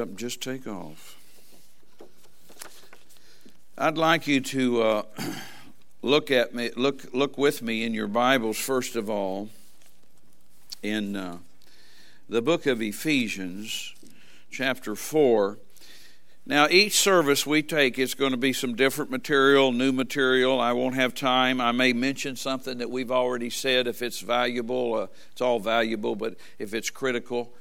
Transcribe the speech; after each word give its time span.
up 0.00 0.14
just 0.14 0.40
take 0.40 0.64
off. 0.68 1.16
I'd 3.76 3.98
like 3.98 4.28
you 4.28 4.40
to 4.42 4.80
uh, 4.80 5.02
look 6.02 6.30
at 6.30 6.54
me, 6.54 6.70
look 6.76 7.12
look 7.12 7.36
with 7.36 7.62
me 7.62 7.82
in 7.82 7.94
your 7.94 8.06
Bibles 8.06 8.58
first 8.58 8.94
of 8.94 9.10
all, 9.10 9.48
in 10.84 11.16
uh, 11.16 11.38
the 12.28 12.40
book 12.40 12.66
of 12.66 12.80
Ephesians, 12.80 13.92
chapter 14.52 14.94
four. 14.94 15.58
Now, 16.46 16.68
each 16.70 16.96
service 17.00 17.44
we 17.44 17.64
take 17.64 17.98
is 17.98 18.14
going 18.14 18.30
to 18.30 18.36
be 18.36 18.52
some 18.52 18.76
different 18.76 19.10
material, 19.10 19.72
new 19.72 19.90
material. 19.90 20.60
I 20.60 20.74
won't 20.74 20.94
have 20.94 21.12
time. 21.12 21.60
I 21.60 21.72
may 21.72 21.92
mention 21.92 22.36
something 22.36 22.78
that 22.78 22.88
we've 22.88 23.10
already 23.10 23.50
said. 23.50 23.88
If 23.88 24.00
it's 24.02 24.20
valuable, 24.20 24.94
uh, 24.94 25.06
it's 25.32 25.40
all 25.40 25.58
valuable, 25.58 26.14
but 26.14 26.36
if 26.60 26.72
it's 26.72 26.88
critical, 26.88 27.52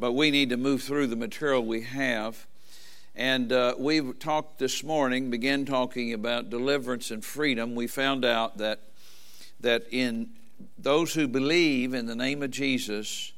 but 0.00 0.12
we 0.12 0.30
need 0.30 0.48
to 0.48 0.56
move 0.56 0.82
through 0.82 1.06
the 1.06 1.14
material 1.14 1.62
we 1.62 1.82
have. 1.82 2.46
And 3.14 3.52
uh, 3.52 3.74
we 3.78 4.00
talked 4.14 4.58
this 4.58 4.82
morning, 4.82 5.30
began 5.30 5.66
talking 5.66 6.14
about 6.14 6.48
deliverance 6.48 7.10
and 7.10 7.22
freedom. 7.22 7.74
We 7.74 7.86
found 7.86 8.24
out 8.24 8.56
that, 8.58 8.80
that 9.60 9.84
in 9.90 10.30
those 10.78 11.12
who 11.12 11.28
believe 11.28 11.92
in 11.92 12.06
the 12.06 12.14
name 12.16 12.42
of 12.42 12.50
Jesus, 12.50 13.32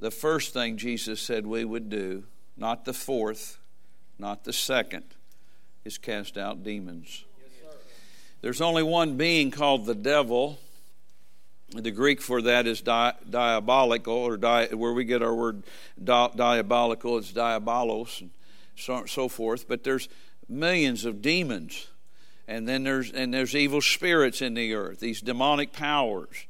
the 0.00 0.10
first 0.10 0.52
thing 0.52 0.76
Jesus 0.76 1.20
said 1.20 1.46
we 1.46 1.64
would 1.64 1.88
do, 1.88 2.24
not 2.56 2.84
the 2.84 2.92
fourth, 2.92 3.58
not 4.18 4.42
the 4.42 4.52
second, 4.52 5.04
is 5.84 5.98
cast 5.98 6.36
out 6.36 6.64
demons. 6.64 7.24
Yes, 7.38 7.74
There's 8.40 8.60
only 8.60 8.82
one 8.82 9.16
being 9.16 9.52
called 9.52 9.86
the 9.86 9.94
devil 9.94 10.58
the 11.74 11.90
Greek 11.90 12.20
for 12.20 12.42
that 12.42 12.66
is 12.66 12.80
di- 12.80 13.14
diabolical, 13.28 14.14
or 14.14 14.36
di- 14.36 14.68
where 14.72 14.92
we 14.92 15.04
get 15.04 15.22
our 15.22 15.34
word 15.34 15.62
di- 16.02 16.30
diabolical, 16.36 17.18
it's 17.18 17.32
diabolos, 17.32 18.20
and 18.20 18.30
so, 18.76 19.06
so 19.06 19.28
forth. 19.28 19.66
But 19.68 19.84
there's 19.84 20.08
millions 20.48 21.04
of 21.04 21.22
demons, 21.22 21.88
and 22.46 22.68
then 22.68 22.84
there's 22.84 23.10
and 23.10 23.32
there's 23.32 23.54
evil 23.54 23.80
spirits 23.80 24.42
in 24.42 24.54
the 24.54 24.74
earth, 24.74 25.00
these 25.00 25.20
demonic 25.20 25.72
powers, 25.72 26.46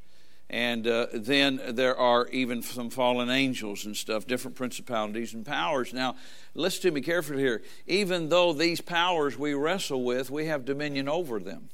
and 0.49 0.85
uh, 0.85 1.07
then 1.13 1.61
there 1.69 1.97
are 1.97 2.27
even 2.27 2.61
some 2.61 2.89
fallen 2.89 3.29
angels 3.29 3.85
and 3.85 3.95
stuff, 3.95 4.27
different 4.27 4.57
principalities 4.57 5.33
and 5.33 5.45
powers. 5.45 5.93
Now, 5.93 6.15
listen 6.53 6.81
to 6.83 6.91
me 6.91 7.01
carefully 7.01 7.41
here. 7.41 7.61
Even 7.87 8.29
though 8.29 8.53
these 8.53 8.81
powers 8.81 9.37
we 9.37 9.53
wrestle 9.53 10.03
with, 10.03 10.29
we 10.29 10.47
have 10.47 10.65
dominion 10.65 11.07
over 11.07 11.39
them. 11.39 11.69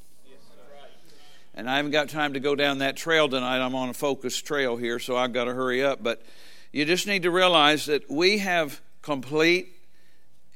And 1.60 1.70
I 1.70 1.76
haven't 1.76 1.92
got 1.92 2.08
time 2.08 2.36
to 2.36 2.40
go 2.40 2.56
down 2.56 2.78
that 2.78 2.96
trail 2.96 3.28
tonight. 3.28 3.60
I'm 3.60 3.76
on 3.76 3.90
a 3.90 3.94
focused 3.94 4.46
trail 4.46 4.78
here, 4.78 4.98
so 4.98 5.18
I've 5.18 5.34
got 5.34 5.44
to 5.44 5.54
hurry 5.54 5.84
up. 5.84 6.02
But 6.02 6.24
you 6.72 6.86
just 6.86 7.06
need 7.06 7.24
to 7.24 7.32
realize 7.32 7.88
that 7.88 8.10
we 8.10 8.38
have 8.38 8.80
complete 9.02 9.76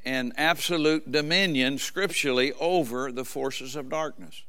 and 0.05 0.31
absolute 0.37 1.11
dominion 1.11 1.77
scripturally 1.77 2.53
over 2.53 3.11
the 3.11 3.25
forces 3.25 3.75
of 3.75 3.89
darkness. 3.89 4.43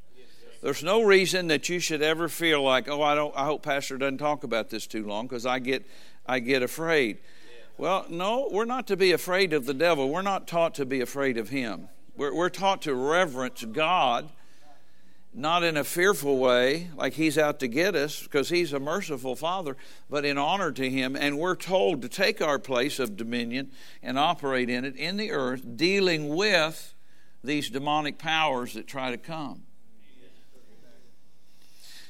There's 0.63 0.81
no 0.81 1.03
reason 1.03 1.49
that 1.49 1.67
you 1.67 1.79
should 1.79 2.01
ever 2.01 2.29
feel 2.29 2.63
like, 2.63 2.87
oh, 2.87 3.01
I 3.01 3.15
don't. 3.15 3.35
I 3.35 3.43
hope 3.43 3.61
Pastor 3.61 3.97
doesn't 3.97 4.19
talk 4.19 4.45
about 4.45 4.69
this 4.69 4.87
too 4.87 5.05
long 5.05 5.27
because 5.27 5.45
I 5.45 5.59
get, 5.59 5.85
I 6.25 6.39
get 6.39 6.63
afraid. 6.63 7.17
Well, 7.77 8.05
no, 8.09 8.47
we're 8.49 8.63
not 8.63 8.87
to 8.87 8.95
be 8.95 9.11
afraid 9.11 9.51
of 9.51 9.65
the 9.65 9.73
devil. 9.73 10.09
We're 10.09 10.21
not 10.21 10.47
taught 10.47 10.75
to 10.75 10.85
be 10.85 11.01
afraid 11.01 11.37
of 11.37 11.49
him. 11.49 11.89
We're, 12.15 12.33
we're 12.33 12.47
taught 12.47 12.83
to 12.83 12.95
reverence 12.95 13.65
God 13.65 14.29
not 15.35 15.63
in 15.63 15.75
a 15.75 15.83
fearful 15.83 16.37
way, 16.37 16.89
like 16.95 17.13
he's 17.13 17.37
out 17.37 17.59
to 17.59 17.67
get 17.67 17.93
us, 17.93 18.23
because 18.23 18.49
he's 18.49 18.71
a 18.71 18.79
merciful 18.79 19.35
father, 19.35 19.75
but 20.09 20.23
in 20.23 20.37
honor 20.37 20.71
to 20.71 20.89
him. 20.89 21.15
And 21.15 21.37
we're 21.37 21.55
told 21.55 22.01
to 22.01 22.09
take 22.09 22.41
our 22.41 22.57
place 22.57 22.99
of 22.99 23.17
dominion 23.17 23.71
and 24.01 24.17
operate 24.17 24.69
in 24.69 24.85
it 24.85 24.95
in 24.95 25.17
the 25.17 25.31
earth, 25.31 25.63
dealing 25.75 26.35
with 26.35 26.93
these 27.43 27.69
demonic 27.69 28.17
powers 28.17 28.73
that 28.73 28.87
try 28.87 29.11
to 29.11 29.17
come. 29.17 29.63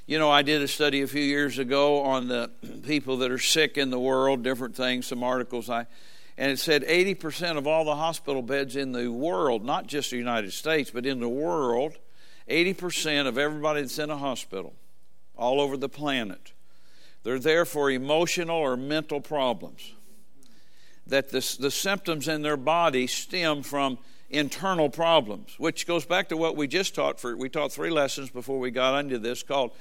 You 0.05 0.19
know, 0.19 0.29
I 0.29 0.43
did 0.43 0.61
a 0.61 0.67
study 0.67 1.01
a 1.01 1.07
few 1.07 1.23
years 1.23 1.57
ago 1.57 2.03
on 2.03 2.27
the 2.27 2.51
people 2.85 3.17
that 3.17 3.31
are 3.31 3.39
sick 3.39 3.77
in 3.77 3.89
the 3.89 3.99
world, 3.99 4.43
different 4.43 4.75
things, 4.75 5.07
some 5.07 5.23
articles 5.23 5.69
I 5.69 5.87
and 6.37 6.51
it 6.51 6.59
said 6.59 6.83
80% 6.83 7.57
of 7.57 7.65
all 7.65 7.85
the 7.85 7.95
hospital 7.95 8.41
beds 8.41 8.75
in 8.75 8.91
the 8.91 9.09
world, 9.09 9.63
not 9.63 9.87
just 9.87 10.11
the 10.11 10.17
United 10.17 10.51
States, 10.51 10.91
but 10.91 11.05
in 11.05 11.21
the 11.21 11.29
world, 11.29 11.97
80% 12.49 13.27
of 13.27 13.37
everybody 13.37 13.81
that's 13.81 13.99
in 13.99 14.09
a 14.09 14.17
hospital 14.17 14.73
all 15.35 15.59
over 15.59 15.77
the 15.77 15.89
planet, 15.89 16.53
they're 17.23 17.39
there 17.39 17.65
for 17.65 17.89
emotional 17.89 18.57
or 18.57 18.77
mental 18.77 19.19
problems. 19.19 19.93
That 21.07 21.29
the, 21.29 21.57
the 21.59 21.71
symptoms 21.71 22.27
in 22.27 22.41
their 22.41 22.57
body 22.57 23.07
stem 23.07 23.61
from 23.63 23.99
internal 24.29 24.89
problems, 24.89 25.55
which 25.57 25.85
goes 25.85 26.05
back 26.05 26.29
to 26.29 26.37
what 26.37 26.55
we 26.55 26.67
just 26.67 26.95
taught 26.95 27.19
for 27.19 27.37
we 27.37 27.49
taught 27.49 27.71
three 27.71 27.91
lessons 27.91 28.29
before 28.29 28.59
we 28.59 28.71
got 28.71 28.97
into 28.97 29.19
this 29.19 29.43
called 29.43 29.71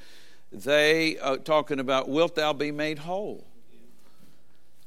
they 0.53 1.19
uh, 1.19 1.37
talking 1.39 1.81
about 1.81 2.09
wilt 2.09 2.35
thou 2.35 2.53
be 2.53 2.71
made 2.71 2.99
whole 2.99 3.47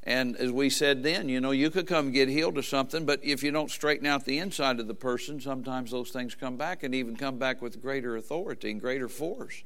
and 0.08 0.38
as 0.38 0.54
we 0.54 0.70
said 0.70 1.04
then, 1.04 1.28
you 1.28 1.42
know, 1.42 1.52
you 1.52 1.70
could 1.70 1.86
come 1.86 2.12
get 2.12 2.30
healed 2.30 2.58
or 2.58 2.62
something, 2.62 3.06
but 3.06 3.20
if 3.24 3.44
you 3.44 3.52
don't 3.52 3.70
straighten 3.70 4.08
out 4.08 4.24
the 4.24 4.40
inside 4.40 4.80
of 4.80 4.88
the 4.88 4.96
person, 4.96 5.42
sometimes 5.42 5.92
those 5.92 6.12
things 6.12 6.34
come 6.34 6.56
back 6.56 6.82
and 6.82 6.96
even 6.96 7.18
come 7.18 7.38
back 7.38 7.62
with 7.62 7.82
greater 7.82 8.16
authority 8.16 8.72
and 8.72 8.80
greater 8.80 9.10
force. 9.10 9.64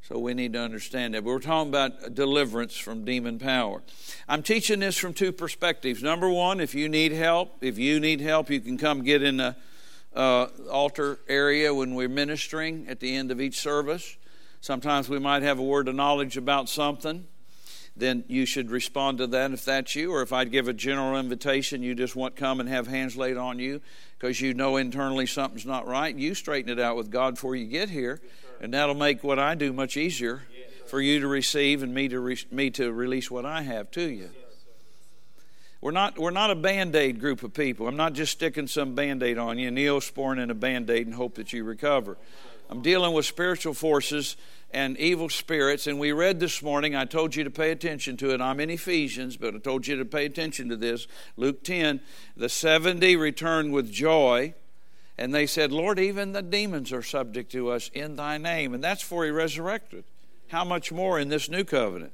So 0.00 0.18
we 0.18 0.32
need 0.32 0.54
to 0.54 0.60
understand 0.60 1.12
that. 1.12 1.24
But 1.24 1.30
we're 1.30 1.40
talking 1.40 1.68
about 1.68 2.14
deliverance 2.14 2.78
from 2.78 3.04
demon 3.04 3.38
power. 3.38 3.82
I'm 4.26 4.42
teaching 4.42 4.80
this 4.80 4.96
from 4.96 5.12
two 5.12 5.32
perspectives. 5.32 6.02
Number 6.02 6.30
one, 6.30 6.58
if 6.58 6.74
you 6.74 6.88
need 6.88 7.12
help, 7.12 7.58
if 7.60 7.76
you 7.76 8.00
need 8.00 8.22
help, 8.22 8.48
you 8.48 8.60
can 8.60 8.78
come 8.78 9.04
get 9.04 9.22
in 9.22 9.36
the 9.36 9.56
uh, 10.16 10.46
altar 10.70 11.18
area 11.28 11.74
when 11.74 11.94
we're 11.94 12.08
ministering 12.08 12.86
at 12.88 12.98
the 13.00 13.14
end 13.14 13.30
of 13.30 13.42
each 13.42 13.60
service. 13.60 14.16
Sometimes 14.62 15.10
we 15.10 15.18
might 15.18 15.42
have 15.42 15.58
a 15.58 15.62
word 15.62 15.86
of 15.86 15.94
knowledge 15.94 16.38
about 16.38 16.70
something 16.70 17.26
then 17.98 18.24
you 18.28 18.46
should 18.46 18.70
respond 18.70 19.18
to 19.18 19.26
that 19.28 19.52
if 19.52 19.64
that's 19.64 19.94
you. 19.94 20.12
Or 20.12 20.22
if 20.22 20.32
I'd 20.32 20.50
give 20.50 20.68
a 20.68 20.72
general 20.72 21.18
invitation, 21.18 21.82
you 21.82 21.94
just 21.94 22.16
want 22.16 22.36
to 22.36 22.40
come 22.40 22.60
and 22.60 22.68
have 22.68 22.86
hands 22.86 23.16
laid 23.16 23.36
on 23.36 23.58
you 23.58 23.80
because 24.18 24.40
you 24.40 24.54
know 24.54 24.76
internally 24.76 25.26
something's 25.26 25.66
not 25.66 25.86
right, 25.86 26.14
you 26.14 26.34
straighten 26.34 26.70
it 26.70 26.80
out 26.80 26.96
with 26.96 27.10
God 27.10 27.34
before 27.34 27.54
you 27.54 27.66
get 27.66 27.90
here. 27.90 28.20
And 28.60 28.74
that'll 28.74 28.94
make 28.94 29.22
what 29.22 29.38
I 29.38 29.54
do 29.54 29.72
much 29.72 29.96
easier 29.96 30.42
for 30.86 31.00
you 31.00 31.20
to 31.20 31.28
receive 31.28 31.82
and 31.82 31.94
me 31.94 32.08
to, 32.08 32.18
re- 32.18 32.44
me 32.50 32.70
to 32.70 32.92
release 32.92 33.30
what 33.30 33.44
I 33.44 33.62
have 33.62 33.90
to 33.92 34.02
you. 34.02 34.30
We're 35.80 35.92
not, 35.92 36.18
we're 36.18 36.30
not 36.30 36.50
a 36.50 36.56
band 36.56 36.96
aid 36.96 37.20
group 37.20 37.44
of 37.44 37.54
people. 37.54 37.86
I'm 37.86 37.96
not 37.96 38.14
just 38.14 38.32
sticking 38.32 38.66
some 38.66 38.96
band 38.96 39.22
aid 39.22 39.38
on 39.38 39.58
you, 39.58 39.70
neosporin 39.70 40.42
in 40.42 40.50
a 40.50 40.54
band 40.54 40.90
aid 40.90 41.06
and 41.06 41.14
hope 41.14 41.36
that 41.36 41.52
you 41.52 41.62
recover. 41.62 42.16
I'm 42.68 42.82
dealing 42.82 43.12
with 43.12 43.26
spiritual 43.26 43.74
forces 43.74 44.36
and 44.70 44.96
evil 44.98 45.28
spirits. 45.28 45.86
And 45.86 45.98
we 45.98 46.12
read 46.12 46.40
this 46.40 46.62
morning, 46.62 46.94
I 46.94 47.04
told 47.04 47.34
you 47.34 47.44
to 47.44 47.50
pay 47.50 47.70
attention 47.70 48.16
to 48.18 48.32
it. 48.32 48.40
I'm 48.40 48.60
in 48.60 48.70
Ephesians, 48.70 49.36
but 49.36 49.54
I 49.54 49.58
told 49.58 49.86
you 49.86 49.96
to 49.96 50.04
pay 50.04 50.26
attention 50.26 50.68
to 50.68 50.76
this. 50.76 51.06
Luke 51.36 51.64
10, 51.64 52.00
the 52.36 52.48
70 52.48 53.16
returned 53.16 53.72
with 53.72 53.90
joy. 53.90 54.54
And 55.16 55.34
they 55.34 55.46
said, 55.46 55.72
Lord, 55.72 55.98
even 55.98 56.32
the 56.32 56.42
demons 56.42 56.92
are 56.92 57.02
subject 57.02 57.50
to 57.52 57.70
us 57.70 57.90
in 57.92 58.16
thy 58.16 58.38
name. 58.38 58.74
And 58.74 58.84
that's 58.84 59.02
for 59.02 59.24
he 59.24 59.30
resurrected. 59.30 60.04
How 60.48 60.64
much 60.64 60.92
more 60.92 61.18
in 61.18 61.28
this 61.28 61.48
new 61.48 61.64
covenant? 61.64 62.12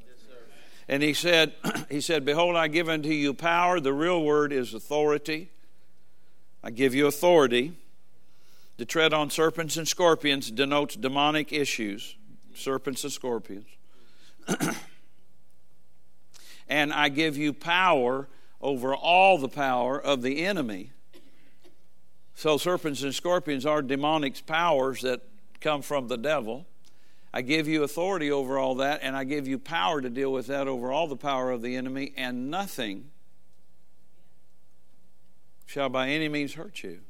and 0.88 1.02
he 1.02 1.14
said, 1.14 1.52
he 1.90 2.00
said, 2.00 2.24
Behold, 2.24 2.56
I 2.56 2.68
give 2.68 2.88
unto 2.88 3.08
you 3.08 3.34
power. 3.34 3.80
The 3.80 3.92
real 3.92 4.22
word 4.22 4.52
is 4.52 4.74
authority. 4.74 5.50
I 6.62 6.70
give 6.70 6.94
you 6.94 7.06
authority. 7.06 7.74
To 8.78 8.84
tread 8.84 9.12
on 9.12 9.30
serpents 9.30 9.76
and 9.76 9.86
scorpions 9.86 10.50
denotes 10.50 10.96
demonic 10.96 11.52
issues 11.52 12.16
serpents 12.56 13.04
and 13.04 13.12
scorpions. 13.12 13.66
and 16.68 16.92
I 16.92 17.08
give 17.08 17.36
you 17.36 17.52
power 17.52 18.28
over 18.60 18.94
all 18.94 19.38
the 19.38 19.48
power 19.48 20.00
of 20.00 20.22
the 20.22 20.44
enemy. 20.44 20.92
So, 22.34 22.56
serpents 22.58 23.02
and 23.02 23.14
scorpions 23.14 23.64
are 23.64 23.82
demonic 23.82 24.44
powers 24.46 25.02
that 25.02 25.20
come 25.60 25.82
from 25.82 26.08
the 26.08 26.16
devil. 26.16 26.66
I 27.32 27.42
give 27.42 27.68
you 27.68 27.82
authority 27.82 28.30
over 28.30 28.58
all 28.58 28.76
that, 28.76 29.00
and 29.02 29.16
I 29.16 29.24
give 29.24 29.46
you 29.46 29.58
power 29.58 30.00
to 30.00 30.08
deal 30.08 30.32
with 30.32 30.46
that 30.48 30.68
over 30.68 30.92
all 30.92 31.06
the 31.06 31.16
power 31.16 31.50
of 31.50 31.62
the 31.62 31.76
enemy, 31.76 32.12
and 32.16 32.50
nothing 32.50 33.10
shall 35.66 35.88
by 35.88 36.08
any 36.08 36.28
means 36.28 36.54
hurt 36.54 36.82
you. 36.82 37.00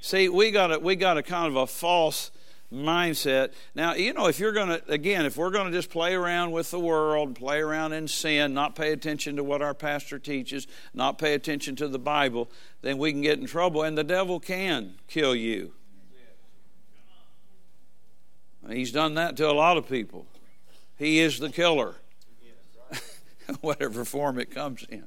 See, 0.00 0.28
we 0.28 0.50
got 0.50 0.72
a, 0.72 0.78
we 0.78 0.96
got 0.96 1.18
a 1.18 1.22
kind 1.22 1.48
of 1.48 1.56
a 1.56 1.66
false 1.66 2.30
mindset. 2.72 3.52
Now, 3.74 3.94
you 3.94 4.12
know, 4.12 4.26
if 4.26 4.38
you're 4.38 4.52
going 4.52 4.68
to, 4.68 4.82
again, 4.90 5.26
if 5.26 5.36
we're 5.36 5.50
going 5.50 5.66
to 5.66 5.72
just 5.72 5.90
play 5.90 6.14
around 6.14 6.52
with 6.52 6.70
the 6.70 6.80
world, 6.80 7.34
play 7.36 7.60
around 7.60 7.92
in 7.92 8.08
sin, 8.08 8.54
not 8.54 8.74
pay 8.74 8.92
attention 8.92 9.36
to 9.36 9.44
what 9.44 9.62
our 9.62 9.74
pastor 9.74 10.18
teaches, 10.18 10.66
not 10.92 11.18
pay 11.18 11.34
attention 11.34 11.76
to 11.76 11.88
the 11.88 11.98
Bible, 11.98 12.50
then 12.82 12.98
we 12.98 13.12
can 13.12 13.22
get 13.22 13.38
in 13.38 13.46
trouble, 13.46 13.82
and 13.82 13.96
the 13.96 14.04
devil 14.04 14.40
can 14.40 14.94
kill 15.08 15.34
you. 15.34 15.72
He's 18.68 18.90
done 18.90 19.14
that 19.14 19.36
to 19.36 19.48
a 19.48 19.52
lot 19.52 19.76
of 19.76 19.88
people. 19.88 20.26
He 20.98 21.20
is 21.20 21.38
the 21.38 21.50
killer, 21.50 21.94
whatever 23.60 24.04
form 24.04 24.40
it 24.40 24.50
comes 24.50 24.84
in. 24.88 25.06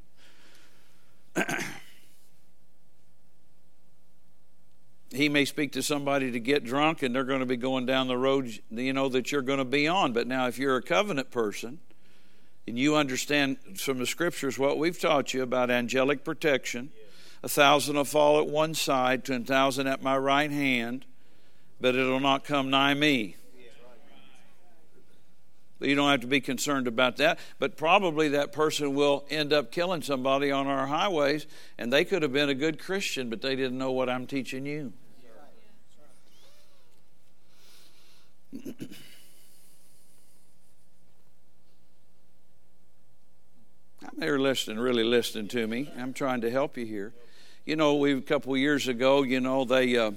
He 5.20 5.28
may 5.28 5.44
speak 5.44 5.74
to 5.74 5.84
somebody 5.84 6.32
to 6.32 6.40
get 6.40 6.64
drunk 6.64 7.04
and 7.04 7.14
they're 7.14 7.26
going 7.26 7.42
to 7.42 7.46
be 7.46 7.58
going 7.58 7.86
down 7.86 8.08
the 8.08 8.18
road 8.18 8.58
you 8.72 8.94
know 8.94 9.10
that 9.10 9.34
you're 9.34 9.42
going 9.42 9.60
to 9.60 9.66
be 9.66 9.86
on 9.86 10.14
but 10.14 10.26
now 10.26 10.48
if 10.48 10.58
you're 10.58 10.78
a 10.78 10.82
covenant 10.82 11.30
person 11.30 11.78
and 12.66 12.80
you 12.80 12.96
understand 12.96 13.58
from 13.78 13.98
the 13.98 14.06
scriptures 14.06 14.58
what 14.58 14.78
we've 14.78 14.98
taught 14.98 15.34
you 15.34 15.44
about 15.44 15.70
angelic 15.70 16.24
protection 16.24 16.90
a 17.44 17.50
thousand 17.50 17.98
will 17.98 18.06
fall 18.06 18.40
at 18.40 18.48
one 18.48 18.74
side 18.74 19.26
ten 19.26 19.44
thousand 19.44 19.88
at 19.88 20.02
my 20.02 20.18
right 20.18 20.52
hand 20.52 21.04
but 21.82 21.96
it'll 21.96 22.22
not 22.22 22.46
come 22.46 22.70
nigh 22.70 22.94
me 22.94 23.36
you 25.82 25.96
don't 25.96 26.10
have 26.10 26.20
to 26.22 26.28
be 26.28 26.42
concerned 26.42 26.88
about 26.88 27.16
that. 27.18 27.40
But 27.58 27.78
probably 27.78 28.28
that 28.30 28.52
person 28.52 28.96
will 28.96 29.26
end 29.30 29.54
up 29.54 29.72
killing 29.72 30.02
somebody 30.02 30.52
on 30.52 30.68
our 30.68 30.88
highways, 30.88 31.48
and 31.78 31.94
they 31.94 32.04
could 32.04 32.22
have 32.22 32.34
been 32.34 32.50
a 32.50 32.54
good 32.54 32.80
Christian, 32.80 33.30
but 33.30 33.42
they 33.42 33.56
didn't 33.56 33.78
know 33.78 33.94
what 33.94 34.10
I'm 34.10 34.28
teaching 34.28 34.66
you. 34.66 34.92
I'm 38.52 38.90
there 44.18 44.40
listening, 44.40 44.80
really 44.80 45.04
listening 45.04 45.48
to 45.50 45.68
me. 45.68 45.92
I'm 45.98 46.14
trying 46.14 46.42
to 46.42 46.50
help 46.50 46.78
you 46.78 46.86
here. 46.86 47.14
You 47.66 47.76
know, 47.76 47.96
we 47.96 48.14
a 48.14 48.22
couple 48.22 48.54
of 48.54 48.60
years 48.60 48.88
ago, 48.88 49.24
you 49.24 49.40
know, 49.40 49.66
they. 49.66 49.98
Uh, 49.98 50.12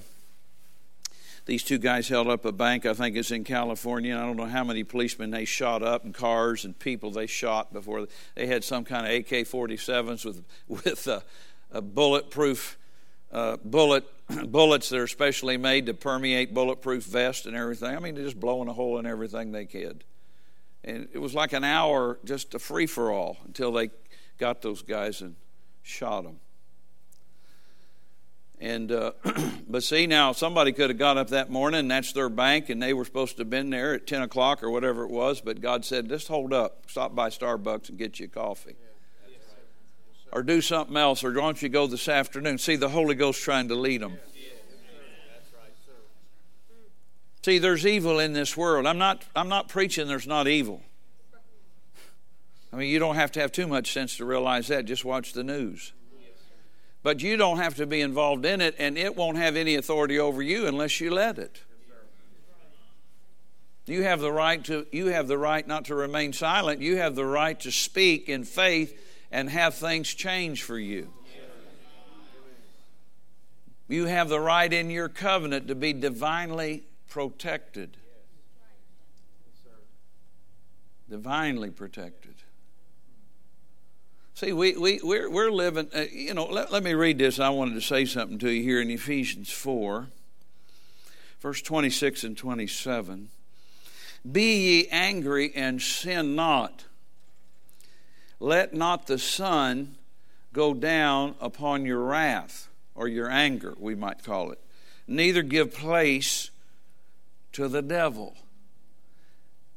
these 1.44 1.64
two 1.64 1.78
guys 1.78 2.08
held 2.08 2.28
up 2.28 2.44
a 2.44 2.52
bank, 2.52 2.86
I 2.86 2.94
think 2.94 3.16
it's 3.16 3.32
in 3.32 3.42
California. 3.42 4.16
I 4.16 4.20
don't 4.20 4.36
know 4.36 4.46
how 4.46 4.62
many 4.62 4.84
policemen 4.84 5.32
they 5.32 5.44
shot 5.44 5.82
up 5.82 6.04
and 6.04 6.14
cars 6.14 6.64
and 6.64 6.78
people 6.78 7.10
they 7.10 7.26
shot 7.26 7.72
before 7.72 8.06
they 8.36 8.46
had 8.46 8.62
some 8.62 8.84
kind 8.84 9.06
of 9.06 9.12
AK 9.12 9.48
47s 9.48 10.24
with, 10.24 10.44
with 10.68 11.06
a, 11.08 11.24
a 11.72 11.82
bulletproof 11.82 12.78
uh, 13.32 13.56
bullet 13.64 14.04
bullets 14.46 14.88
that 14.90 14.98
are 14.98 15.06
specially 15.06 15.56
made 15.56 15.86
to 15.86 15.94
permeate 15.94 16.54
bulletproof 16.54 17.04
vest 17.04 17.46
and 17.46 17.56
everything. 17.56 17.94
I 17.96 17.98
mean, 17.98 18.14
they're 18.14 18.24
just 18.24 18.40
blowing 18.40 18.68
a 18.68 18.72
hole 18.72 18.98
in 18.98 19.06
everything 19.06 19.52
they 19.52 19.66
could. 19.66 20.04
And 20.84 21.08
it 21.12 21.18
was 21.18 21.34
like 21.34 21.52
an 21.52 21.64
hour 21.64 22.18
just 22.24 22.54
a 22.54 22.58
free 22.58 22.86
for 22.86 23.10
all 23.10 23.38
until 23.44 23.72
they 23.72 23.90
got 24.38 24.62
those 24.62 24.82
guys 24.82 25.20
and 25.20 25.36
shot 25.82 26.24
them. 26.24 26.40
And 28.60 28.92
uh, 28.92 29.12
but 29.68 29.82
see 29.82 30.06
now, 30.06 30.32
somebody 30.32 30.72
could 30.72 30.90
have 30.90 30.98
got 30.98 31.18
up 31.18 31.30
that 31.30 31.50
morning, 31.50 31.80
and 31.80 31.90
that's 31.90 32.12
their 32.12 32.28
bank, 32.28 32.68
and 32.68 32.80
they 32.80 32.94
were 32.94 33.04
supposed 33.04 33.36
to 33.36 33.40
have 33.40 33.50
been 33.50 33.70
there 33.70 33.94
at 33.94 34.06
ten 34.06 34.22
o'clock 34.22 34.62
or 34.62 34.70
whatever 34.70 35.02
it 35.02 35.10
was. 35.10 35.40
But 35.40 35.60
God 35.60 35.84
said, 35.84 36.08
"Just 36.08 36.28
hold 36.28 36.52
up, 36.52 36.84
stop 36.86 37.12
by 37.12 37.28
Starbucks 37.28 37.88
and 37.88 37.98
get 37.98 38.20
you 38.20 38.26
a 38.26 38.28
coffee." 38.28 38.76
Or 40.32 40.42
do 40.42 40.62
something 40.62 40.96
else, 40.96 41.22
or 41.22 41.28
why 41.28 41.34
don't 41.34 41.60
you 41.60 41.68
go 41.68 41.86
this 41.86 42.08
afternoon? 42.08 42.56
See, 42.56 42.76
the 42.76 42.88
Holy 42.88 43.14
Ghost 43.14 43.42
trying 43.42 43.68
to 43.68 43.74
lead 43.74 44.00
them. 44.00 44.18
See, 47.44 47.58
there's 47.58 47.86
evil 47.86 48.18
in 48.18 48.32
this 48.32 48.56
world. 48.56 48.86
I'm 48.86 48.98
not, 48.98 49.24
I'm 49.36 49.48
not 49.48 49.68
preaching 49.68 50.06
there's 50.08 50.26
not 50.26 50.48
evil. 50.48 50.80
I 52.72 52.76
mean, 52.76 52.88
you 52.88 52.98
don't 52.98 53.16
have 53.16 53.32
to 53.32 53.40
have 53.40 53.52
too 53.52 53.66
much 53.66 53.92
sense 53.92 54.16
to 54.16 54.24
realize 54.24 54.68
that. 54.68 54.86
Just 54.86 55.04
watch 55.04 55.34
the 55.34 55.44
news. 55.44 55.92
But 57.02 57.20
you 57.20 57.36
don't 57.36 57.58
have 57.58 57.74
to 57.76 57.86
be 57.86 58.00
involved 58.00 58.46
in 58.46 58.60
it, 58.60 58.76
and 58.78 58.96
it 58.96 59.16
won't 59.16 59.36
have 59.36 59.56
any 59.56 59.74
authority 59.74 60.18
over 60.18 60.40
you 60.40 60.66
unless 60.66 61.00
you 61.00 61.10
let 61.10 61.38
it. 61.38 61.60
You 63.84 64.04
have 64.04 64.20
the 64.20 64.32
right 64.32 64.64
to 64.66 64.86
you 64.92 65.06
have 65.06 65.26
the 65.26 65.36
right 65.36 65.66
not 65.66 65.86
to 65.86 65.96
remain 65.96 66.32
silent. 66.32 66.80
You 66.80 66.98
have 66.98 67.16
the 67.16 67.26
right 67.26 67.58
to 67.60 67.72
speak 67.72 68.28
in 68.28 68.44
faith 68.44 68.96
and 69.32 69.48
have 69.48 69.74
things 69.74 70.12
change 70.12 70.62
for 70.62 70.78
you. 70.78 71.12
You 73.88 74.06
have 74.06 74.28
the 74.28 74.40
right 74.40 74.72
in 74.72 74.90
your 74.90 75.08
covenant 75.08 75.68
to 75.68 75.74
be 75.74 75.92
divinely 75.92 76.84
protected. 77.08 77.96
Divinely 81.10 81.70
protected. 81.70 82.34
See, 84.34 84.52
we, 84.52 84.76
we, 84.76 85.00
we're, 85.02 85.30
we're 85.30 85.50
living, 85.50 85.88
uh, 85.94 86.04
you 86.10 86.32
know, 86.32 86.46
let, 86.46 86.72
let 86.72 86.82
me 86.82 86.94
read 86.94 87.18
this. 87.18 87.38
I 87.38 87.50
wanted 87.50 87.74
to 87.74 87.82
say 87.82 88.06
something 88.06 88.38
to 88.38 88.50
you 88.50 88.62
here 88.62 88.80
in 88.80 88.90
Ephesians 88.90 89.50
4, 89.50 90.08
verse 91.40 91.60
26 91.60 92.24
and 92.24 92.36
27. 92.36 93.28
Be 94.30 94.56
ye 94.56 94.88
angry 94.90 95.52
and 95.54 95.82
sin 95.82 96.34
not. 96.34 96.86
Let 98.42 98.74
not 98.74 99.06
the 99.06 99.18
sun 99.18 99.94
go 100.52 100.74
down 100.74 101.36
upon 101.40 101.86
your 101.86 102.00
wrath, 102.00 102.68
or 102.92 103.06
your 103.06 103.30
anger, 103.30 103.76
we 103.78 103.94
might 103.94 104.24
call 104.24 104.50
it. 104.50 104.58
Neither 105.06 105.42
give 105.42 105.72
place 105.72 106.50
to 107.52 107.68
the 107.68 107.82
devil. 107.82 108.34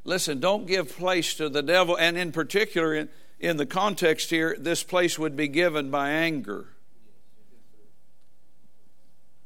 Listen, 0.03 0.39
don't 0.39 0.65
give 0.65 0.97
place 0.97 1.35
to 1.35 1.47
the 1.47 1.62
devil, 1.62 1.95
and 1.95 2.17
in 2.17 2.31
particular, 2.31 2.95
in, 2.95 3.09
in 3.39 3.57
the 3.57 3.67
context 3.67 4.31
here, 4.31 4.56
this 4.57 4.81
place 4.81 5.19
would 5.19 5.38
be 5.38 5.47
given 5.47 5.91
by 5.91 6.09
anger. 6.09 6.65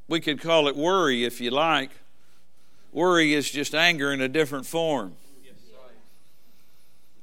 We 0.07 0.21
could 0.21 0.39
call 0.39 0.69
it 0.69 0.77
worry 0.77 1.25
if 1.25 1.41
you 1.41 1.51
like. 1.51 1.91
Worry 2.93 3.33
is 3.33 3.51
just 3.51 3.75
anger 3.75 4.13
in 4.13 4.21
a 4.21 4.29
different 4.29 4.65
form. 4.65 5.17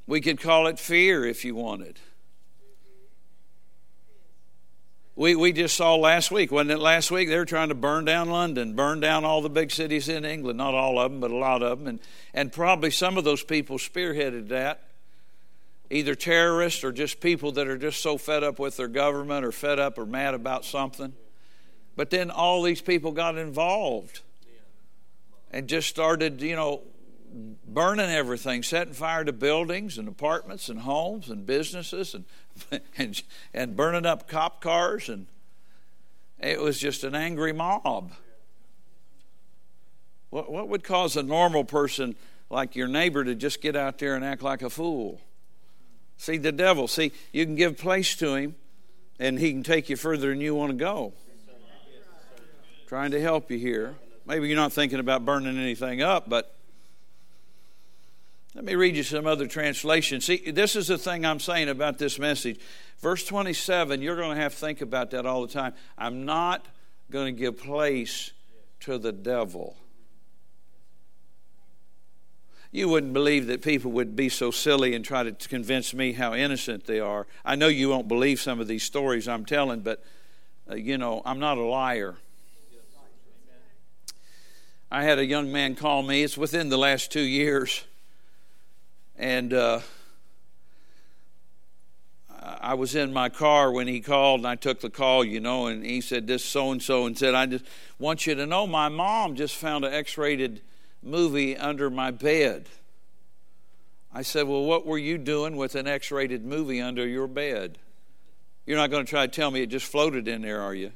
We 0.07 0.21
could 0.21 0.41
call 0.41 0.67
it 0.67 0.79
fear 0.79 1.25
if 1.25 1.45
you 1.45 1.55
wanted. 1.55 1.99
We, 5.17 5.35
we 5.35 5.53
just 5.53 5.75
saw 5.77 5.97
last 5.97 6.31
week, 6.31 6.53
wasn't 6.53 6.73
it 6.73 6.79
last 6.79 7.11
week? 7.11 7.29
They 7.29 7.39
were 7.39 7.47
trying 7.47 7.71
to 7.71 7.75
burn 7.75 8.05
down 8.05 8.29
London, 8.29 8.75
burn 8.75 9.01
down 9.01 9.25
all 9.25 9.41
the 9.41 9.49
big 9.49 9.71
cities 9.71 10.11
in 10.11 10.27
England. 10.27 10.59
Not 10.59 10.75
all 10.75 10.99
of 10.99 11.11
them, 11.11 11.21
but 11.21 11.31
a 11.31 11.37
lot 11.37 11.63
of 11.63 11.79
them. 11.79 11.89
And, 11.89 12.01
and 12.35 12.53
probably 12.53 12.91
some 12.91 13.17
of 13.17 13.25
those 13.25 13.43
people 13.43 13.79
spearheaded 13.79 14.49
that 14.49 14.83
either 15.89 16.15
terrorists 16.15 16.85
or 16.85 16.93
just 16.93 17.21
people 17.21 17.53
that 17.53 17.67
are 17.67 17.79
just 17.79 18.03
so 18.03 18.19
fed 18.19 18.43
up 18.43 18.59
with 18.59 18.77
their 18.77 18.89
government 18.89 19.45
or 19.45 19.53
fed 19.53 19.79
up 19.79 19.97
or 19.99 20.05
mad 20.05 20.35
about 20.35 20.65
something. 20.65 21.15
But 21.95 22.11
then 22.11 22.31
all 22.31 22.63
these 22.63 22.83
people 22.83 23.13
got 23.13 23.39
involved 23.39 24.21
and 25.51 25.67
just 25.67 25.89
started, 25.89 26.43
you 26.43 26.57
know, 26.57 26.83
burning 27.67 28.11
everything, 28.11 28.63
setting 28.63 28.95
fire 28.95 29.25
to 29.25 29.33
buildings 29.33 29.99
and 29.99 30.09
apartments 30.09 30.69
and 30.69 30.81
homes 30.81 31.29
and 31.29 31.47
businesses 31.47 32.15
and 32.15 32.25
and, 32.97 33.23
and 33.53 33.77
burning 33.77 34.07
up 34.07 34.29
cop 34.29 34.61
cars 34.61 35.09
and 35.09 35.27
it 36.39 36.61
was 36.61 36.79
just 36.79 37.05
an 37.05 37.15
angry 37.15 37.53
mob. 37.53 38.13
What, 40.31 40.51
what 40.51 40.69
would 40.69 40.85
cause 40.85 41.17
a 41.17 41.23
normal 41.23 41.65
person 41.65 42.15
like 42.51 42.77
your 42.77 42.89
neighbor 42.89 43.25
to 43.25 43.35
just 43.35 43.61
get 43.61 43.75
out 43.75 43.99
there 43.99 44.15
and 44.15 44.25
act 44.25 44.43
like 44.43 44.63
a 44.63 44.71
fool? 44.71 45.21
See, 46.19 46.37
the 46.37 46.53
devil, 46.53 46.89
see, 46.89 47.13
you 47.33 47.45
can 47.45 47.55
give 47.55 47.79
place 47.79 48.17
to 48.17 48.35
him 48.35 48.55
and 49.19 49.39
he 49.39 49.53
can 49.53 49.63
take 49.63 49.89
you 49.89 49.97
further 49.97 50.29
than 50.29 50.41
you 50.41 50.55
want 50.55 50.73
to 50.73 50.77
go. 50.77 51.13
Trying 52.87 53.11
to 53.13 53.21
help 53.21 53.51
you 53.51 53.59
here. 53.59 53.95
Maybe 54.27 54.49
you're 54.49 54.57
not 54.57 54.73
thinking 54.73 55.01
about 55.01 55.25
burning 55.25 55.59
anything 55.59 56.03
up, 56.03 56.29
but 56.29 56.56
let 58.57 58.65
me 58.65 58.75
read 58.75 58.97
you 58.97 59.05
some 59.05 59.27
other 59.27 59.47
translations. 59.47 60.25
See, 60.25 60.51
this 60.51 60.75
is 60.75 60.89
the 60.89 60.99
thing 60.99 61.25
I'm 61.25 61.39
saying 61.39 61.69
about 61.69 61.99
this 61.99 62.19
message. 62.19 62.59
Verse 62.99 63.25
27, 63.25 64.03
you're 64.03 64.17
going 64.17 64.35
to 64.35 64.43
have 64.43 64.55
to 64.55 64.59
think 64.59 64.81
about 64.81 65.13
that 65.13 65.27
all 65.27 65.43
the 65.47 65.53
time. 65.53 65.75
I'm 65.97 66.25
not 66.25 66.67
going 67.11 67.33
to 67.33 67.39
give 67.39 67.59
place 67.59 68.33
to 68.81 68.99
the 68.99 69.13
devil 69.13 69.77
you 72.77 72.91
wouldn't 72.91 73.15
believe 73.15 73.47
that 73.47 73.63
people 73.63 73.91
would 73.93 74.15
be 74.15 74.29
so 74.29 74.51
silly 74.51 74.95
and 74.95 75.03
try 75.03 75.23
to 75.23 75.33
convince 75.49 75.95
me 75.95 76.13
how 76.13 76.35
innocent 76.35 76.85
they 76.85 77.01
are. 77.01 77.27
I 77.43 77.57
know 77.57 77.69
you 77.69 77.89
won't 77.89 78.07
believe 78.07 78.39
some 78.39 78.61
of 78.61 78.69
these 78.69 78.83
stories 78.83 79.27
I'm 79.27 79.47
telling, 79.47 79.81
but 79.81 80.05
uh, 80.71 80.75
you 80.75 80.99
know, 80.99 81.23
I'm 81.25 81.39
not 81.39 81.57
a 81.57 81.63
liar. 81.63 82.17
I 84.91 85.05
had 85.05 85.19
a 85.19 85.25
young 85.25 85.51
man 85.51 85.75
call 85.75 86.03
me, 86.03 86.23
it's 86.23 86.37
within 86.37 86.69
the 86.69 86.77
last 86.77 87.11
two 87.11 87.23
years, 87.23 87.83
and 89.19 89.53
uh, 89.53 89.81
I 92.41 92.75
was 92.75 92.95
in 92.95 93.13
my 93.13 93.29
car 93.29 93.73
when 93.73 93.89
he 93.89 94.01
called, 94.01 94.41
and 94.41 94.47
I 94.47 94.55
took 94.55 94.81
the 94.81 94.91
call, 94.91 95.25
you 95.25 95.41
know, 95.41 95.67
and 95.67 95.85
he 95.85 96.01
said, 96.01 96.27
This 96.27 96.45
so 96.45 96.71
and 96.71 96.83
so, 96.83 97.07
and 97.07 97.17
said, 97.17 97.35
I 97.35 97.47
just 97.47 97.65
want 97.99 98.27
you 98.27 98.35
to 98.35 98.47
know 98.47 98.67
my 98.67 98.89
mom 98.89 99.37
just 99.37 99.57
found 99.57 99.85
an 99.85 99.93
X 99.93 100.17
rated 100.17 100.63
movie 101.03 101.57
under 101.57 101.91
my 101.91 102.11
bed. 102.11 102.69
I 104.13 104.23
said, 104.23 104.47
Well, 104.47 104.65
what 104.65 104.87
were 104.87 104.99
you 104.99 105.19
doing 105.19 105.57
with 105.57 105.75
an 105.75 105.87
X 105.87 106.11
rated 106.11 106.45
movie 106.45 106.81
under 106.81 107.07
your 107.07 107.27
bed? 107.27 107.79
You're 108.65 108.79
not 108.79 108.91
going 108.91 109.05
to 109.05 109.11
try 109.11 109.27
to 109.27 109.33
tell 109.33 109.51
me 109.51 109.63
it 109.63 109.67
just 109.67 109.87
floated 109.87 110.29
in 110.29 110.43
there, 110.43 110.61
are 110.61 110.75
you? 110.75 110.93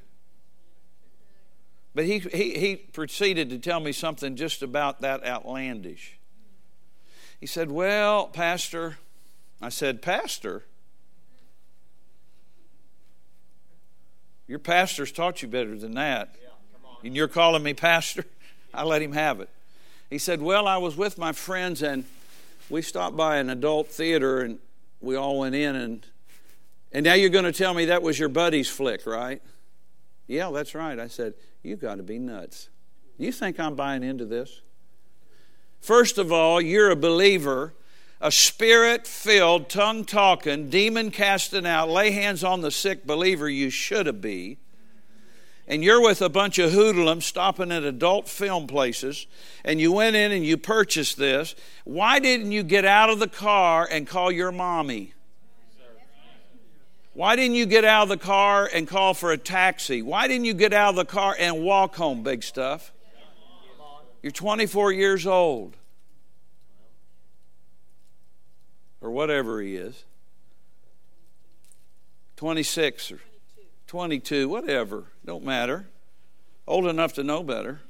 But 1.94 2.04
he, 2.04 2.18
he, 2.20 2.58
he 2.58 2.76
proceeded 2.76 3.50
to 3.50 3.58
tell 3.58 3.80
me 3.80 3.92
something 3.92 4.36
just 4.36 4.62
about 4.62 5.00
that 5.00 5.24
outlandish. 5.24 6.19
He 7.40 7.46
said, 7.46 7.70
Well, 7.70 8.26
Pastor, 8.26 8.98
I 9.62 9.70
said, 9.70 10.02
Pastor, 10.02 10.64
your 14.46 14.58
pastor's 14.58 15.10
taught 15.10 15.42
you 15.42 15.48
better 15.48 15.76
than 15.78 15.94
that. 15.94 16.36
And 17.02 17.16
you're 17.16 17.28
calling 17.28 17.62
me 17.62 17.72
pastor? 17.72 18.26
I 18.74 18.84
let 18.84 19.00
him 19.00 19.12
have 19.12 19.40
it. 19.40 19.48
He 20.10 20.18
said, 20.18 20.42
Well, 20.42 20.68
I 20.68 20.76
was 20.76 20.96
with 20.96 21.16
my 21.16 21.32
friends 21.32 21.82
and 21.82 22.04
we 22.68 22.82
stopped 22.82 23.16
by 23.16 23.38
an 23.38 23.48
adult 23.48 23.88
theater 23.88 24.40
and 24.40 24.58
we 25.00 25.16
all 25.16 25.38
went 25.38 25.54
in 25.54 25.76
and 25.76 26.06
and 26.92 27.04
now 27.04 27.14
you're 27.14 27.30
going 27.30 27.44
to 27.44 27.52
tell 27.52 27.72
me 27.72 27.86
that 27.86 28.02
was 28.02 28.18
your 28.18 28.28
buddy's 28.28 28.68
flick, 28.68 29.06
right? 29.06 29.40
Yeah, 30.26 30.50
that's 30.50 30.74
right. 30.74 30.98
I 30.98 31.06
said, 31.06 31.34
You've 31.62 31.80
got 31.80 31.96
to 31.96 32.02
be 32.02 32.18
nuts. 32.18 32.68
You 33.18 33.32
think 33.32 33.60
I'm 33.60 33.74
buying 33.74 34.02
into 34.02 34.24
this? 34.24 34.60
First 35.80 36.18
of 36.18 36.30
all, 36.30 36.60
you're 36.60 36.90
a 36.90 36.96
believer, 36.96 37.72
a 38.20 38.30
spirit 38.30 39.06
filled, 39.06 39.70
tongue 39.70 40.04
talking, 40.04 40.68
demon 40.68 41.10
casting 41.10 41.66
out, 41.66 41.88
lay 41.88 42.10
hands 42.10 42.44
on 42.44 42.60
the 42.60 42.70
sick 42.70 43.06
believer 43.06 43.48
you 43.48 43.70
should 43.70 44.06
have 44.06 44.20
be. 44.20 44.58
And 45.66 45.84
you're 45.84 46.02
with 46.02 46.20
a 46.20 46.28
bunch 46.28 46.58
of 46.58 46.72
hoodlums 46.72 47.24
stopping 47.24 47.70
at 47.70 47.84
adult 47.84 48.28
film 48.28 48.66
places, 48.66 49.26
and 49.64 49.80
you 49.80 49.92
went 49.92 50.16
in 50.16 50.32
and 50.32 50.44
you 50.44 50.56
purchased 50.56 51.16
this. 51.16 51.54
Why 51.84 52.18
didn't 52.18 52.52
you 52.52 52.62
get 52.62 52.84
out 52.84 53.08
of 53.08 53.20
the 53.20 53.28
car 53.28 53.88
and 53.90 54.06
call 54.06 54.32
your 54.32 54.52
mommy? 54.52 55.14
Why 57.14 57.36
didn't 57.36 57.56
you 57.56 57.66
get 57.66 57.84
out 57.84 58.04
of 58.04 58.08
the 58.08 58.16
car 58.16 58.68
and 58.72 58.86
call 58.86 59.14
for 59.14 59.32
a 59.32 59.38
taxi? 59.38 60.02
Why 60.02 60.28
didn't 60.28 60.44
you 60.44 60.54
get 60.54 60.72
out 60.72 60.90
of 60.90 60.96
the 60.96 61.04
car 61.04 61.36
and 61.38 61.62
walk 61.62 61.96
home, 61.96 62.22
big 62.22 62.42
stuff? 62.42 62.92
You're 64.22 64.32
24 64.32 64.92
years 64.92 65.26
old. 65.26 65.76
Or 69.00 69.10
whatever 69.10 69.60
he 69.60 69.76
is. 69.76 70.04
26 72.36 73.12
or 73.12 73.20
22, 73.86 74.48
whatever. 74.48 75.04
Don't 75.24 75.44
matter. 75.44 75.88
Old 76.66 76.86
enough 76.86 77.14
to 77.14 77.24
know 77.24 77.42
better. 77.42 77.80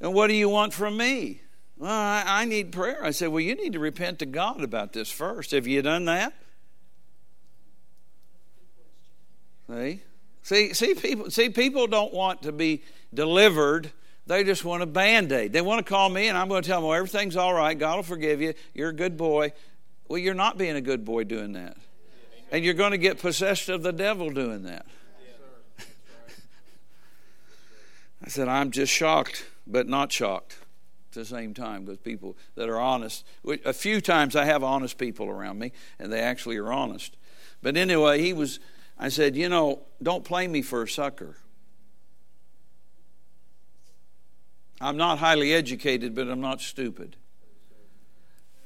And 0.00 0.12
what 0.12 0.26
do 0.26 0.34
you 0.34 0.48
want 0.48 0.74
from 0.74 0.96
me? 0.96 1.40
Well, 1.78 1.90
I, 1.90 2.22
I, 2.26 2.44
need 2.44 2.72
prayer. 2.72 3.04
I 3.04 3.10
said, 3.10 3.28
Well, 3.28 3.40
you 3.40 3.54
need 3.54 3.72
to 3.72 3.78
repent 3.78 4.18
to 4.20 4.26
God 4.26 4.62
about 4.62 4.92
this 4.92 5.10
first. 5.10 5.50
Have 5.52 5.66
you 5.66 5.82
done 5.82 6.04
that? 6.06 6.34
See? 9.68 10.02
See, 10.42 10.74
see 10.74 10.94
people 10.94 11.30
see 11.30 11.50
people 11.50 11.88
don't 11.88 12.14
want 12.14 12.42
to 12.42 12.52
be 12.52 12.82
delivered. 13.12 13.90
They 14.26 14.42
just 14.44 14.64
want 14.64 14.82
a 14.82 14.86
band-aid. 14.86 15.52
They 15.52 15.60
want 15.60 15.84
to 15.84 15.88
call 15.88 16.08
me 16.08 16.28
and 16.28 16.36
I'm 16.36 16.48
going 16.48 16.62
to 16.62 16.68
tell 16.68 16.80
them, 16.80 16.88
well, 16.88 16.98
everything's 16.98 17.36
all 17.36 17.54
right, 17.54 17.78
God 17.78 17.96
will 17.96 18.02
forgive 18.02 18.40
you, 18.40 18.54
you're 18.74 18.88
a 18.90 18.94
good 18.94 19.16
boy. 19.16 19.52
Well, 20.08 20.18
you're 20.18 20.34
not 20.34 20.58
being 20.58 20.76
a 20.76 20.80
good 20.80 21.04
boy 21.04 21.24
doing 21.24 21.52
that. 21.52 21.76
And 22.52 22.64
you're 22.64 22.74
going 22.74 22.92
to 22.92 22.98
get 22.98 23.18
possessed 23.18 23.68
of 23.68 23.82
the 23.82 23.92
devil 23.92 24.30
doing 24.30 24.62
that. 24.64 24.86
I 28.24 28.28
said, 28.28 28.48
I'm 28.48 28.70
just 28.70 28.92
shocked, 28.92 29.46
but 29.66 29.88
not 29.88 30.12
shocked 30.12 30.58
at 31.10 31.14
the 31.14 31.24
same 31.24 31.54
time 31.54 31.84
because 31.84 31.98
people 31.98 32.36
that 32.54 32.68
are 32.68 32.78
honest. 32.78 33.24
A 33.64 33.72
few 33.72 34.00
times 34.00 34.36
I 34.36 34.44
have 34.44 34.62
honest 34.62 34.96
people 34.96 35.28
around 35.28 35.58
me, 35.58 35.72
and 35.98 36.12
they 36.12 36.20
actually 36.20 36.56
are 36.58 36.72
honest. 36.72 37.16
But 37.62 37.76
anyway, 37.76 38.20
he 38.20 38.32
was 38.32 38.60
I 38.98 39.08
said, 39.08 39.36
You 39.36 39.48
know, 39.48 39.82
don't 40.02 40.24
play 40.24 40.48
me 40.48 40.62
for 40.62 40.82
a 40.82 40.88
sucker. 40.88 41.36
I'm 44.80 44.96
not 44.96 45.18
highly 45.18 45.52
educated, 45.52 46.14
but 46.14 46.28
I'm 46.28 46.40
not 46.40 46.60
stupid. 46.60 47.16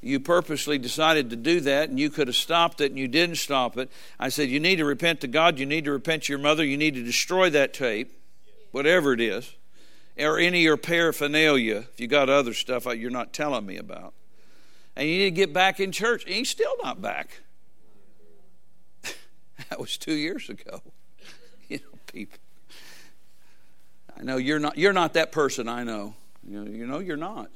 You 0.01 0.19
purposely 0.19 0.79
decided 0.79 1.29
to 1.29 1.35
do 1.35 1.59
that, 1.61 1.89
and 1.89 1.99
you 1.99 2.09
could 2.09 2.27
have 2.27 2.35
stopped 2.35 2.81
it, 2.81 2.91
and 2.91 2.97
you 2.97 3.07
didn't 3.07 3.35
stop 3.35 3.77
it. 3.77 3.91
I 4.19 4.29
said, 4.29 4.49
You 4.49 4.59
need 4.59 4.77
to 4.77 4.85
repent 4.85 5.21
to 5.21 5.27
God. 5.27 5.59
You 5.59 5.67
need 5.67 5.85
to 5.85 5.91
repent 5.91 6.23
to 6.23 6.33
your 6.33 6.39
mother. 6.39 6.65
You 6.65 6.77
need 6.77 6.95
to 6.95 7.03
destroy 7.03 7.51
that 7.51 7.73
tape, 7.73 8.11
whatever 8.71 9.13
it 9.13 9.21
is, 9.21 9.53
or 10.17 10.39
any 10.39 10.59
of 10.59 10.63
your 10.63 10.77
paraphernalia, 10.77 11.85
if 11.93 11.99
you 11.99 12.07
got 12.07 12.29
other 12.29 12.53
stuff 12.53 12.85
you're 12.85 13.11
not 13.11 13.31
telling 13.31 13.65
me 13.65 13.77
about. 13.77 14.13
And 14.95 15.07
you 15.07 15.19
need 15.19 15.25
to 15.25 15.31
get 15.31 15.53
back 15.53 15.79
in 15.79 15.91
church. 15.91 16.25
And 16.25 16.33
he's 16.33 16.49
still 16.49 16.75
not 16.83 17.01
back. 17.01 17.41
That 19.69 19.79
was 19.79 19.97
two 19.97 20.13
years 20.13 20.49
ago. 20.49 20.81
You 21.69 21.77
know, 21.77 21.99
people. 22.11 22.37
I 24.21 24.23
know 24.23 24.37
you're 24.37 24.59
not 24.59 24.77
you're 24.77 24.93
not 24.93 25.13
that 25.13 25.31
person, 25.31 25.67
I 25.67 25.83
know. 25.83 26.13
You 26.47 26.63
know, 26.63 26.71
you 26.71 26.85
know 26.85 26.99
you're 26.99 27.17
not. 27.17 27.49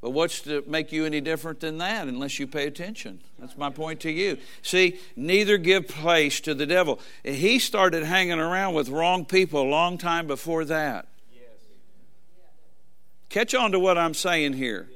But 0.00 0.10
what's 0.10 0.40
to 0.42 0.64
make 0.66 0.90
you 0.92 1.04
any 1.04 1.20
different 1.20 1.60
than 1.60 1.78
that 1.78 2.08
unless 2.08 2.38
you 2.38 2.46
pay 2.46 2.66
attention? 2.66 3.20
That's 3.38 3.56
my 3.56 3.70
point 3.70 4.00
to 4.00 4.10
you. 4.10 4.38
See, 4.62 4.98
neither 5.14 5.58
give 5.58 5.86
place 5.86 6.40
to 6.40 6.54
the 6.54 6.66
devil. 6.66 7.00
He 7.22 7.58
started 7.60 8.02
hanging 8.02 8.40
around 8.40 8.74
with 8.74 8.88
wrong 8.88 9.24
people 9.24 9.62
a 9.62 9.68
long 9.68 9.98
time 9.98 10.26
before 10.26 10.64
that. 10.64 11.06
Catch 13.28 13.54
on 13.54 13.72
to 13.72 13.78
what 13.78 13.96
I'm 13.96 14.14
saying 14.14 14.54
here. 14.54 14.88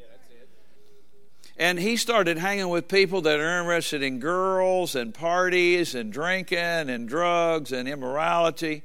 And 1.56 1.78
he 1.78 1.96
started 1.96 2.36
hanging 2.36 2.68
with 2.68 2.88
people 2.88 3.22
that 3.22 3.40
are 3.40 3.60
interested 3.60 4.02
in 4.02 4.18
girls 4.18 4.94
and 4.94 5.14
parties 5.14 5.94
and 5.94 6.12
drinking 6.12 6.58
and 6.58 7.08
drugs 7.08 7.72
and 7.72 7.88
immorality. 7.88 8.82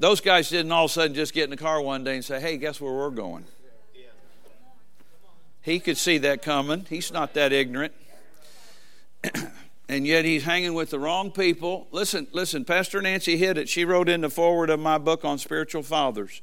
Those 0.00 0.22
guys 0.22 0.48
didn't 0.48 0.72
all 0.72 0.86
of 0.86 0.90
a 0.90 0.94
sudden 0.94 1.14
just 1.14 1.34
get 1.34 1.44
in 1.44 1.50
the 1.50 1.58
car 1.58 1.78
one 1.82 2.04
day 2.04 2.14
and 2.14 2.24
say, 2.24 2.40
hey, 2.40 2.56
guess 2.56 2.80
where 2.80 2.90
we're 2.90 3.10
going? 3.10 3.44
He 5.60 5.78
could 5.78 5.98
see 5.98 6.16
that 6.18 6.40
coming. 6.40 6.86
He's 6.88 7.12
not 7.12 7.34
that 7.34 7.52
ignorant. 7.52 7.92
and 9.90 10.06
yet 10.06 10.24
he's 10.24 10.44
hanging 10.44 10.72
with 10.72 10.88
the 10.88 10.98
wrong 10.98 11.30
people. 11.30 11.86
Listen, 11.90 12.26
listen, 12.32 12.64
Pastor 12.64 13.02
Nancy 13.02 13.36
hit 13.36 13.58
it. 13.58 13.68
She 13.68 13.84
wrote 13.84 14.08
in 14.08 14.22
the 14.22 14.30
forward 14.30 14.70
of 14.70 14.80
my 14.80 14.96
book 14.96 15.22
on 15.22 15.36
spiritual 15.36 15.82
fathers. 15.82 16.40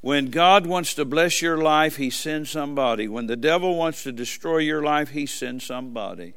When 0.00 0.30
God 0.30 0.66
wants 0.66 0.94
to 0.94 1.04
bless 1.04 1.40
your 1.40 1.58
life, 1.58 1.94
He 1.94 2.10
sends 2.10 2.50
somebody. 2.50 3.06
When 3.06 3.28
the 3.28 3.36
devil 3.36 3.76
wants 3.76 4.02
to 4.02 4.10
destroy 4.10 4.58
your 4.58 4.82
life, 4.82 5.10
He 5.10 5.26
sends 5.26 5.64
somebody. 5.64 6.34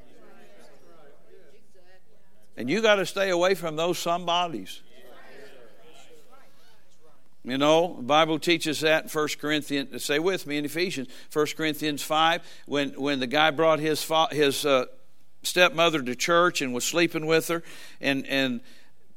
And 2.56 2.70
you 2.70 2.84
got 2.84 2.96
to 2.96 3.06
stay 3.08 3.32
away 3.32 3.56
from 3.56 3.78
those 3.78 3.98
somebodies. 3.98 4.82
You 7.46 7.60
know, 7.60 7.90
Bible 7.90 8.40
teaches 8.40 8.80
that 8.80 9.04
in 9.04 9.10
1 9.10 9.28
Corinthians, 9.40 10.04
say 10.04 10.18
with 10.18 10.48
me 10.48 10.58
in 10.58 10.66
Ephesians, 10.66 11.10
1 11.32 11.46
Corinthians 11.56 12.02
5, 12.02 12.42
when, 12.66 12.90
when 13.00 13.20
the 13.20 13.28
guy 13.28 13.52
brought 13.52 13.78
his, 13.80 14.04
his 14.32 14.66
uh, 14.66 14.86
stepmother 15.44 16.02
to 16.02 16.16
church 16.16 16.64
and 16.64 16.74
was 16.74 16.84
sleeping 16.84 17.28
with 17.28 17.48
her, 17.50 17.62
and, 18.02 18.26
and 18.26 18.62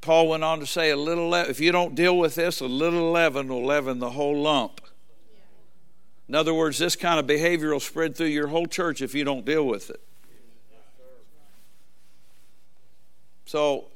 Paul 0.02 0.28
went 0.28 0.44
on 0.44 0.60
to 0.60 0.66
say, 0.66 0.90
a 0.90 0.96
little 0.96 1.30
le- 1.30 1.48
if 1.48 1.58
you 1.58 1.72
don't 1.72 1.94
deal 1.94 2.18
with 2.18 2.34
this, 2.34 2.60
a 2.60 2.66
little 2.66 3.10
leaven 3.10 3.48
will 3.48 3.64
leaven 3.64 3.98
the 3.98 4.10
whole 4.10 4.42
lump. 4.42 4.82
In 6.28 6.34
other 6.34 6.52
words, 6.52 6.76
this 6.76 6.96
kind 6.96 7.18
of 7.18 7.26
behavior 7.26 7.72
will 7.72 7.80
spread 7.80 8.14
through 8.14 8.26
your 8.26 8.48
whole 8.48 8.66
church 8.66 9.00
if 9.00 9.14
you 9.14 9.24
don't 9.24 9.46
deal 9.46 9.66
with 9.66 9.88
it. 9.88 10.02
So, 13.46 13.86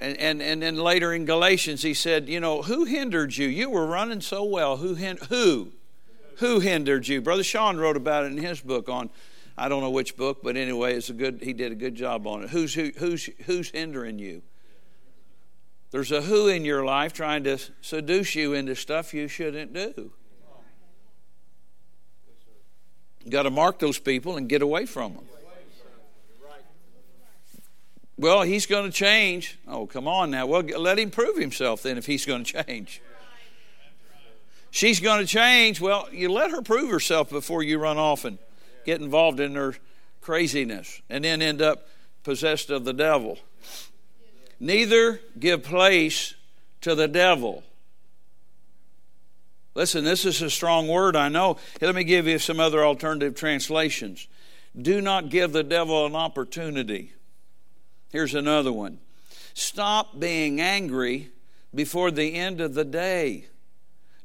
and, 0.00 0.16
and, 0.16 0.42
and 0.42 0.62
then 0.62 0.76
later 0.76 1.12
in 1.12 1.26
Galatians, 1.26 1.82
he 1.82 1.92
said, 1.92 2.28
You 2.28 2.40
know, 2.40 2.62
who 2.62 2.84
hindered 2.84 3.36
you? 3.36 3.46
You 3.46 3.68
were 3.68 3.86
running 3.86 4.22
so 4.22 4.44
well. 4.44 4.78
Who? 4.78 4.94
who? 4.94 5.72
Who 6.38 6.60
hindered 6.60 7.06
you? 7.06 7.20
Brother 7.20 7.44
Sean 7.44 7.76
wrote 7.76 7.98
about 7.98 8.24
it 8.24 8.32
in 8.32 8.38
his 8.38 8.62
book 8.62 8.88
on, 8.88 9.10
I 9.58 9.68
don't 9.68 9.82
know 9.82 9.90
which 9.90 10.16
book, 10.16 10.38
but 10.42 10.56
anyway, 10.56 10.94
it's 10.94 11.10
a 11.10 11.12
good, 11.12 11.40
he 11.42 11.52
did 11.52 11.70
a 11.70 11.74
good 11.74 11.94
job 11.94 12.26
on 12.26 12.44
it. 12.44 12.50
Who's, 12.50 12.72
who, 12.72 12.92
who's, 12.96 13.28
who's 13.44 13.70
hindering 13.70 14.18
you? 14.18 14.40
There's 15.90 16.12
a 16.12 16.22
who 16.22 16.48
in 16.48 16.64
your 16.64 16.82
life 16.82 17.12
trying 17.12 17.44
to 17.44 17.58
seduce 17.82 18.34
you 18.34 18.54
into 18.54 18.74
stuff 18.74 19.12
you 19.12 19.28
shouldn't 19.28 19.74
do. 19.74 20.12
You 23.24 23.30
got 23.30 23.42
to 23.42 23.50
mark 23.50 23.78
those 23.80 23.98
people 23.98 24.38
and 24.38 24.48
get 24.48 24.62
away 24.62 24.86
from 24.86 25.12
them. 25.14 25.24
Well, 28.20 28.42
he's 28.42 28.66
going 28.66 28.84
to 28.84 28.94
change. 28.94 29.58
Oh, 29.66 29.86
come 29.86 30.06
on 30.06 30.30
now. 30.30 30.44
Well, 30.44 30.60
let 30.60 30.98
him 30.98 31.10
prove 31.10 31.38
himself 31.38 31.82
then 31.82 31.96
if 31.96 32.04
he's 32.04 32.26
going 32.26 32.44
to 32.44 32.64
change. 32.64 33.00
She's 34.70 35.00
going 35.00 35.20
to 35.20 35.26
change. 35.26 35.80
Well, 35.80 36.06
you 36.12 36.30
let 36.30 36.50
her 36.50 36.60
prove 36.60 36.90
herself 36.90 37.30
before 37.30 37.62
you 37.62 37.78
run 37.78 37.96
off 37.96 38.26
and 38.26 38.36
get 38.84 39.00
involved 39.00 39.40
in 39.40 39.54
her 39.54 39.74
craziness 40.20 41.00
and 41.08 41.24
then 41.24 41.40
end 41.40 41.62
up 41.62 41.88
possessed 42.22 42.68
of 42.68 42.84
the 42.84 42.92
devil. 42.92 43.38
Neither 44.60 45.22
give 45.38 45.62
place 45.62 46.34
to 46.82 46.94
the 46.94 47.08
devil. 47.08 47.62
Listen, 49.74 50.04
this 50.04 50.26
is 50.26 50.42
a 50.42 50.50
strong 50.50 50.88
word, 50.88 51.16
I 51.16 51.30
know. 51.30 51.56
Let 51.80 51.94
me 51.94 52.04
give 52.04 52.26
you 52.26 52.38
some 52.38 52.60
other 52.60 52.84
alternative 52.84 53.34
translations. 53.34 54.28
Do 54.80 55.00
not 55.00 55.30
give 55.30 55.52
the 55.52 55.62
devil 55.62 56.04
an 56.04 56.14
opportunity. 56.14 57.14
Here's 58.10 58.34
another 58.34 58.72
one. 58.72 58.98
Stop 59.54 60.18
being 60.18 60.60
angry 60.60 61.30
before 61.74 62.10
the 62.10 62.34
end 62.34 62.60
of 62.60 62.74
the 62.74 62.84
day. 62.84 63.46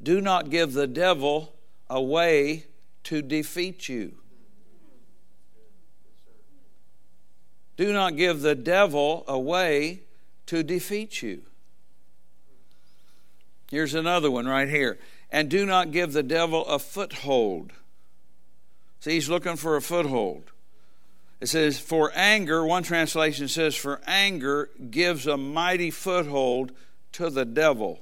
Do 0.01 0.22
not 0.22 0.50
give 0.50 0.74
the 0.74 0.88
devil 0.88 1.54
a 1.89 2.01
way 2.01 2.65
to 3.04 3.22
defeat 3.22 3.88
you. 3.88 4.15
Do 7.77 7.92
not 7.92 8.15
give 8.15 8.42
the 8.42 8.56
devil 8.56 9.24
a 9.27 9.38
way 9.38 10.01
to 10.48 10.63
defeat 10.63 11.22
you. 11.22 11.44
Here's 13.70 13.94
another 13.94 14.32
one 14.32 14.48
right 14.48 14.70
here. 14.70 14.98
And 15.30 15.50
do 15.50 15.65
not 15.65 15.92
give 15.92 16.13
the 16.13 16.24
devil 16.24 16.65
a 16.65 16.80
foothold. 16.80 17.74
See, 19.01 19.12
he's 19.12 19.30
looking 19.30 19.58
for 19.58 19.75
a 19.75 19.82
foothold. 19.82 20.51
It 21.42 21.48
says, 21.48 21.80
For 21.80 22.12
anger, 22.15 22.65
one 22.65 22.84
translation 22.84 23.48
says, 23.48 23.75
For 23.75 24.01
anger 24.08 24.70
gives 24.89 25.27
a 25.27 25.38
mighty 25.38 25.92
foothold 25.92 26.72
to 27.13 27.30
the 27.30 27.46
devil. 27.46 28.01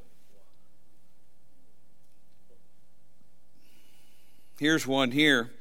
Here's 4.60 4.86
one 4.86 5.12
here. 5.12 5.52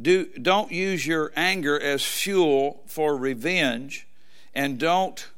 Do, 0.00 0.26
don't 0.40 0.72
use 0.72 1.06
your 1.06 1.32
anger 1.36 1.78
as 1.78 2.02
fuel 2.02 2.82
for 2.86 3.14
revenge, 3.16 4.06
and 4.54 4.78
don't 4.78 5.28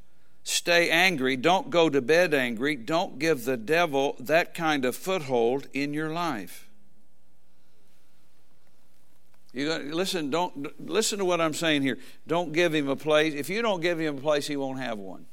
stay 0.45 0.91
angry. 0.91 1.37
Don't 1.37 1.71
go 1.71 1.91
to 1.91 2.01
bed 2.01 2.33
angry. 2.33 2.77
Don't 2.77 3.19
give 3.19 3.45
the 3.45 3.57
devil 3.57 4.15
that 4.21 4.55
kind 4.55 4.85
of 4.85 4.95
foothold 4.95 5.67
in 5.73 5.93
your 5.93 6.11
life. 6.11 6.64
You 9.55 9.73
listen. 9.73 10.31
Don't 10.31 10.85
listen 10.85 11.21
to 11.21 11.25
what 11.25 11.41
I'm 11.41 11.55
saying 11.55 11.83
here. 11.83 11.99
Don't 12.27 12.53
give 12.53 12.75
him 12.75 12.89
a 12.89 12.97
place. 12.97 13.35
If 13.35 13.49
you 13.49 13.63
don't 13.63 13.81
give 13.81 14.01
him 14.01 14.19
a 14.19 14.21
place, 14.21 14.49
he 14.49 14.57
won't 14.57 14.81
have 14.81 14.99
one. 14.99 15.27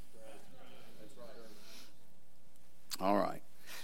All 2.99 3.17
right. 3.17 3.41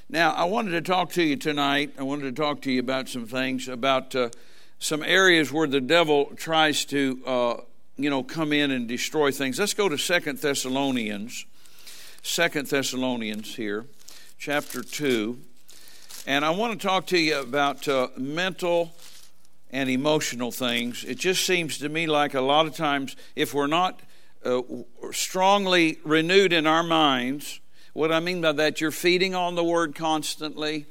Now, 0.09 0.31
I 0.33 0.43
wanted 0.43 0.71
to 0.71 0.81
talk 0.81 1.11
to 1.13 1.23
you 1.23 1.37
tonight. 1.37 1.95
I 1.97 2.03
wanted 2.03 2.35
to 2.35 2.39
talk 2.39 2.61
to 2.61 2.71
you 2.71 2.79
about 2.79 3.09
some 3.09 3.25
things 3.25 3.67
about 3.67 4.15
uh, 4.15 4.29
some 4.77 5.03
areas 5.03 5.51
where 5.51 5.67
the 5.67 5.81
devil 5.81 6.27
tries 6.35 6.85
to, 6.85 7.21
uh, 7.25 7.55
you 7.97 8.11
know, 8.11 8.21
come 8.21 8.53
in 8.53 8.69
and 8.69 8.87
destroy 8.87 9.31
things. 9.31 9.59
Let's 9.59 9.73
go 9.73 9.89
to 9.89 9.97
Second 9.97 10.37
Thessalonians. 10.37 11.47
Second 12.21 12.67
Thessalonians 12.67 13.55
here, 13.55 13.85
chapter 14.37 14.83
two, 14.83 15.39
and 16.27 16.45
I 16.45 16.51
want 16.51 16.79
to 16.79 16.87
talk 16.87 17.07
to 17.07 17.17
you 17.17 17.39
about 17.39 17.87
uh, 17.87 18.09
mental 18.17 18.93
and 19.71 19.89
emotional 19.89 20.51
things. 20.51 21.03
It 21.03 21.17
just 21.17 21.45
seems 21.45 21.77
to 21.79 21.89
me 21.89 22.07
like 22.07 22.33
a 22.33 22.41
lot 22.41 22.65
of 22.65 22.75
times, 22.75 23.15
if 23.35 23.53
we're 23.53 23.67
not 23.67 23.99
uh, 24.45 24.61
strongly 25.11 25.99
renewed 26.03 26.53
in 26.53 26.65
our 26.67 26.83
minds 26.83 27.59
what 27.97 28.11
I 28.11 28.19
mean 28.19 28.41
by 28.41 28.51
that, 28.51 28.79
you're 28.79 28.91
feeding 28.91 29.33
on 29.33 29.55
the 29.55 29.63
word 29.63 29.95
constantly. 29.95 30.85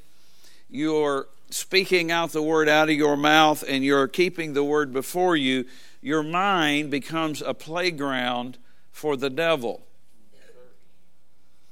You're 0.69 1.29
speaking 1.51 2.11
out 2.11 2.33
the 2.33 2.43
word 2.43 2.69
out 2.69 2.89
of 2.89 2.97
your 2.97 3.17
mouth 3.17 3.63
and 3.69 3.85
you're 3.85 4.09
keeping 4.09 4.55
the 4.55 4.65
word 4.65 4.93
before 4.93 5.37
you. 5.37 5.67
Your 6.03 6.25
mind 6.25 6.91
becomes 6.91 7.43
a 7.43 7.55
playground 7.55 8.59
for 8.91 9.17
the 9.17 9.31
devil. 9.31 9.87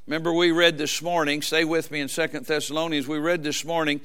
Remember, 0.06 0.32
we 0.32 0.52
read 0.52 0.78
this 0.78 1.02
morning, 1.02 1.42
stay 1.42 1.64
with 1.64 1.90
me 1.90 2.00
in 2.00 2.06
Second 2.06 2.46
Thessalonians, 2.46 3.08
we 3.08 3.18
read 3.18 3.42
this 3.42 3.64
morning 3.64 4.02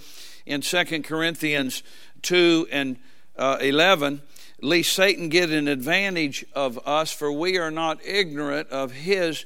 in 0.50 0.62
Second 0.62 1.04
Corinthians 1.04 1.84
2 2.24 2.68
and 2.72 2.98
uh, 3.38 3.58
11 3.62 4.22
lest 4.62 4.92
Satan 4.92 5.30
get 5.30 5.52
an 5.52 5.68
advantage 5.68 6.46
of 6.54 6.80
us, 6.86 7.12
for 7.12 7.32
we 7.32 7.58
are 7.58 7.72
not 7.72 8.06
ignorant 8.06 8.70
of 8.70 8.92
his 8.92 9.46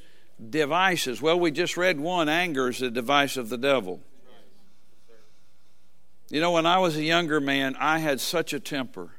devices. 0.49 1.21
Well, 1.21 1.39
we 1.39 1.51
just 1.51 1.77
read 1.77 1.99
one 1.99 2.29
anger 2.29 2.69
is 2.69 2.81
a 2.81 2.89
device 2.89 3.37
of 3.37 3.49
the 3.49 3.57
devil. 3.57 3.99
You 6.29 6.41
know, 6.41 6.51
when 6.51 6.65
I 6.65 6.79
was 6.79 6.97
a 6.97 7.03
younger 7.03 7.39
man, 7.39 7.75
I 7.79 7.99
had 7.99 8.19
such 8.19 8.53
a 8.53 8.59
temper. 8.59 9.11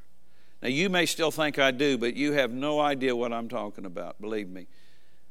Now, 0.62 0.68
you 0.68 0.88
may 0.88 1.06
still 1.06 1.30
think 1.30 1.58
I 1.58 1.70
do, 1.70 1.96
but 1.96 2.16
you 2.16 2.32
have 2.32 2.50
no 2.50 2.80
idea 2.80 3.14
what 3.14 3.32
I'm 3.32 3.48
talking 3.48 3.84
about, 3.84 4.20
believe 4.20 4.48
me. 4.48 4.66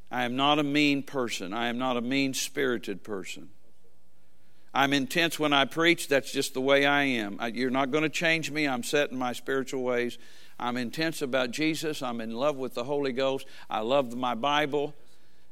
I 0.09 0.23
am 0.23 0.35
not 0.35 0.59
a 0.59 0.63
mean 0.63 1.03
person, 1.03 1.53
I 1.53 1.67
am 1.67 1.77
not 1.77 1.97
a 1.97 2.01
mean 2.01 2.33
spirited 2.33 3.03
person. 3.03 3.49
I'm 4.73 4.93
intense 4.93 5.37
when 5.37 5.53
I 5.53 5.65
preach. 5.65 6.07
That's 6.07 6.31
just 6.31 6.53
the 6.53 6.61
way 6.61 6.85
I 6.85 7.03
am. 7.03 7.39
You're 7.53 7.69
not 7.69 7.91
going 7.91 8.03
to 8.03 8.09
change 8.09 8.49
me. 8.49 8.67
I'm 8.67 8.83
set 8.83 9.11
in 9.11 9.17
my 9.17 9.33
spiritual 9.33 9.83
ways. 9.83 10.17
I'm 10.59 10.77
intense 10.77 11.21
about 11.21 11.51
Jesus. 11.51 12.01
I'm 12.01 12.21
in 12.21 12.31
love 12.31 12.55
with 12.55 12.73
the 12.73 12.83
Holy 12.83 13.11
Ghost. 13.11 13.45
I 13.69 13.81
love 13.81 14.15
my 14.15 14.33
Bible. 14.33 14.95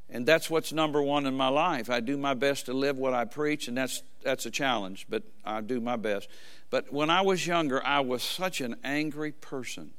And 0.09 0.25
that's 0.25 0.49
what's 0.49 0.73
number 0.73 1.01
one 1.01 1.25
in 1.25 1.35
my 1.35 1.47
life. 1.47 1.89
I 1.89 1.99
do 2.01 2.17
my 2.17 2.33
best 2.33 2.65
to 2.65 2.73
live 2.73 2.97
what 2.97 3.13
I 3.13 3.25
preach, 3.25 3.69
and 3.69 3.77
that's, 3.77 4.03
that's 4.23 4.45
a 4.45 4.51
challenge, 4.51 5.05
but 5.09 5.23
I 5.45 5.61
do 5.61 5.79
my 5.79 5.95
best. 5.95 6.27
But 6.69 6.91
when 6.91 7.09
I 7.09 7.21
was 7.21 7.47
younger, 7.47 7.85
I 7.85 8.01
was 8.01 8.21
such 8.21 8.59
an 8.59 8.75
angry 8.83 9.31
person. 9.31 9.91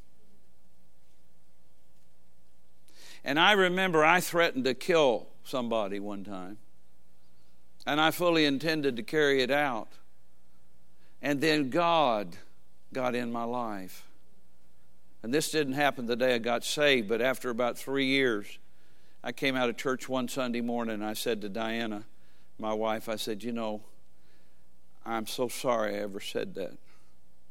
And 3.25 3.39
I 3.39 3.53
remember 3.53 4.05
I 4.05 4.21
threatened 4.21 4.65
to 4.65 4.75
kill 4.75 5.29
somebody 5.45 5.99
one 5.99 6.25
time. 6.25 6.59
And 7.87 8.01
I 8.01 8.11
fully 8.11 8.45
intended 8.45 8.97
to 8.97 9.03
carry 9.03 9.43
it 9.43 9.51
out. 9.51 9.89
And 11.21 11.41
then 11.41 11.71
God 11.71 12.37
got 12.93 13.15
in 13.15 13.33
my 13.33 13.45
life. 13.45 14.05
And 15.23 15.33
this 15.33 15.51
didn't 15.51 15.75
happen 15.75 16.07
the 16.07 16.17
day 16.17 16.35
I 16.35 16.39
got 16.39 16.65
saved, 16.65 17.09
but 17.09 17.23
after 17.23 17.51
about 17.51 17.79
three 17.79 18.07
years, 18.07 18.59
I 19.23 19.31
came 19.31 19.55
out 19.55 19.69
of 19.69 19.77
church 19.77 20.09
one 20.09 20.27
Sunday 20.27 20.61
morning 20.61 20.95
and 20.95 21.05
I 21.05 21.13
said 21.13 21.41
to 21.43 21.49
Diana, 21.49 22.05
my 22.59 22.73
wife, 22.73 23.09
I 23.09 23.17
said, 23.17 23.43
You 23.43 23.53
know, 23.53 23.83
I'm 25.05 25.27
so 25.27 25.49
sorry 25.49 25.97
I 25.97 25.99
ever 25.99 26.21
said 26.21 26.55
that 26.55 26.73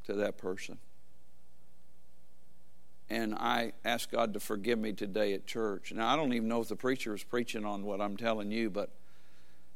to 0.05 0.13
that 0.15 0.37
person. 0.37 0.77
And 3.09 3.35
I 3.35 3.73
asked 3.83 4.11
God 4.11 4.33
to 4.33 4.39
forgive 4.39 4.79
me 4.79 4.93
today 4.93 5.33
at 5.33 5.45
church. 5.45 5.91
Now, 5.91 6.07
I 6.07 6.15
don't 6.15 6.31
even 6.33 6.47
know 6.47 6.61
if 6.61 6.69
the 6.69 6.77
preacher 6.77 7.11
was 7.11 7.23
preaching 7.23 7.65
on 7.65 7.83
what 7.83 7.99
I'm 7.99 8.15
telling 8.15 8.51
you, 8.51 8.69
but 8.69 8.89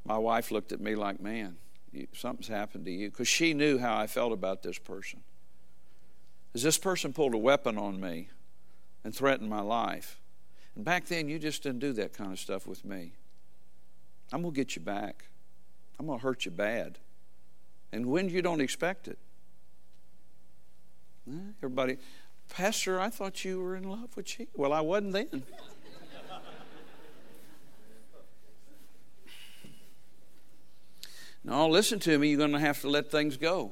my 0.06 0.18
wife 0.18 0.52
looked 0.52 0.72
at 0.72 0.80
me 0.80 0.96
like, 0.96 1.20
Man, 1.20 1.58
something's 2.14 2.48
happened 2.48 2.86
to 2.86 2.92
you. 2.92 3.10
Because 3.10 3.28
she 3.28 3.54
knew 3.54 3.78
how 3.78 3.98
I 3.98 4.08
felt 4.08 4.32
about 4.32 4.64
this 4.64 4.78
person. 4.78 5.22
As 6.54 6.64
this 6.64 6.78
person 6.78 7.12
pulled 7.12 7.34
a 7.34 7.38
weapon 7.38 7.78
on 7.78 8.00
me 8.00 8.30
and 9.04 9.14
threatened 9.14 9.50
my 9.50 9.62
life. 9.62 10.20
And 10.76 10.86
back 10.86 11.06
then, 11.06 11.28
you 11.28 11.40
just 11.40 11.64
didn't 11.64 11.80
do 11.80 11.94
that 11.94 12.14
kind 12.14 12.32
of 12.32 12.40
stuff 12.40 12.68
with 12.68 12.86
me. 12.86 13.14
I'm 14.32 14.42
going 14.42 14.54
to 14.54 14.58
get 14.58 14.76
you 14.76 14.82
back. 14.82 15.26
I'm 16.00 16.08
going 16.08 16.20
to 16.20 16.24
hurt 16.24 16.46
you 16.46 16.52
bad. 16.52 16.98
And 17.92 18.08
when 18.08 18.30
you 18.30 18.42
don't 18.42 18.62
expect 18.62 19.08
it. 19.08 19.18
Eh, 21.30 21.38
everybody, 21.60 21.98
Pastor, 22.50 23.00
I 23.00 23.10
thought 23.10 23.46
you 23.46 23.62
were 23.62 23.76
in 23.76 23.90
love 23.90 24.16
with 24.16 24.28
she. 24.28 24.48
Well, 24.54 24.74
I 24.74 24.82
wasn't 24.82 25.14
then. 25.14 25.44
No, 31.46 31.70
listen 31.70 32.00
to 32.00 32.18
me. 32.18 32.30
You're 32.30 32.40
going 32.40 32.54
to 32.54 32.60
have 32.60 32.82
to 32.82 32.90
let 32.90 33.12
things 33.12 33.38
go. 33.38 33.72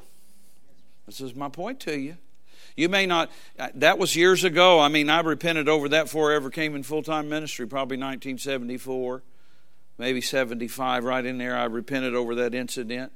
This 1.07 1.19
is 1.19 1.36
my 1.36 1.49
point 1.49 1.79
to 1.81 1.99
you. 1.99 2.17
You 2.77 2.88
may 2.88 3.05
not, 3.05 3.31
uh, 3.57 3.69
that 3.75 3.97
was 3.97 4.15
years 4.15 4.43
ago. 4.43 4.79
I 4.79 4.88
mean, 4.88 5.09
I 5.09 5.19
repented 5.21 5.67
over 5.67 5.89
that 5.89 6.03
before 6.03 6.31
I 6.31 6.36
ever 6.36 6.49
came 6.49 6.75
in 6.75 6.83
full 6.83 7.03
time 7.03 7.29
ministry, 7.29 7.67
probably 7.67 7.97
1974, 7.97 9.23
maybe 9.97 10.21
75, 10.21 11.03
right 11.03 11.25
in 11.25 11.39
there. 11.39 11.57
I 11.57 11.65
repented 11.65 12.15
over 12.15 12.36
that 12.36 12.53
incident. 12.53 13.12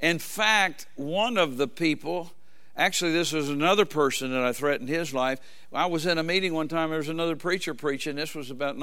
In 0.00 0.18
fact, 0.18 0.86
one 0.96 1.38
of 1.38 1.56
the 1.56 1.68
people, 1.68 2.32
actually, 2.76 3.12
this 3.12 3.32
was 3.32 3.48
another 3.48 3.84
person 3.84 4.32
that 4.32 4.42
I 4.42 4.52
threatened 4.52 4.88
his 4.88 5.14
life. 5.14 5.38
I 5.72 5.86
was 5.86 6.06
in 6.06 6.18
a 6.18 6.24
meeting 6.24 6.54
one 6.54 6.68
time, 6.68 6.90
there 6.90 6.98
was 6.98 7.08
another 7.08 7.36
preacher 7.36 7.72
preaching. 7.72 8.16
This 8.16 8.34
was 8.34 8.50
about 8.50 8.76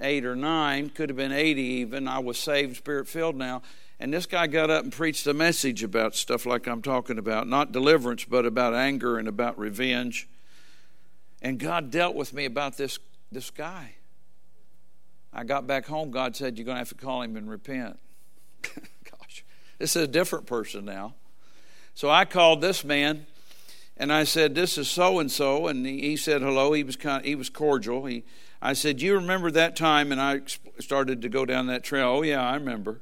1978 0.00 0.24
or 0.24 0.36
9, 0.36 0.90
could 0.90 1.08
have 1.10 1.16
been 1.16 1.32
80 1.32 1.62
even. 1.62 2.08
I 2.08 2.18
was 2.18 2.38
saved, 2.38 2.76
spirit 2.76 3.06
filled 3.06 3.36
now. 3.36 3.62
And 3.98 4.12
this 4.12 4.24
guy 4.24 4.46
got 4.46 4.70
up 4.70 4.82
and 4.82 4.92
preached 4.92 5.26
a 5.26 5.34
message 5.34 5.82
about 5.82 6.14
stuff 6.14 6.46
like 6.46 6.66
I'm 6.66 6.80
talking 6.80 7.18
about, 7.18 7.46
not 7.46 7.70
deliverance, 7.70 8.24
but 8.24 8.46
about 8.46 8.74
anger 8.74 9.18
and 9.18 9.28
about 9.28 9.58
revenge. 9.58 10.26
And 11.42 11.58
God 11.58 11.90
dealt 11.90 12.14
with 12.14 12.32
me 12.32 12.46
about 12.46 12.78
this, 12.78 12.98
this 13.30 13.50
guy. 13.50 13.94
I 15.32 15.44
got 15.44 15.66
back 15.66 15.86
home, 15.86 16.10
God 16.10 16.34
said, 16.34 16.56
You're 16.56 16.64
going 16.64 16.76
to 16.76 16.80
have 16.80 16.88
to 16.88 16.94
call 16.94 17.22
him 17.22 17.36
and 17.36 17.48
repent. 17.48 17.98
Gosh, 18.62 19.44
this 19.78 19.94
is 19.96 20.04
a 20.04 20.08
different 20.08 20.46
person 20.46 20.84
now. 20.86 21.14
So 21.94 22.08
I 22.10 22.24
called 22.24 22.62
this 22.62 22.84
man 22.84 23.26
and 23.98 24.10
I 24.12 24.24
said, 24.24 24.54
This 24.54 24.78
is 24.78 24.88
so 24.88 25.18
and 25.18 25.30
so. 25.30 25.68
And 25.68 25.86
he 25.86 26.16
said 26.16 26.40
hello. 26.40 26.72
He 26.72 26.82
was, 26.82 26.96
kind 26.96 27.20
of, 27.20 27.26
he 27.26 27.34
was 27.34 27.50
cordial. 27.50 28.06
He, 28.06 28.24
I 28.62 28.74
said, 28.74 29.00
you 29.00 29.14
remember 29.14 29.50
that 29.50 29.76
time? 29.76 30.12
And 30.12 30.20
I 30.20 30.42
started 30.78 31.22
to 31.22 31.28
go 31.28 31.44
down 31.44 31.66
that 31.68 31.84
trail. 31.84 32.08
Oh, 32.08 32.22
yeah, 32.22 32.42
I 32.42 32.54
remember. 32.54 33.00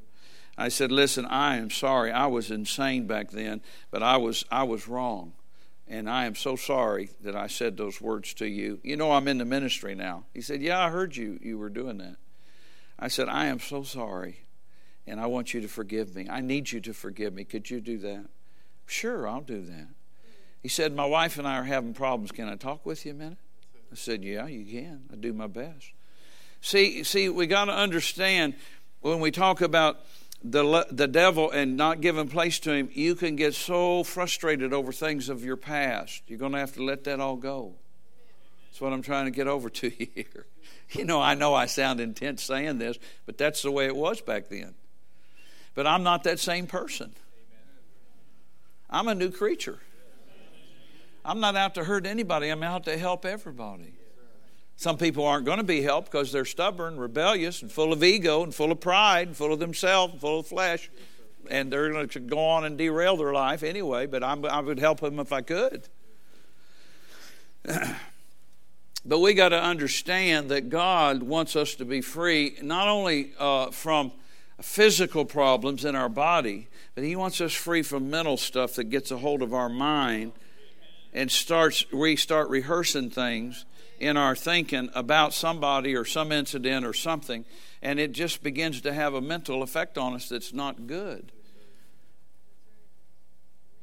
I 0.61 0.69
said, 0.71 0.91
"Listen, 0.91 1.25
I 1.27 1.57
am 1.57 1.71
sorry. 1.71 2.11
I 2.11 2.27
was 2.27 2.51
insane 2.51 3.07
back 3.07 3.31
then, 3.31 3.63
but 3.93 4.03
I 4.03 4.17
was 4.17 4.45
I 4.51 4.65
was 4.65 4.89
wrong, 4.89 5.35
and 5.87 6.11
I 6.11 6.27
am 6.27 6.35
so 6.35 6.57
sorry 6.57 7.11
that 7.21 7.37
I 7.37 7.47
said 7.47 7.77
those 7.77 8.01
words 8.01 8.35
to 8.35 8.47
you. 8.47 8.81
You 8.83 8.97
know, 8.97 9.13
I'm 9.13 9.29
in 9.29 9.39
the 9.39 9.45
ministry 9.45 9.95
now." 9.95 10.25
He 10.35 10.41
said, 10.41 10.61
"Yeah, 10.61 10.85
I 10.85 10.91
heard 10.91 11.15
you. 11.15 11.39
You 11.41 11.59
were 11.59 11.69
doing 11.69 11.99
that." 11.99 12.17
I 12.99 13.07
said, 13.07 13.29
"I 13.29 13.47
am 13.47 13.61
so 13.61 13.85
sorry, 13.85 14.41
and 15.07 15.21
I 15.21 15.27
want 15.27 15.55
you 15.55 15.61
to 15.61 15.69
forgive 15.69 16.17
me. 16.17 16.27
I 16.29 16.41
need 16.41 16.73
you 16.73 16.81
to 16.81 16.93
forgive 16.93 17.35
me. 17.35 17.45
Could 17.45 17.71
you 17.71 17.81
do 17.81 17.97
that?" 17.99 18.27
Sure, 18.85 19.29
I'll 19.29 19.41
do 19.41 19.63
that. 19.63 19.91
He 20.61 20.69
said, 20.69 20.93
"My 20.93 21.07
wife 21.07 21.39
and 21.39 21.47
I 21.47 21.59
are 21.59 21.65
having 21.65 21.95
problems. 21.95 22.33
Can 22.33 22.49
I 22.49 22.57
talk 22.57 22.85
with 22.85 23.07
you 23.07 23.13
a 23.13 23.15
minute?" 23.15 23.39
I 23.91 23.95
said, 23.95 24.23
"Yeah, 24.23 24.47
you 24.47 24.65
can. 24.65 25.03
I 25.13 25.17
do 25.17 25.33
my 25.33 25.47
best." 25.47 25.93
See, 26.61 27.05
see, 27.05 27.29
we 27.29 27.47
got 27.47 27.67
to 27.67 27.75
understand 27.75 28.55
when 29.01 29.21
we 29.21 29.31
talk 29.31 29.61
about 29.61 30.01
the, 30.43 30.87
the 30.91 31.09
devil 31.09 31.51
and 31.51 31.77
not 31.77 32.01
giving 32.01 32.29
place 32.29 32.59
to 32.61 32.73
him, 32.73 32.91
you 32.93 33.15
can 33.15 33.37
get 33.37 33.55
so 33.55 34.05
frustrated 34.05 34.73
over 34.73 34.93
things 34.93 35.29
of 35.29 35.45
your 35.45 35.57
past. 35.57 36.23
You're 36.27 36.39
going 36.39 36.53
to 36.53 36.59
have 36.59 36.75
to 36.75 36.83
let 36.83 37.05
that 37.05 37.21
all 37.21 37.37
go. 37.37 37.75
That's 38.69 38.81
what 38.81 38.93
I'm 38.93 39.03
trying 39.03 39.25
to 39.25 39.31
get 39.31 39.49
over 39.49 39.69
to 39.71 39.93
you 39.99 40.07
here. 40.15 40.47
You 40.93 41.05
know, 41.05 41.21
I 41.21 41.35
know 41.35 41.55
I 41.55 41.67
sound 41.67 42.01
intense 42.01 42.43
saying 42.43 42.79
this, 42.79 42.99
but 43.27 43.37
that's 43.37 43.63
the 43.63 43.71
way 43.71 43.87
it 43.87 43.97
was 43.97 44.21
back 44.21 44.49
then. 44.49 44.75
But 45.75 45.87
I'm 45.87 46.03
not 46.03 46.25
that 46.25 46.39
same 46.39 46.67
person. 46.67 47.13
I'm 48.91 49.07
a 49.07 49.15
new 49.15 49.31
creature. 49.31 49.81
I'm 51.29 51.41
not 51.41 51.57
out 51.57 51.75
to 51.75 51.85
hurt 51.85 52.07
anybody, 52.07 52.49
I'm 52.49 52.63
out 52.63 52.85
to 52.85 52.97
help 52.97 53.27
everybody. 53.27 53.93
Some 54.77 54.97
people 54.97 55.27
aren't 55.27 55.45
going 55.45 55.59
to 55.59 55.65
be 55.65 55.83
helped 55.83 56.11
because 56.11 56.33
they're 56.33 56.47
stubborn, 56.47 56.99
rebellious, 56.99 57.61
and 57.61 57.71
full 57.71 57.93
of 57.93 58.03
ego, 58.03 58.43
and 58.43 58.55
full 58.55 58.73
of 58.73 58.81
pride, 58.81 59.27
and 59.27 59.37
full 59.37 59.53
of 59.53 59.59
themselves, 59.59 60.13
and 60.13 60.21
full 60.23 60.41
of 60.41 60.47
flesh. 60.47 60.89
And 61.51 61.71
they're 61.71 61.91
going 61.91 62.09
to 62.09 62.21
go 62.21 62.39
on 62.39 62.65
and 62.65 62.79
derail 62.79 63.19
their 63.19 63.35
life 63.35 63.63
anyway, 63.63 64.07
but 64.07 64.25
I'm, 64.25 64.43
i 64.47 64.59
would 64.59 64.79
help 64.79 65.01
them 65.01 65.19
if 65.19 65.31
I 65.31 65.43
could. 65.43 65.89
but 69.05 69.19
we 69.19 69.35
got 69.35 69.51
to 69.51 69.63
understand 69.63 70.49
that 70.49 70.71
God 70.71 71.23
wants 71.23 71.57
us 71.57 71.75
to 71.75 71.85
be 71.85 72.01
free, 72.01 72.57
not 72.63 72.89
only 72.89 73.33
uh, 73.39 73.71
from 73.71 74.13
physical 74.63 75.27
problems 75.27 75.85
in 75.85 75.95
our 75.95 76.09
body, 76.09 76.69
but 76.95 77.05
He 77.05 77.17
wants 77.17 77.39
us 77.43 77.53
free 77.53 77.83
from 77.83 78.09
mental 78.09 78.39
stuff 78.39 78.77
that 78.77 78.85
gets 78.85 79.11
a 79.11 79.19
hold 79.19 79.43
of 79.43 79.53
our 79.53 79.69
mind 79.69 80.33
and 81.13 81.31
starts 81.31 81.91
we 81.93 82.17
start 82.17 82.49
rehearsing 82.51 83.11
things 83.11 83.65
in 83.99 84.17
our 84.17 84.37
thinking 84.37 84.91
about 84.95 85.35
somebody 85.35 85.95
or 85.95 86.05
some 86.05 86.33
incident 86.33 86.87
or 86.87 86.93
something, 86.93 87.45
and 87.83 87.99
it 87.99 88.13
just 88.13 88.43
begins 88.43 88.81
to 88.83 88.93
have 88.93 89.15
a 89.15 89.21
mental 89.21 89.63
effect 89.63 89.99
on 89.99 90.15
us 90.15 90.29
that's 90.29 90.53
not 90.53 90.87
good. 90.87 91.33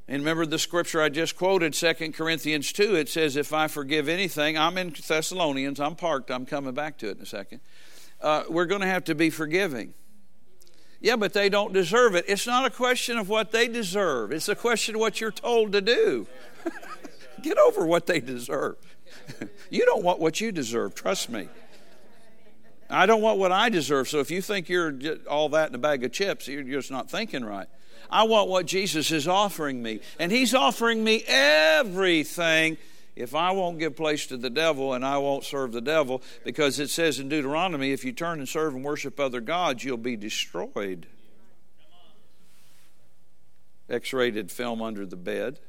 And 0.07 0.21
remember 0.21 0.45
the 0.45 0.59
scripture 0.59 1.01
I 1.01 1.09
just 1.09 1.35
quoted, 1.35 1.73
2 1.73 2.11
Corinthians 2.11 2.71
2, 2.71 2.95
it 2.95 3.09
says, 3.09 3.35
If 3.35 3.53
I 3.53 3.67
forgive 3.67 4.07
anything, 4.07 4.55
I'm 4.57 4.77
in 4.77 4.91
Thessalonians, 4.91 5.79
I'm 5.79 5.95
parked, 5.95 6.29
I'm 6.29 6.45
coming 6.45 6.75
back 6.75 6.99
to 6.99 7.09
it 7.09 7.17
in 7.17 7.23
a 7.23 7.25
second. 7.25 7.59
Uh, 8.21 8.43
we're 8.47 8.67
going 8.67 8.81
to 8.81 8.88
have 8.88 9.05
to 9.05 9.15
be 9.15 9.31
forgiving. 9.31 9.95
Yeah, 11.01 11.15
but 11.15 11.33
they 11.33 11.49
don't 11.49 11.73
deserve 11.73 12.15
it. 12.15 12.25
It's 12.27 12.47
not 12.47 12.65
a 12.65 12.69
question 12.69 13.17
of 13.17 13.29
what 13.29 13.51
they 13.51 13.67
deserve, 13.67 14.31
it's 14.31 14.47
a 14.47 14.55
question 14.55 14.95
of 14.95 15.01
what 15.01 15.19
you're 15.19 15.31
told 15.31 15.71
to 15.71 15.81
do. 15.81 16.27
Get 17.45 17.60
over 17.60 17.86
what 17.86 18.08
they 18.08 18.19
deserve. 18.19 18.77
you 19.69 19.86
don't 19.86 20.03
want 20.03 20.19
what 20.19 20.41
you 20.41 20.51
deserve, 20.51 20.95
trust 20.95 21.29
me. 21.29 21.47
I 22.89 23.05
don't 23.05 23.21
want 23.21 23.38
what 23.38 23.51
I 23.51 23.69
deserve. 23.69 24.10
So 24.10 24.19
if 24.19 24.31
you 24.31 24.41
think 24.41 24.67
you're 24.67 24.97
all 25.29 25.49
that 25.49 25.69
in 25.69 25.75
a 25.75 25.77
bag 25.77 26.03
of 26.03 26.12
chips, 26.12 26.47
you're 26.47 26.63
just 26.63 26.89
not 26.89 27.08
thinking 27.08 27.45
right. 27.45 27.67
I 28.10 28.23
want 28.23 28.49
what 28.49 28.65
Jesus 28.65 29.12
is 29.12 29.27
offering 29.27 29.84
me. 29.84 29.99
And 30.17 30.31
He's 30.31 30.55
offering 30.55 31.03
me 31.03 31.23
everything 31.27 32.77
if 33.15 33.36
I 33.36 33.51
won't 33.51 33.77
give 33.77 33.95
place 33.95 34.25
to 34.27 34.38
the 34.38 34.49
devil 34.49 34.93
and 34.93 35.05
I 35.05 35.19
won't 35.19 35.43
serve 35.43 35.71
the 35.71 35.81
devil, 35.81 36.23
because 36.43 36.79
it 36.79 36.89
says 36.89 37.19
in 37.19 37.29
Deuteronomy, 37.29 37.91
if 37.91 38.03
you 38.03 38.12
turn 38.12 38.39
and 38.39 38.49
serve 38.49 38.73
and 38.73 38.84
worship 38.84 39.19
other 39.19 39.39
gods, 39.39 39.84
you'll 39.84 39.97
be 39.97 40.15
destroyed. 40.15 41.05
X 43.88 44.13
rated 44.13 44.51
film 44.51 44.81
under 44.81 45.05
the 45.05 45.15
bed. 45.15 45.60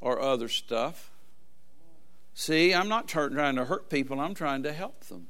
Or 0.00 0.20
other 0.20 0.48
stuff. 0.48 1.10
See, 2.34 2.72
I'm 2.72 2.88
not 2.88 3.08
trying 3.08 3.56
to 3.56 3.64
hurt 3.64 3.90
people, 3.90 4.20
I'm 4.20 4.34
trying 4.34 4.62
to 4.62 4.72
help 4.72 5.04
them. 5.04 5.26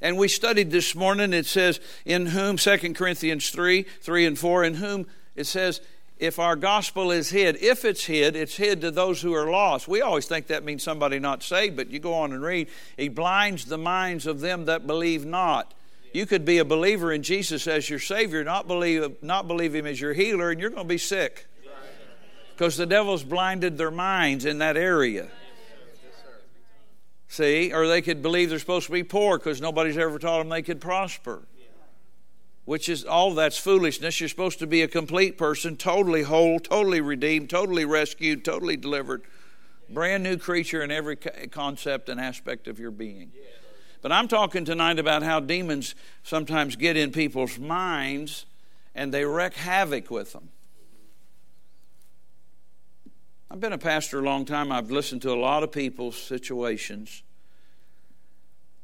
And 0.00 0.18
we 0.18 0.28
studied 0.28 0.70
this 0.70 0.94
morning, 0.94 1.32
it 1.32 1.46
says, 1.46 1.78
in 2.04 2.26
whom, 2.26 2.56
2 2.56 2.94
Corinthians 2.94 3.50
3 3.50 3.82
3 3.82 4.26
and 4.26 4.38
4, 4.38 4.64
in 4.64 4.74
whom 4.74 5.06
it 5.36 5.44
says, 5.44 5.80
if 6.18 6.38
our 6.38 6.54
gospel 6.54 7.10
is 7.10 7.30
hid, 7.30 7.56
if 7.60 7.84
it's 7.84 8.04
hid, 8.04 8.36
it's 8.36 8.56
hid 8.56 8.80
to 8.82 8.92
those 8.92 9.20
who 9.20 9.34
are 9.34 9.50
lost. 9.50 9.88
We 9.88 10.02
always 10.02 10.26
think 10.26 10.46
that 10.46 10.62
means 10.62 10.82
somebody 10.82 11.18
not 11.18 11.42
saved, 11.42 11.76
but 11.76 11.90
you 11.90 11.98
go 11.98 12.14
on 12.14 12.32
and 12.32 12.42
read, 12.42 12.68
He 12.96 13.08
blinds 13.08 13.64
the 13.64 13.78
minds 13.78 14.26
of 14.26 14.40
them 14.40 14.66
that 14.66 14.86
believe 14.86 15.24
not. 15.24 15.74
You 16.12 16.26
could 16.26 16.44
be 16.44 16.58
a 16.58 16.64
believer 16.64 17.12
in 17.12 17.22
Jesus 17.22 17.66
as 17.66 17.90
your 17.90 17.98
Savior, 17.98 18.44
not 18.44 18.68
believe, 18.68 19.22
not 19.22 19.48
believe 19.48 19.74
Him 19.74 19.86
as 19.86 20.00
your 20.00 20.12
healer, 20.12 20.50
and 20.50 20.60
you're 20.60 20.70
going 20.70 20.84
to 20.84 20.88
be 20.88 20.98
sick 20.98 21.48
because 22.62 22.76
the 22.76 22.86
devil's 22.86 23.24
blinded 23.24 23.76
their 23.76 23.90
minds 23.90 24.44
in 24.44 24.58
that 24.58 24.76
area. 24.76 25.26
See, 27.26 27.72
or 27.72 27.88
they 27.88 28.00
could 28.00 28.22
believe 28.22 28.50
they're 28.50 28.60
supposed 28.60 28.86
to 28.86 28.92
be 28.92 29.02
poor 29.02 29.36
because 29.36 29.60
nobody's 29.60 29.98
ever 29.98 30.16
taught 30.16 30.38
them 30.38 30.48
they 30.48 30.62
could 30.62 30.80
prosper. 30.80 31.42
Which 32.64 32.88
is 32.88 33.04
all 33.04 33.34
that's 33.34 33.58
foolishness. 33.58 34.20
You're 34.20 34.28
supposed 34.28 34.60
to 34.60 34.68
be 34.68 34.82
a 34.82 34.86
complete 34.86 35.36
person, 35.36 35.76
totally 35.76 36.22
whole, 36.22 36.60
totally 36.60 37.00
redeemed, 37.00 37.50
totally 37.50 37.84
rescued, 37.84 38.44
totally 38.44 38.76
delivered, 38.76 39.22
brand 39.90 40.22
new 40.22 40.36
creature 40.36 40.82
in 40.82 40.92
every 40.92 41.16
concept 41.16 42.08
and 42.08 42.20
aspect 42.20 42.68
of 42.68 42.78
your 42.78 42.92
being. 42.92 43.32
But 44.02 44.12
I'm 44.12 44.28
talking 44.28 44.64
tonight 44.64 45.00
about 45.00 45.24
how 45.24 45.40
demons 45.40 45.96
sometimes 46.22 46.76
get 46.76 46.96
in 46.96 47.10
people's 47.10 47.58
minds 47.58 48.46
and 48.94 49.12
they 49.12 49.24
wreak 49.24 49.54
havoc 49.54 50.12
with 50.12 50.32
them. 50.32 50.50
I've 53.52 53.60
been 53.60 53.74
a 53.74 53.78
pastor 53.78 54.20
a 54.20 54.22
long 54.22 54.46
time. 54.46 54.72
I've 54.72 54.90
listened 54.90 55.20
to 55.22 55.30
a 55.30 55.36
lot 55.36 55.62
of 55.62 55.70
people's 55.70 56.16
situations. 56.16 57.22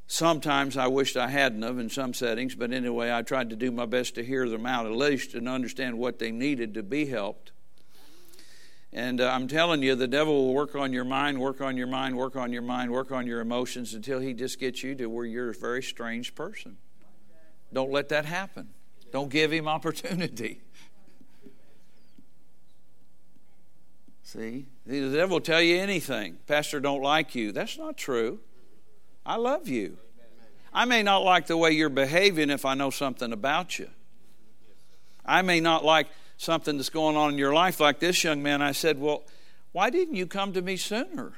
Sometimes 0.06 0.76
I 0.76 0.88
wished 0.88 1.16
I 1.16 1.28
hadn't 1.28 1.64
of 1.64 1.78
in 1.78 1.88
some 1.88 2.12
settings, 2.12 2.54
but 2.54 2.70
anyway, 2.70 3.10
I 3.10 3.22
tried 3.22 3.48
to 3.48 3.56
do 3.56 3.70
my 3.70 3.86
best 3.86 4.14
to 4.16 4.22
hear 4.22 4.46
them 4.46 4.66
out 4.66 4.84
at 4.84 4.92
least 4.92 5.32
and 5.32 5.48
understand 5.48 5.96
what 5.96 6.18
they 6.18 6.30
needed 6.30 6.74
to 6.74 6.82
be 6.82 7.06
helped. 7.06 7.52
And 8.92 9.22
uh, 9.22 9.30
I'm 9.30 9.48
telling 9.48 9.82
you, 9.82 9.94
the 9.94 10.06
devil 10.06 10.34
will 10.34 10.54
work 10.54 10.76
on 10.76 10.92
your 10.92 11.04
mind, 11.04 11.40
work 11.40 11.62
on 11.62 11.78
your 11.78 11.86
mind, 11.86 12.18
work 12.18 12.36
on 12.36 12.52
your 12.52 12.60
mind, 12.60 12.90
work 12.90 13.10
on 13.10 13.26
your 13.26 13.40
emotions 13.40 13.94
until 13.94 14.20
he 14.20 14.34
just 14.34 14.60
gets 14.60 14.82
you 14.82 14.94
to 14.96 15.06
where 15.06 15.24
you're 15.24 15.48
a 15.48 15.54
very 15.54 15.82
strange 15.82 16.34
person. 16.34 16.76
Don't 17.72 17.90
let 17.90 18.10
that 18.10 18.26
happen. 18.26 18.68
Don't 19.12 19.30
give 19.30 19.50
him 19.50 19.66
opportunity. 19.66 20.60
See, 24.28 24.66
the 24.84 25.08
devil 25.08 25.36
will 25.36 25.40
tell 25.40 25.62
you 25.62 25.78
anything. 25.78 26.36
Pastor 26.46 26.80
don't 26.80 27.00
like 27.00 27.34
you. 27.34 27.50
That's 27.50 27.78
not 27.78 27.96
true. 27.96 28.40
I 29.24 29.36
love 29.36 29.68
you. 29.68 29.96
I 30.70 30.84
may 30.84 31.02
not 31.02 31.22
like 31.22 31.46
the 31.46 31.56
way 31.56 31.70
you're 31.70 31.88
behaving 31.88 32.50
if 32.50 32.66
I 32.66 32.74
know 32.74 32.90
something 32.90 33.32
about 33.32 33.78
you. 33.78 33.88
I 35.24 35.40
may 35.40 35.60
not 35.60 35.82
like 35.82 36.08
something 36.36 36.76
that's 36.76 36.90
going 36.90 37.16
on 37.16 37.32
in 37.32 37.38
your 37.38 37.54
life 37.54 37.80
like 37.80 38.00
this 38.00 38.22
young 38.22 38.42
man. 38.42 38.60
I 38.60 38.72
said, 38.72 39.00
Well, 39.00 39.22
why 39.72 39.88
didn't 39.88 40.16
you 40.16 40.26
come 40.26 40.52
to 40.52 40.60
me 40.60 40.76
sooner? 40.76 41.32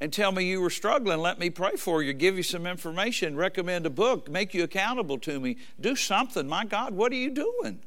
And 0.00 0.12
tell 0.12 0.32
me 0.32 0.46
you 0.46 0.60
were 0.60 0.68
struggling. 0.68 1.20
Let 1.20 1.38
me 1.38 1.50
pray 1.50 1.76
for 1.76 2.02
you, 2.02 2.12
give 2.12 2.36
you 2.36 2.42
some 2.42 2.66
information, 2.66 3.36
recommend 3.36 3.86
a 3.86 3.90
book, 3.90 4.28
make 4.28 4.52
you 4.52 4.64
accountable 4.64 5.18
to 5.18 5.38
me. 5.38 5.58
Do 5.80 5.94
something. 5.94 6.48
My 6.48 6.64
God, 6.64 6.92
what 6.92 7.12
are 7.12 7.16
you 7.16 7.30
doing? 7.30 7.84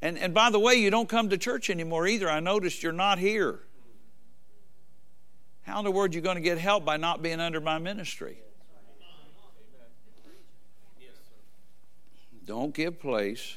And, 0.00 0.18
and 0.18 0.32
by 0.32 0.50
the 0.50 0.60
way, 0.60 0.74
you 0.74 0.90
don't 0.90 1.08
come 1.08 1.28
to 1.30 1.38
church 1.38 1.70
anymore 1.70 2.06
either. 2.06 2.30
I 2.30 2.40
noticed 2.40 2.82
you're 2.82 2.92
not 2.92 3.18
here. 3.18 3.60
How 5.62 5.80
in 5.80 5.84
the 5.84 5.90
world 5.90 6.12
are 6.12 6.14
you 6.14 6.22
going 6.22 6.36
to 6.36 6.42
get 6.42 6.58
help 6.58 6.84
by 6.84 6.96
not 6.96 7.22
being 7.22 7.40
under 7.40 7.60
my 7.60 7.78
ministry? 7.78 8.38
Don't 12.46 12.72
give 12.72 12.98
place 12.98 13.56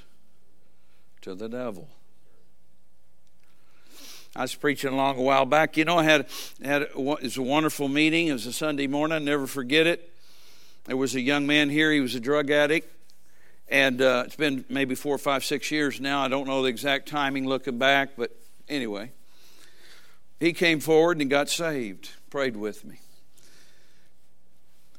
to 1.22 1.34
the 1.34 1.48
devil. 1.48 1.88
I 4.36 4.42
was 4.42 4.56
preaching 4.56 4.92
along 4.92 5.18
a 5.18 5.22
while 5.22 5.46
back. 5.46 5.78
You 5.78 5.86
know, 5.86 5.98
I 5.98 6.04
had 6.04 6.28
had 6.62 6.82
it 6.82 6.98
was 6.98 7.38
a 7.38 7.42
wonderful 7.42 7.88
meeting. 7.88 8.28
It 8.28 8.34
was 8.34 8.46
a 8.46 8.54
Sunday 8.54 8.88
morning. 8.88 9.16
I'll 9.16 9.22
never 9.22 9.48
forget 9.48 9.88
it. 9.88 10.12
There 10.86 10.98
was 10.98 11.16
a 11.16 11.22
young 11.22 11.48
man 11.48 11.70
here. 11.70 11.92
He 11.92 12.02
was 12.02 12.16
a 12.16 12.20
drug 12.20 12.50
addict. 12.50 12.90
And 13.72 14.02
uh, 14.02 14.26
it's 14.26 14.36
been 14.36 14.66
maybe 14.68 14.96
four, 14.96 15.18
five, 15.18 15.46
six 15.46 15.72
years 15.72 16.02
now. 16.02 16.22
I 16.22 16.28
don't 16.28 16.46
know 16.46 16.62
the 16.62 16.68
exact 16.68 17.08
timing 17.08 17.48
looking 17.48 17.78
back, 17.78 18.12
but 18.18 18.36
anyway. 18.68 19.12
He 20.42 20.52
came 20.54 20.82
forward 20.82 21.22
and 21.22 21.30
got 21.30 21.50
saved, 21.50 22.10
prayed 22.30 22.58
with 22.58 22.84
me. 22.84 23.00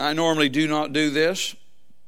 I 0.01 0.15
normally 0.15 0.49
do 0.49 0.67
not 0.67 0.93
do 0.93 1.11
this, 1.11 1.55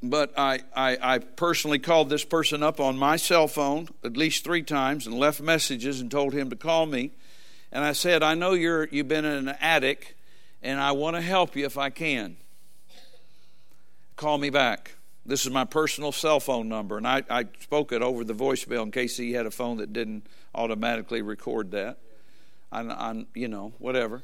but 0.02 0.32
I, 0.38 0.60
I, 0.74 0.96
I, 1.00 1.18
personally 1.18 1.78
called 1.78 2.08
this 2.10 2.24
person 2.24 2.62
up 2.62 2.80
on 2.80 2.96
my 2.96 3.16
cell 3.16 3.46
phone 3.46 3.88
at 4.02 4.16
least 4.16 4.44
three 4.44 4.62
times 4.62 5.06
and 5.06 5.18
left 5.18 5.40
messages 5.40 6.00
and 6.00 6.10
told 6.10 6.32
him 6.32 6.48
to 6.50 6.56
call 6.56 6.86
me. 6.86 7.10
And 7.72 7.84
I 7.84 7.92
said, 7.92 8.22
I 8.22 8.34
know 8.34 8.52
you're, 8.52 8.88
you've 8.88 9.08
been 9.08 9.24
in 9.24 9.48
an 9.48 9.56
attic, 9.60 10.16
and 10.62 10.80
I 10.80 10.92
want 10.92 11.16
to 11.16 11.20
help 11.20 11.56
you 11.56 11.66
if 11.66 11.76
I 11.76 11.90
can. 11.90 12.36
Call 14.16 14.38
me 14.38 14.48
back. 14.50 14.92
This 15.26 15.46
is 15.46 15.50
my 15.50 15.64
personal 15.64 16.12
cell 16.12 16.38
phone 16.38 16.68
number, 16.68 16.98
and 16.98 17.06
I, 17.06 17.22
I 17.30 17.46
spoke 17.60 17.92
it 17.92 18.02
over 18.02 18.24
the 18.24 18.34
voicemail 18.34 18.82
in 18.82 18.90
case 18.90 19.16
he 19.16 19.32
had 19.32 19.46
a 19.46 19.50
phone 19.50 19.78
that 19.78 19.92
didn't 19.92 20.26
automatically 20.54 21.22
record 21.22 21.70
that. 21.70 21.98
I, 22.70 22.82
I, 22.82 23.26
you 23.34 23.48
know, 23.48 23.72
whatever. 23.78 24.22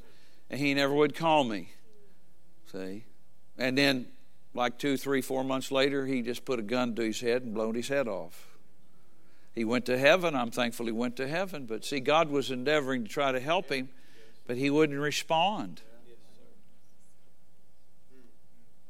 And 0.51 0.61
he 0.61 0.75
never 0.75 0.93
would 0.93 1.15
call 1.15 1.45
me. 1.45 1.71
See? 2.71 3.05
And 3.57 3.79
then, 3.79 4.07
like 4.53 4.79
two, 4.79 4.97
three, 4.97 5.23
four 5.23 5.43
months 5.43 5.73
later, 5.73 6.05
he 6.05 6.21
just 6.21 6.45
put 6.45 6.59
a 6.59 6.63
gun 6.63 6.95
to 6.97 7.03
his 7.03 7.21
head 7.21 7.43
and 7.43 7.55
blown 7.55 7.75
his 7.75 7.89
head 7.89 8.07
off. 8.07 8.49
He 9.55 9.65
went 9.65 9.87
to 9.87 9.97
heaven. 9.97 10.35
I'm 10.35 10.51
thankful 10.51 10.87
he 10.87 10.93
went 10.93 11.17
to 11.17 11.27
heaven. 11.27 11.67
But 11.67 11.85
see, 11.85 12.01
God 12.01 12.31
was 12.31 12.51
endeavoring 12.51 13.05
to 13.05 13.09
try 13.09 13.33
to 13.33 13.41
help 13.41 13.71
him, 13.71 13.89
but 14.47 14.57
he 14.57 14.69
wouldn't 14.71 14.99
respond. 14.99 15.81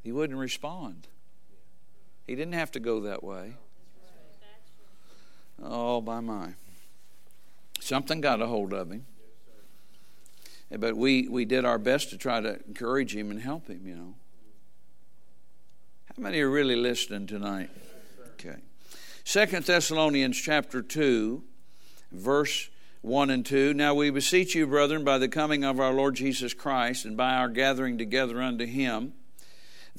He 0.02 0.12
wouldn't 0.12 0.38
respond. 0.38 1.06
He 2.30 2.36
didn't 2.36 2.54
have 2.54 2.70
to 2.70 2.78
go 2.78 3.00
that 3.00 3.24
way. 3.24 3.54
Oh, 5.60 6.00
by 6.00 6.20
my. 6.20 6.54
Something 7.80 8.20
got 8.20 8.40
a 8.40 8.46
hold 8.46 8.72
of 8.72 8.92
him. 8.92 9.04
But 10.70 10.96
we, 10.96 11.26
we 11.26 11.44
did 11.44 11.64
our 11.64 11.76
best 11.76 12.10
to 12.10 12.16
try 12.16 12.40
to 12.40 12.64
encourage 12.68 13.16
him 13.16 13.32
and 13.32 13.40
help 13.40 13.66
him, 13.66 13.80
you 13.84 13.96
know. 13.96 14.14
How 16.06 16.22
many 16.22 16.40
are 16.40 16.48
really 16.48 16.76
listening 16.76 17.26
tonight? 17.26 17.70
Okay. 18.34 18.60
Second 19.24 19.64
Thessalonians 19.64 20.40
chapter 20.40 20.82
2, 20.82 21.42
verse 22.12 22.70
1 23.02 23.30
and 23.30 23.44
2. 23.44 23.74
Now 23.74 23.94
we 23.94 24.10
beseech 24.10 24.54
you, 24.54 24.68
brethren, 24.68 25.02
by 25.02 25.18
the 25.18 25.28
coming 25.28 25.64
of 25.64 25.80
our 25.80 25.92
Lord 25.92 26.14
Jesus 26.14 26.54
Christ 26.54 27.04
and 27.04 27.16
by 27.16 27.34
our 27.34 27.48
gathering 27.48 27.98
together 27.98 28.40
unto 28.40 28.66
him, 28.66 29.14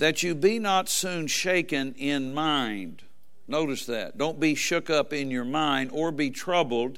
that 0.01 0.23
you 0.23 0.33
be 0.33 0.57
not 0.57 0.89
soon 0.89 1.27
shaken 1.27 1.93
in 1.93 2.33
mind. 2.33 3.03
Notice 3.47 3.85
that. 3.85 4.17
Don't 4.17 4.39
be 4.39 4.55
shook 4.55 4.89
up 4.89 5.13
in 5.13 5.29
your 5.29 5.45
mind 5.45 5.91
or 5.93 6.11
be 6.11 6.31
troubled, 6.31 6.97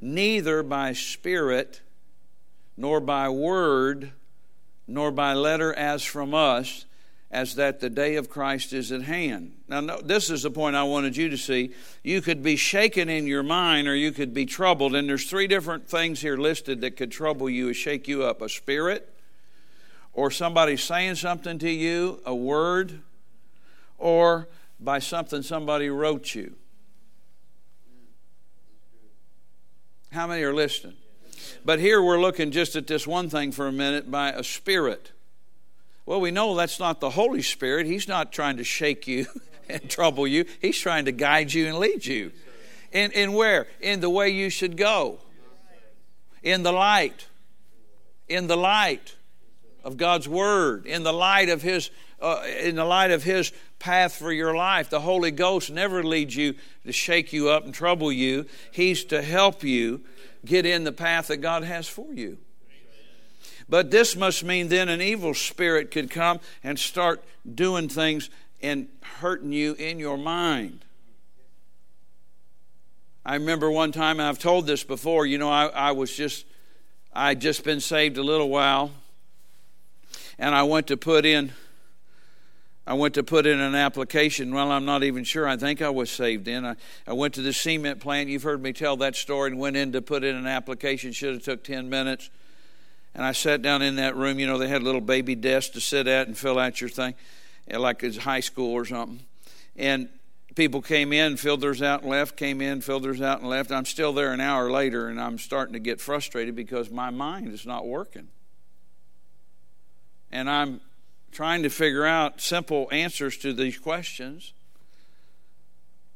neither 0.00 0.64
by 0.64 0.92
spirit, 0.92 1.82
nor 2.76 2.98
by 2.98 3.28
word, 3.28 4.10
nor 4.88 5.12
by 5.12 5.34
letter 5.34 5.72
as 5.72 6.02
from 6.02 6.34
us, 6.34 6.84
as 7.30 7.54
that 7.54 7.78
the 7.78 7.88
day 7.88 8.16
of 8.16 8.28
Christ 8.28 8.72
is 8.72 8.90
at 8.90 9.02
hand. 9.02 9.52
Now, 9.68 9.78
no, 9.78 10.00
this 10.00 10.30
is 10.30 10.42
the 10.42 10.50
point 10.50 10.74
I 10.74 10.82
wanted 10.82 11.16
you 11.16 11.28
to 11.28 11.38
see. 11.38 11.70
You 12.02 12.20
could 12.22 12.42
be 12.42 12.56
shaken 12.56 13.08
in 13.08 13.28
your 13.28 13.44
mind 13.44 13.86
or 13.86 13.94
you 13.94 14.10
could 14.10 14.34
be 14.34 14.46
troubled, 14.46 14.96
and 14.96 15.08
there's 15.08 15.30
three 15.30 15.46
different 15.46 15.86
things 15.88 16.22
here 16.22 16.36
listed 16.36 16.80
that 16.80 16.96
could 16.96 17.12
trouble 17.12 17.48
you 17.48 17.70
or 17.70 17.74
shake 17.74 18.08
you 18.08 18.24
up 18.24 18.42
a 18.42 18.48
spirit, 18.48 19.14
or 20.20 20.30
somebody 20.30 20.76
saying 20.76 21.14
something 21.14 21.58
to 21.58 21.70
you, 21.70 22.20
a 22.26 22.34
word, 22.34 23.00
or 23.96 24.46
by 24.78 24.98
something 24.98 25.40
somebody 25.40 25.88
wrote 25.88 26.34
you. 26.34 26.54
How 30.12 30.26
many 30.26 30.42
are 30.42 30.52
listening? 30.52 30.96
But 31.64 31.78
here 31.78 32.02
we're 32.02 32.20
looking 32.20 32.50
just 32.50 32.76
at 32.76 32.86
this 32.86 33.06
one 33.06 33.30
thing 33.30 33.50
for 33.50 33.66
a 33.66 33.72
minute 33.72 34.10
by 34.10 34.28
a 34.32 34.44
spirit. 34.44 35.12
Well, 36.04 36.20
we 36.20 36.30
know 36.30 36.54
that's 36.54 36.78
not 36.78 37.00
the 37.00 37.08
Holy 37.08 37.40
Spirit. 37.40 37.86
He's 37.86 38.06
not 38.06 38.30
trying 38.30 38.58
to 38.58 38.64
shake 38.64 39.06
you 39.06 39.24
and 39.70 39.88
trouble 39.88 40.26
you, 40.26 40.44
He's 40.60 40.78
trying 40.78 41.06
to 41.06 41.12
guide 41.12 41.50
you 41.50 41.66
and 41.66 41.78
lead 41.78 42.04
you. 42.04 42.32
In, 42.92 43.10
in 43.12 43.32
where? 43.32 43.68
In 43.80 44.00
the 44.00 44.10
way 44.10 44.28
you 44.28 44.50
should 44.50 44.76
go. 44.76 45.20
In 46.42 46.62
the 46.62 46.72
light. 46.72 47.26
In 48.28 48.48
the 48.48 48.56
light 48.58 49.14
of 49.84 49.96
God's 49.96 50.28
Word. 50.28 50.86
In 50.86 51.02
the 51.02 51.12
light 51.12 51.48
of 51.48 51.62
His. 51.62 51.90
Uh, 52.20 52.42
in 52.60 52.76
the 52.76 52.84
light 52.84 53.10
of 53.10 53.22
his 53.22 53.50
path 53.78 54.12
for 54.12 54.30
your 54.30 54.54
life 54.54 54.90
the 54.90 55.00
holy 55.00 55.30
ghost 55.30 55.70
never 55.70 56.02
leads 56.02 56.36
you 56.36 56.54
to 56.84 56.92
shake 56.92 57.32
you 57.32 57.48
up 57.48 57.64
and 57.64 57.72
trouble 57.72 58.12
you 58.12 58.44
he's 58.72 59.04
to 59.04 59.22
help 59.22 59.64
you 59.64 60.02
get 60.44 60.66
in 60.66 60.84
the 60.84 60.92
path 60.92 61.28
that 61.28 61.38
god 61.38 61.64
has 61.64 61.88
for 61.88 62.12
you 62.12 62.36
but 63.70 63.92
this 63.92 64.16
must 64.16 64.42
mean 64.42 64.68
then 64.68 64.88
an 64.88 65.00
evil 65.00 65.32
spirit 65.32 65.92
could 65.92 66.10
come 66.10 66.40
and 66.64 66.76
start 66.76 67.24
doing 67.54 67.88
things 67.88 68.28
and 68.60 68.88
hurting 69.00 69.52
you 69.52 69.74
in 69.74 69.98
your 69.98 70.18
mind. 70.18 70.84
I 73.24 73.34
remember 73.34 73.70
one 73.70 73.92
time, 73.92 74.18
and 74.18 74.28
I've 74.28 74.40
told 74.40 74.66
this 74.66 74.82
before, 74.82 75.24
you 75.24 75.38
know, 75.38 75.50
I, 75.50 75.66
I 75.66 75.92
was 75.92 76.14
just, 76.14 76.46
I'd 77.12 77.40
just 77.40 77.62
been 77.62 77.80
saved 77.80 78.18
a 78.18 78.22
little 78.22 78.48
while, 78.48 78.90
and 80.40 80.54
I 80.54 80.62
went 80.62 80.86
to 80.86 80.96
put 80.96 81.26
in, 81.26 81.52
I 82.86 82.94
went 82.94 83.14
to 83.14 83.22
put 83.22 83.46
in 83.46 83.60
an 83.60 83.74
application. 83.74 84.52
Well, 84.54 84.72
I'm 84.72 84.86
not 84.86 85.04
even 85.04 85.22
sure. 85.22 85.46
I 85.46 85.58
think 85.58 85.82
I 85.82 85.90
was 85.90 86.10
saved 86.10 86.48
in. 86.48 86.64
I, 86.64 86.76
I 87.06 87.12
went 87.12 87.34
to 87.34 87.42
the 87.42 87.52
cement 87.52 88.00
plant. 88.00 88.30
You've 88.30 88.42
heard 88.42 88.62
me 88.62 88.72
tell 88.72 88.96
that 88.96 89.14
story 89.14 89.50
and 89.50 89.60
went 89.60 89.76
in 89.76 89.92
to 89.92 90.00
put 90.00 90.24
in 90.24 90.34
an 90.34 90.46
application. 90.46 91.12
Should 91.12 91.34
have 91.34 91.42
took 91.42 91.62
10 91.62 91.90
minutes. 91.90 92.30
And 93.14 93.22
I 93.22 93.32
sat 93.32 93.60
down 93.60 93.82
in 93.82 93.96
that 93.96 94.16
room. 94.16 94.38
You 94.38 94.46
know, 94.46 94.56
they 94.56 94.66
had 94.66 94.82
little 94.82 95.02
baby 95.02 95.34
desk 95.34 95.72
to 95.72 95.80
sit 95.80 96.08
at 96.08 96.26
and 96.26 96.36
fill 96.36 96.58
out 96.58 96.80
your 96.80 96.88
thing, 96.90 97.14
eh, 97.68 97.76
like 97.76 98.02
it's 98.02 98.16
high 98.16 98.40
school 98.40 98.72
or 98.72 98.86
something. 98.86 99.20
And 99.76 100.08
people 100.54 100.80
came 100.80 101.12
in, 101.12 101.36
filled 101.36 101.60
theirs 101.60 101.82
out 101.82 102.00
and 102.00 102.10
left, 102.10 102.38
came 102.38 102.62
in, 102.62 102.80
filled 102.80 103.02
theirs 103.02 103.20
out 103.20 103.40
and 103.40 103.48
left. 103.50 103.70
I'm 103.70 103.84
still 103.84 104.14
there 104.14 104.32
an 104.32 104.40
hour 104.40 104.70
later, 104.70 105.08
and 105.08 105.20
I'm 105.20 105.38
starting 105.38 105.74
to 105.74 105.80
get 105.80 106.00
frustrated 106.00 106.56
because 106.56 106.90
my 106.90 107.10
mind 107.10 107.52
is 107.52 107.66
not 107.66 107.86
working. 107.86 108.28
And 110.30 110.48
I'm 110.48 110.80
trying 111.32 111.62
to 111.62 111.70
figure 111.70 112.04
out 112.04 112.40
simple 112.40 112.88
answers 112.90 113.36
to 113.38 113.52
these 113.52 113.78
questions. 113.78 114.52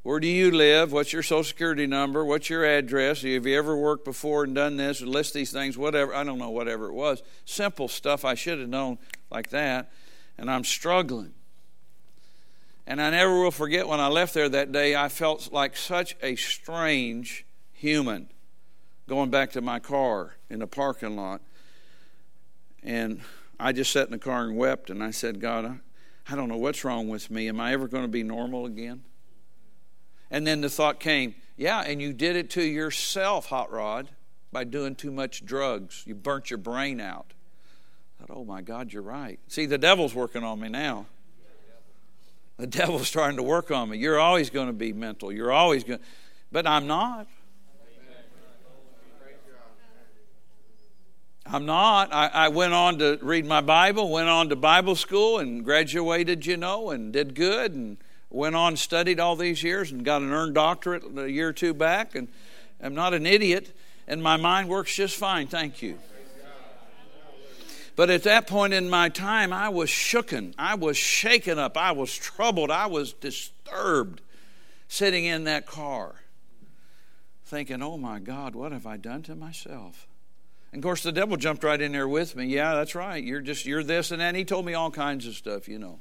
Where 0.02 0.20
do 0.20 0.28
you 0.28 0.50
live? 0.50 0.92
What's 0.92 1.14
your 1.14 1.22
social 1.22 1.44
security 1.44 1.86
number? 1.86 2.24
What's 2.24 2.50
your 2.50 2.64
address? 2.64 3.22
Have 3.22 3.46
you 3.46 3.56
ever 3.56 3.74
worked 3.74 4.04
before 4.04 4.44
and 4.44 4.54
done 4.54 4.76
this? 4.76 5.00
list 5.00 5.32
these 5.32 5.50
things, 5.50 5.78
whatever. 5.78 6.14
I 6.14 6.24
don't 6.24 6.38
know, 6.38 6.50
whatever 6.50 6.88
it 6.88 6.92
was. 6.92 7.22
Simple 7.46 7.88
stuff 7.88 8.24
I 8.24 8.34
should 8.34 8.58
have 8.58 8.68
known 8.68 8.98
like 9.30 9.48
that. 9.50 9.90
And 10.36 10.50
I'm 10.50 10.64
struggling. 10.64 11.32
And 12.86 13.00
I 13.00 13.10
never 13.10 13.40
will 13.40 13.50
forget 13.50 13.88
when 13.88 14.00
I 14.00 14.08
left 14.08 14.34
there 14.34 14.48
that 14.50 14.72
day, 14.72 14.94
I 14.94 15.08
felt 15.08 15.52
like 15.52 15.74
such 15.74 16.16
a 16.22 16.36
strange 16.36 17.46
human 17.72 18.28
going 19.08 19.30
back 19.30 19.52
to 19.52 19.62
my 19.62 19.78
car 19.78 20.36
in 20.50 20.58
the 20.58 20.66
parking 20.66 21.16
lot. 21.16 21.40
And 22.82 23.22
I 23.58 23.72
just 23.72 23.92
sat 23.92 24.06
in 24.06 24.12
the 24.12 24.18
car 24.18 24.44
and 24.44 24.56
wept. 24.56 24.90
And 24.90 25.02
I 25.02 25.10
said, 25.10 25.40
God, 25.40 25.64
I, 25.64 26.32
I 26.32 26.36
don't 26.36 26.48
know 26.48 26.56
what's 26.56 26.84
wrong 26.84 27.08
with 27.08 27.30
me. 27.30 27.48
Am 27.48 27.60
I 27.60 27.72
ever 27.72 27.88
going 27.88 28.04
to 28.04 28.08
be 28.08 28.22
normal 28.22 28.66
again? 28.66 29.02
And 30.30 30.46
then 30.46 30.60
the 30.60 30.70
thought 30.70 31.00
came, 31.00 31.34
yeah, 31.56 31.80
and 31.80 32.00
you 32.00 32.12
did 32.12 32.36
it 32.36 32.50
to 32.50 32.62
yourself, 32.62 33.46
Hot 33.46 33.70
Rod, 33.70 34.10
by 34.50 34.64
doing 34.64 34.94
too 34.94 35.12
much 35.12 35.44
drugs. 35.44 36.02
You 36.06 36.14
burnt 36.14 36.50
your 36.50 36.58
brain 36.58 37.00
out. 37.00 37.34
I 38.20 38.26
thought, 38.26 38.36
oh 38.36 38.44
my 38.44 38.62
God, 38.62 38.92
you're 38.92 39.02
right. 39.02 39.38
See, 39.48 39.66
the 39.66 39.78
devil's 39.78 40.14
working 40.14 40.42
on 40.42 40.60
me 40.60 40.68
now. 40.68 41.06
The 42.56 42.66
devil's 42.68 43.10
trying 43.10 43.36
to 43.36 43.42
work 43.42 43.70
on 43.70 43.90
me. 43.90 43.98
You're 43.98 44.20
always 44.20 44.48
going 44.48 44.68
to 44.68 44.72
be 44.72 44.92
mental. 44.92 45.32
You're 45.32 45.52
always 45.52 45.82
going 45.82 46.00
but 46.52 46.68
I'm 46.68 46.86
not. 46.86 47.26
I'm 51.46 51.66
not. 51.66 52.12
I, 52.12 52.28
I, 52.28 52.48
went 52.48 52.72
on 52.72 52.98
to 52.98 53.18
read 53.20 53.44
my 53.44 53.60
Bible, 53.60 54.10
went 54.10 54.28
on 54.28 54.48
to 54.48 54.56
Bible 54.56 54.96
school, 54.96 55.38
and 55.38 55.62
graduated, 55.62 56.46
you 56.46 56.56
know, 56.56 56.90
and 56.90 57.12
did 57.12 57.34
good, 57.34 57.74
and 57.74 57.98
went 58.34 58.56
on 58.56 58.76
studied 58.76 59.20
all 59.20 59.36
these 59.36 59.62
years 59.62 59.92
and 59.92 60.04
got 60.04 60.20
an 60.20 60.32
earned 60.32 60.54
doctorate 60.54 61.04
a 61.16 61.30
year 61.30 61.48
or 61.48 61.52
two 61.52 61.72
back 61.72 62.14
and 62.14 62.26
i'm 62.82 62.94
not 62.94 63.14
an 63.14 63.24
idiot 63.24 63.72
and 64.08 64.22
my 64.22 64.36
mind 64.36 64.68
works 64.68 64.94
just 64.94 65.16
fine 65.16 65.46
thank 65.46 65.80
you. 65.80 65.98
But 67.96 68.10
at 68.10 68.24
that 68.24 68.48
point 68.48 68.74
in 68.74 68.90
my 68.90 69.08
time 69.08 69.52
i 69.52 69.68
was 69.68 69.88
shooken. 69.88 70.52
I 70.58 70.74
was 70.74 70.96
shaken 70.96 71.60
up. 71.60 71.76
I 71.76 71.92
was 71.92 72.12
troubled. 72.12 72.72
I 72.72 72.86
was 72.86 73.12
disturbed 73.12 74.20
sitting 74.88 75.24
in 75.24 75.44
that 75.44 75.64
car 75.64 76.16
thinking 77.44 77.82
oh 77.82 77.96
my 77.96 78.18
god 78.18 78.56
what 78.56 78.72
have 78.72 78.86
i 78.86 78.96
done 78.96 79.22
to 79.22 79.36
myself 79.36 80.08
and 80.74 80.80
of 80.80 80.82
course 80.82 81.02
the 81.02 81.12
devil 81.12 81.38
jumped 81.38 81.64
right 81.64 81.80
in 81.80 81.92
there 81.92 82.06
with 82.06 82.36
me 82.36 82.44
yeah 82.44 82.74
that's 82.74 82.94
right 82.94 83.24
you're 83.24 83.40
just 83.40 83.64
you're 83.64 83.82
this 83.82 84.10
and 84.10 84.20
that 84.20 84.34
he 84.34 84.44
told 84.44 84.66
me 84.66 84.74
all 84.74 84.90
kinds 84.90 85.26
of 85.26 85.34
stuff 85.34 85.68
you 85.68 85.78
know 85.78 85.98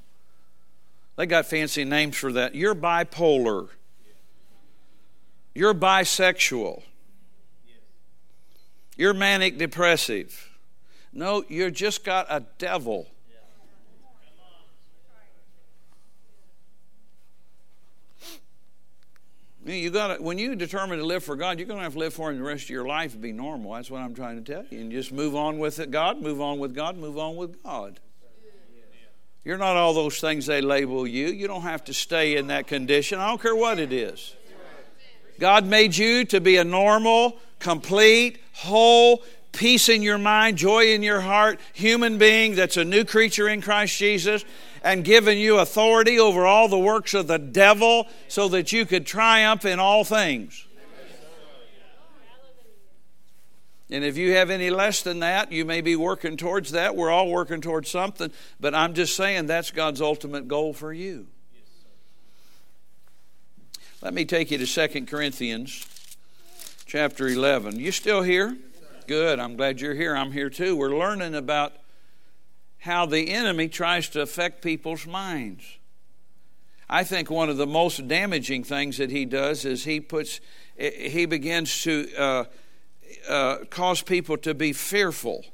they 1.16 1.26
got 1.26 1.46
fancy 1.46 1.86
names 1.86 2.16
for 2.16 2.32
that. 2.32 2.56
You're 2.56 2.76
bipolar. 2.76 3.70
You're 5.54 5.76
bisexual. 5.76 6.82
You're 8.98 9.14
manic 9.14 9.58
depressive. 9.58 10.50
No, 11.12 11.44
you 11.48 11.70
just 11.70 12.04
got 12.04 12.26
a 12.30 12.44
devil. 12.58 13.08
You 19.66 19.92
got 19.92 20.22
when 20.22 20.38
you 20.38 20.56
determine 20.56 21.00
to 21.00 21.06
live 21.06 21.24
for 21.24 21.36
God, 21.36 21.58
you're 21.58 21.68
going 21.68 21.80
to 21.80 21.84
have 21.84 21.94
to 21.94 22.00
live 22.00 22.14
for 22.14 22.30
Him 22.30 22.38
the 22.38 22.44
rest 22.44 22.66
of 22.66 22.70
your 22.70 22.86
life 22.86 23.14
and 23.14 23.22
be 23.22 23.32
normal. 23.32 23.74
That's 23.74 23.90
what 23.90 24.02
I'm 24.02 24.14
trying 24.14 24.44
to 24.44 24.54
tell 24.54 24.66
you. 24.70 24.80
And 24.80 24.92
just 24.92 25.14
move 25.14 25.36
on 25.36 25.58
with 25.58 25.80
it, 25.80 25.90
God. 25.90 26.22
Move 26.22 26.42
on 26.42 26.60
with 26.60 26.76
God. 26.76 26.98
Move 26.98 27.18
on 27.18 27.38
with 27.38 27.64
God. 27.64 28.00
You're 29.46 29.58
not 29.58 29.76
all 29.76 29.94
those 29.94 30.20
things 30.20 30.46
they 30.46 30.62
label 30.62 31.06
you. 31.06 31.28
You 31.28 31.48
don't 31.48 31.64
have 31.64 31.84
to 31.86 31.94
stay 31.94 32.38
in 32.38 32.48
that 32.48 32.68
condition. 32.68 33.20
I 33.20 33.28
don't 33.28 33.42
care 33.42 33.56
what 33.56 33.80
it 33.80 33.92
is. 33.92 34.36
God 35.40 35.66
made 35.66 35.98
you 35.98 36.26
to 36.26 36.40
be 36.40 36.58
a 36.58 36.64
normal, 36.64 37.38
complete, 37.60 38.40
whole 38.54 39.24
peace 39.52 39.90
in 39.90 40.02
your 40.02 40.18
mind, 40.18 40.58
joy 40.58 40.94
in 40.94 41.04
your 41.04 41.22
heart, 41.22 41.60
human 41.74 42.18
being 42.18 42.56
that's 42.56 42.78
a 42.78 42.84
new 42.84 43.06
creature 43.06 43.48
in 43.48 43.62
Christ 43.62 43.98
Jesus, 43.98 44.44
and 44.84 45.04
given 45.04 45.38
you 45.38 45.60
authority 45.60 46.20
over 46.20 46.46
all 46.46 46.68
the 46.68 46.78
works 46.78 47.14
of 47.14 47.28
the 47.28 47.40
devil 47.40 48.08
so 48.28 48.50
that 48.50 48.72
you 48.74 48.86
could 48.86 49.06
triumph 49.06 49.66
in 49.66 49.80
all 49.80 50.04
things. 50.04 50.68
And 53.90 54.04
if 54.04 54.18
you 54.18 54.34
have 54.34 54.50
any 54.50 54.72
less 54.72 55.04
than 55.04 55.20
that, 55.20 55.52
you 55.52 55.66
may 55.66 55.82
be 55.82 55.96
working 55.96 56.36
towards 56.36 56.72
that. 56.72 56.96
We're 56.96 57.12
all 57.12 57.30
working 57.30 57.62
towards 57.62 57.90
something, 57.92 58.32
but 58.60 58.74
I'm 58.74 58.94
just 58.94 59.16
saying 59.16 59.46
that's 59.46 59.72
God's 59.72 60.02
ultimate 60.02 60.48
goal 60.48 60.74
for 60.74 60.92
you. 60.92 61.28
Let 64.02 64.14
me 64.14 64.26
take 64.26 64.52
you 64.52 64.58
to 64.58 64.66
2 64.66 65.06
Corinthians 65.06 65.86
chapter 66.86 67.28
11. 67.28 67.80
You 67.80 67.92
still 67.92 68.22
here? 68.22 68.58
Good. 69.08 69.40
I'm 69.40 69.56
glad 69.56 69.80
you're 69.80 69.94
here. 69.94 70.16
I'm 70.16 70.32
here 70.32 70.50
too. 70.50 70.76
We're 70.76 70.98
learning 70.98 71.36
about 71.36 71.74
how 72.84 73.06
the 73.06 73.30
enemy 73.30 73.70
tries 73.70 74.10
to 74.10 74.20
affect 74.20 74.62
people's 74.62 75.08
minds. 75.08 75.64
I 76.90 77.06
think 77.06 77.32
one 77.32 77.48
of 77.48 77.56
the 77.56 77.66
most 77.66 78.10
damaging 78.10 78.66
things 78.66 78.98
that 78.98 79.10
he 79.10 79.24
does 79.24 79.64
is 79.64 79.86
he 79.86 80.02
puts 80.02 80.42
he 80.76 81.26
begins 81.26 81.84
to 81.84 82.14
uh, 82.18 82.44
uh, 83.30 83.58
cause 83.70 84.02
people 84.02 84.36
to 84.40 84.54
be 84.54 84.74
fearful. 84.74 85.46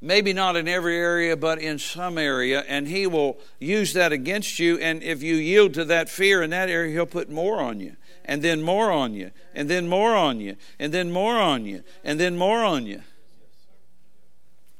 Maybe 0.00 0.32
not 0.32 0.56
in 0.56 0.66
every 0.66 0.96
area, 0.96 1.36
but 1.36 1.58
in 1.58 1.78
some 1.78 2.16
area, 2.16 2.64
and 2.68 2.88
he 2.88 3.06
will 3.06 3.38
use 3.58 3.92
that 3.92 4.10
against 4.12 4.58
you. 4.58 4.78
And 4.78 5.02
if 5.02 5.22
you 5.22 5.34
yield 5.34 5.74
to 5.74 5.84
that 5.86 6.08
fear 6.08 6.42
in 6.42 6.50
that 6.50 6.70
area, 6.70 6.92
he'll 6.92 7.06
put 7.06 7.30
more 7.30 7.60
on 7.60 7.80
you, 7.80 7.96
and 8.24 8.40
then 8.40 8.62
more 8.62 8.90
on 8.90 9.12
you, 9.12 9.30
and 9.54 9.68
then 9.68 9.88
more 9.88 10.14
on 10.14 10.40
you, 10.40 10.56
and 10.78 10.92
then 10.92 11.12
more 11.12 11.36
on 11.38 11.66
you, 11.66 11.84
and 12.02 12.18
then 12.18 12.36
more 12.38 12.64
on 12.64 12.86
you. 12.86 13.02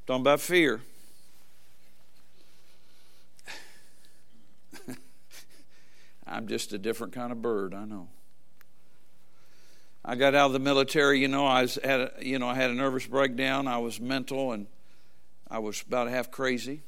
Talking 0.07 0.23
about 0.23 0.41
fear. 0.41 0.81
I'm 6.27 6.49
just 6.49 6.73
a 6.73 6.79
different 6.79 7.13
kind 7.13 7.33
of 7.33 7.43
bird, 7.43 7.75
I 7.75 7.85
know. 7.85 8.09
I 10.05 10.17
got 10.17 10.35
out 10.35 10.47
of 10.47 10.53
the 10.53 10.59
military, 10.59 11.21
you 11.21 11.29
know, 11.29 11.47
I 11.47 11.63
was 11.63 11.79
had 11.83 12.01
a, 12.01 12.13
you 12.21 12.39
know, 12.39 12.49
I 12.49 12.55
had 12.55 12.71
a 12.71 12.75
nervous 12.75 13.07
breakdown. 13.07 13.67
I 13.67 13.79
was 13.79 13.99
mental 13.99 14.53
and 14.53 14.67
I 15.51 15.61
was 15.61 15.83
about 15.83 16.09
half 16.09 16.31
crazy. 16.31 16.83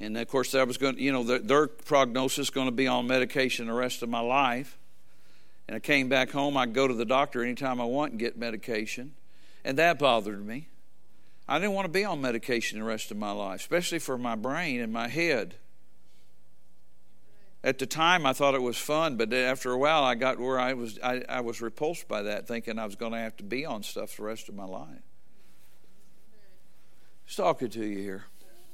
And 0.00 0.16
of 0.16 0.26
course, 0.26 0.52
I 0.54 0.64
was 0.64 0.76
going, 0.76 0.98
you 0.98 1.12
know, 1.12 1.22
their, 1.22 1.38
their 1.38 1.66
prognosis 1.68 2.50
going 2.50 2.66
to 2.66 2.72
be 2.72 2.88
on 2.88 3.06
medication 3.06 3.68
the 3.68 3.72
rest 3.72 4.02
of 4.02 4.08
my 4.08 4.20
life. 4.20 4.78
And 5.68 5.76
I 5.76 5.78
came 5.78 6.08
back 6.08 6.32
home. 6.32 6.56
I'd 6.56 6.74
go 6.74 6.88
to 6.88 6.94
the 6.94 7.04
doctor 7.04 7.42
anytime 7.42 7.80
I 7.80 7.84
want 7.84 8.12
and 8.12 8.20
get 8.20 8.36
medication. 8.36 9.14
And 9.64 9.78
that 9.78 10.00
bothered 10.00 10.44
me. 10.44 10.68
I 11.46 11.58
didn't 11.58 11.74
want 11.74 11.86
to 11.86 11.92
be 11.92 12.04
on 12.04 12.20
medication 12.20 12.80
the 12.80 12.84
rest 12.84 13.10
of 13.10 13.16
my 13.16 13.30
life, 13.30 13.60
especially 13.60 14.00
for 14.00 14.18
my 14.18 14.34
brain 14.34 14.80
and 14.80 14.92
my 14.92 15.08
head. 15.08 15.54
At 17.64 17.78
the 17.78 17.86
time, 17.86 18.26
I 18.26 18.34
thought 18.34 18.54
it 18.54 18.60
was 18.60 18.76
fun, 18.76 19.16
but 19.16 19.32
after 19.32 19.72
a 19.72 19.78
while, 19.78 20.04
I 20.04 20.16
got 20.16 20.38
where 20.38 20.60
I 20.60 20.74
was 20.74 20.98
I, 21.02 21.24
I 21.26 21.40
was 21.40 21.62
repulsed 21.62 22.06
by 22.06 22.20
that, 22.20 22.46
thinking 22.46 22.78
I 22.78 22.84
was 22.84 22.94
going 22.94 23.12
to 23.12 23.18
have 23.18 23.38
to 23.38 23.42
be 23.42 23.64
on 23.64 23.82
stuff 23.82 24.18
the 24.18 24.22
rest 24.22 24.50
of 24.50 24.54
my 24.54 24.66
life. 24.66 25.00
Just 27.24 27.38
talking 27.38 27.70
to 27.70 27.82
you 27.82 27.96
here. 27.96 28.24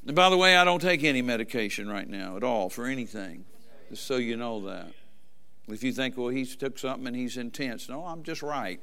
And 0.05 0.17
by 0.17 0.29
the 0.29 0.37
way, 0.37 0.57
I 0.57 0.65
don't 0.65 0.83
take 0.83 1.05
any 1.05 1.23
medication 1.23 1.89
right 1.89 2.09
now 2.09 2.37
at 2.37 2.43
all 2.43 2.69
for 2.69 2.87
anything, 2.87 3.45
just 3.91 4.05
so 4.07 4.17
you 4.17 4.37
know 4.37 4.67
that. 4.67 4.89
If 5.69 5.85
you 5.85 5.93
think, 5.93 6.17
well, 6.17 6.29
he 6.29 6.45
took 6.45 6.77
something 6.77 7.07
and 7.07 7.15
he's 7.15 7.37
intense, 7.37 7.89
no, 7.89 8.05
I'm 8.05 8.25
just 8.25 8.43
right. 8.43 8.81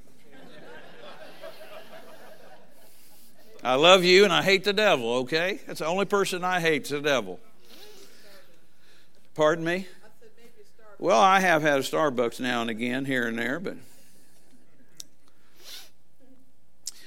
I 3.61 3.75
love 3.75 4.05
you 4.05 4.23
and 4.23 4.31
I 4.31 4.41
hate 4.41 4.63
the 4.63 4.71
devil, 4.71 5.15
okay? 5.15 5.59
That's 5.67 5.79
the 5.79 5.85
only 5.85 6.05
person 6.05 6.45
I 6.45 6.61
hate, 6.61 6.83
is 6.83 6.89
the 6.91 7.01
devil. 7.01 7.41
Pardon 9.35 9.65
me? 9.65 9.85
Well, 10.99 11.19
I 11.21 11.41
have 11.41 11.61
had 11.61 11.77
a 11.77 11.83
Starbucks 11.83 12.39
now 12.39 12.61
and 12.61 12.71
again, 12.71 13.05
here 13.05 13.27
and 13.27 13.37
there, 13.37 13.59
but 13.59 13.77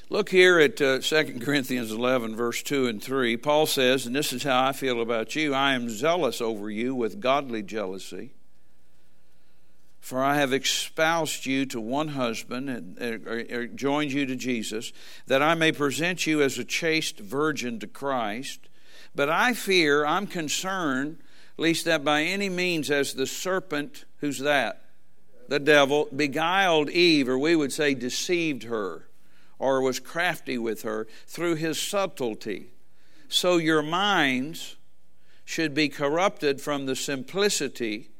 look 0.09 0.29
here 0.29 0.61
at 0.61 0.81
uh, 0.81 1.00
2 1.00 1.40
Corinthians 1.40 1.90
11, 1.90 2.37
verse 2.37 2.62
2 2.62 2.87
and 2.87 3.03
3. 3.03 3.37
Paul 3.37 3.66
says, 3.66 4.07
and 4.07 4.14
this 4.14 4.33
is 4.33 4.44
how 4.44 4.64
I 4.64 4.70
feel 4.70 5.00
about 5.00 5.35
you 5.35 5.55
I 5.55 5.74
am 5.74 5.90
zealous 5.90 6.40
over 6.40 6.70
you 6.70 6.94
with 6.94 7.18
godly 7.18 7.64
jealousy. 7.64 8.31
For 9.98 10.22
I 10.22 10.37
have 10.37 10.53
espoused 10.53 11.44
you 11.44 11.66
to 11.66 11.81
one 11.81 12.09
husband, 12.09 12.70
and 12.70 13.26
or, 13.26 13.66
joined 13.66 14.12
you 14.12 14.24
to 14.24 14.37
Jesus, 14.37 14.92
that 15.26 15.42
I 15.42 15.55
may 15.55 15.72
present 15.72 16.29
you 16.29 16.42
as 16.42 16.59
a 16.59 16.64
chaste 16.64 17.18
virgin 17.18 17.81
to 17.81 17.88
Christ. 17.88 18.68
But 19.16 19.29
I 19.29 19.53
fear, 19.53 20.07
I'm 20.07 20.29
concerned 20.29 21.18
least 21.61 21.85
that 21.85 22.05
by 22.05 22.23
any 22.23 22.49
means, 22.49 22.90
as 22.90 23.14
the 23.14 23.27
serpent, 23.27 24.05
who's 24.18 24.38
that? 24.38 24.83
The 25.49 25.59
devil, 25.59 26.09
beguiled 26.14 26.90
Eve, 26.90 27.29
or 27.29 27.38
we 27.38 27.57
would 27.57 27.73
say 27.73 27.94
deceived 27.94 28.64
her, 28.64 29.09
or 29.59 29.81
was 29.81 30.01
crafty 30.01 30.57
with 30.59 30.83
her 30.83 31.07
through 31.27 31.57
his 31.57 31.81
subtlety. 31.81 32.68
So 33.29 33.59
your 33.59 33.83
minds 33.83 34.77
should 35.44 35.75
be 35.75 35.88
corrupted 35.88 36.61
from 36.61 36.87
the 36.87 36.96
simplicity 36.96 38.11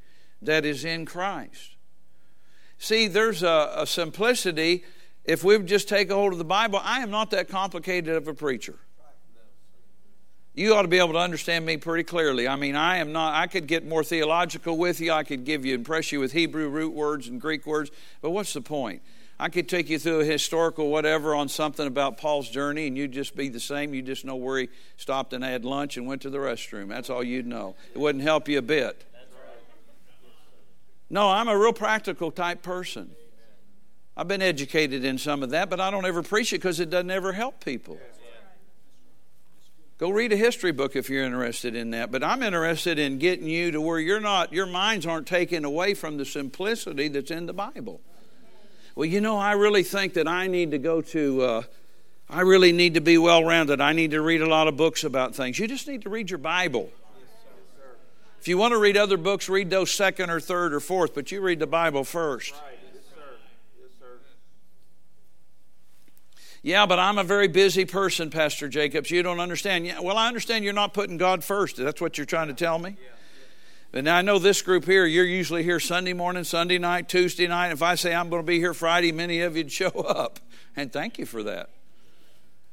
that 0.43 0.65
is 0.65 0.85
in 0.85 1.07
Christ. 1.07 1.77
See, 2.79 3.07
there's 3.07 3.43
a, 3.43 3.73
a 3.77 3.87
simplicity. 3.87 4.85
If 5.25 5.45
we 5.45 5.59
just 5.61 5.89
take 5.89 6.11
a 6.11 6.15
hold 6.15 6.33
of 6.33 6.39
the 6.39 6.45
Bible, 6.45 6.81
I 6.83 7.01
am 7.01 7.11
not 7.11 7.31
that 7.31 7.49
complicated 7.49 8.17
of 8.17 8.27
a 8.27 8.35
preacher 8.35 8.79
you 10.55 10.75
ought 10.75 10.83
to 10.83 10.89
be 10.89 10.99
able 10.99 11.13
to 11.13 11.19
understand 11.19 11.65
me 11.65 11.77
pretty 11.77 12.05
clearly. 12.05 12.49
I 12.49 12.57
mean, 12.57 12.75
I 12.75 12.99
am 12.99 13.13
not, 13.13 13.35
I 13.35 13.47
could 13.47 13.67
get 13.67 13.87
more 13.87 14.03
theological 14.03 14.77
with 14.77 15.01
you. 15.01 15.13
I 15.13 15.23
could 15.23 15.45
give 15.45 15.65
you, 15.65 15.75
impress 15.75 16.13
you 16.13 16.21
with 16.21 16.33
Hebrew 16.33 16.69
root 16.69 16.93
words 16.93 17.29
and 17.29 17.41
Greek 17.41 17.67
words, 17.67 17.91
but 18.21 18.31
what's 18.31 18.53
the 18.53 18.61
point? 18.61 19.03
I 19.39 19.49
could 19.49 19.71
take 19.71 19.89
you 19.89 19.99
through 19.99 20.21
a 20.21 20.25
historical 20.25 20.91
whatever 20.91 21.35
on 21.35 21.49
something 21.49 21.87
about 21.87 22.19
Paul's 22.19 22.51
journey, 22.51 22.87
and 22.87 22.97
you'd 22.97 23.13
just 23.13 23.35
be 23.35 23.49
the 23.49 23.59
same. 23.59 23.95
You 23.95 24.03
just 24.03 24.23
know 24.23 24.37
where 24.37 24.59
he 24.59 24.69
stopped 24.99 25.33
and 25.33 25.43
had 25.43 25.65
lunch 25.65 25.97
and 25.97 26.07
went 26.07 26.21
to 26.23 26.31
the 26.31 26.37
restroom. 26.37 26.89
That's 26.89 27.09
all 27.09 27.25
you'd 27.25 27.47
know. 27.47 27.75
It 27.95 27.99
wouldn't 27.99 28.23
help 28.23 28.49
you 28.49 28.59
a 28.59 28.63
bit. 28.63 29.07
No, 31.09 31.31
I'm 31.31 31.49
a 31.49 31.57
real 31.57 31.73
practical 31.73 32.31
type 32.31 32.63
person. 32.63 33.13
I've 34.15 34.29
been 34.29 34.43
educated 34.43 35.07
in 35.07 35.17
some 35.17 35.43
of 35.43 35.51
that, 35.51 35.71
but 35.71 35.81
I 35.81 35.91
don't 35.91 36.05
ever 36.05 36.23
preach 36.23 36.53
it 36.53 36.57
because 36.57 36.79
it 36.79 36.91
doesn't 36.91 37.11
ever 37.11 37.33
help 37.33 37.65
people. 37.65 37.99
Go 40.01 40.09
read 40.09 40.33
a 40.33 40.37
history 40.37 40.73
book 40.73 40.97
if 40.97 41.11
you're 41.11 41.25
interested 41.25 41.77
in 41.77 41.91
that. 41.91 42.11
But 42.11 42.25
I'm 42.25 42.43
interested 42.43 42.99
in 42.99 43.19
getting 43.19 43.47
you 43.47 43.71
to 43.73 43.83
where 43.83 43.99
you're 43.99 44.19
not, 44.19 44.51
your 44.51 44.65
minds 44.65 45.05
aren't 45.05 45.27
taken 45.27 45.63
away 45.63 45.93
from 45.93 46.17
the 46.17 46.25
simplicity 46.25 47.09
that's 47.09 47.31
in 47.31 47.45
the 47.45 47.53
Bible. 47.53 48.01
Well, 48.95 49.05
you 49.05 49.21
know, 49.21 49.37
I 49.37 49.53
really 49.53 49.83
think 49.83 50.15
that 50.15 50.27
I 50.27 50.47
need 50.47 50.71
to 50.71 50.79
go 50.79 51.03
to, 51.03 51.43
uh, 51.43 51.63
I 52.31 52.41
really 52.41 52.73
need 52.73 52.95
to 52.95 53.03
be 53.03 53.19
well 53.19 53.45
rounded. 53.45 53.83
I 53.83 53.93
need 53.93 54.13
to 54.13 54.23
read 54.23 54.41
a 54.41 54.49
lot 54.49 54.69
of 54.69 54.77
books 54.79 55.05
about 55.05 55.35
things. 55.35 55.59
You 55.59 55.69
just 55.69 55.87
need 55.87 56.01
to 56.05 56.09
read 56.09 56.31
your 56.31 56.39
Bible. 56.39 56.91
If 58.41 58.49
you 58.49 58.57
want 58.57 58.73
to 58.73 58.79
read 58.79 58.97
other 58.97 59.19
books, 59.19 59.51
read 59.51 59.69
those 59.69 59.91
second 59.91 60.31
or 60.31 60.41
third 60.41 60.73
or 60.73 60.81
fourth, 60.81 61.15
but 61.15 61.31
you 61.31 61.43
read 61.43 61.59
the 61.59 61.67
Bible 61.67 62.05
first. 62.05 62.55
Yeah, 66.63 66.85
but 66.85 66.99
I'm 66.99 67.17
a 67.17 67.25
very 67.25 67.49
busy 67.49 67.87
person, 67.87 68.29
Pastor 68.29 68.69
Jacobs. 68.69 69.11
You 69.11 69.23
don't 69.23 69.41
understand. 69.41 69.87
Yeah, 69.87 70.01
well, 70.01 70.19
I 70.19 70.29
understand 70.29 70.63
you're 70.63 70.75
not 70.75 70.93
putting 70.93 71.17
God 71.17 71.43
first. 71.43 71.77
That's 71.77 72.01
what 72.01 72.19
you're 72.19 72.27
trying 72.27 72.49
to 72.49 72.55
tell 72.55 72.79
me. 72.79 72.97
But 73.93 74.05
now 74.05 74.17
I 74.17 74.23
know 74.23 74.39
this 74.39 74.63
group 74.63 74.85
here, 74.85 75.05
you're 75.07 75.25
usually 75.25 75.65
here 75.65 75.81
Sunday 75.81 76.13
morning, 76.13 76.45
Sunday 76.45 76.79
night, 76.79 77.09
Tuesday 77.09 77.49
night. 77.49 77.73
If 77.73 77.83
I 77.83 77.95
say 77.97 78.15
I'm 78.15 78.29
going 78.29 78.43
to 78.43 78.47
be 78.47 78.59
here 78.59 78.75
Friday, 78.75 79.11
many 79.11 79.41
of 79.41 79.57
you'd 79.57 79.73
show 79.73 79.89
up. 80.09 80.39
And 80.77 80.93
thank 80.93 81.19
you 81.19 81.27
for 81.27 81.43
that. 81.43 81.71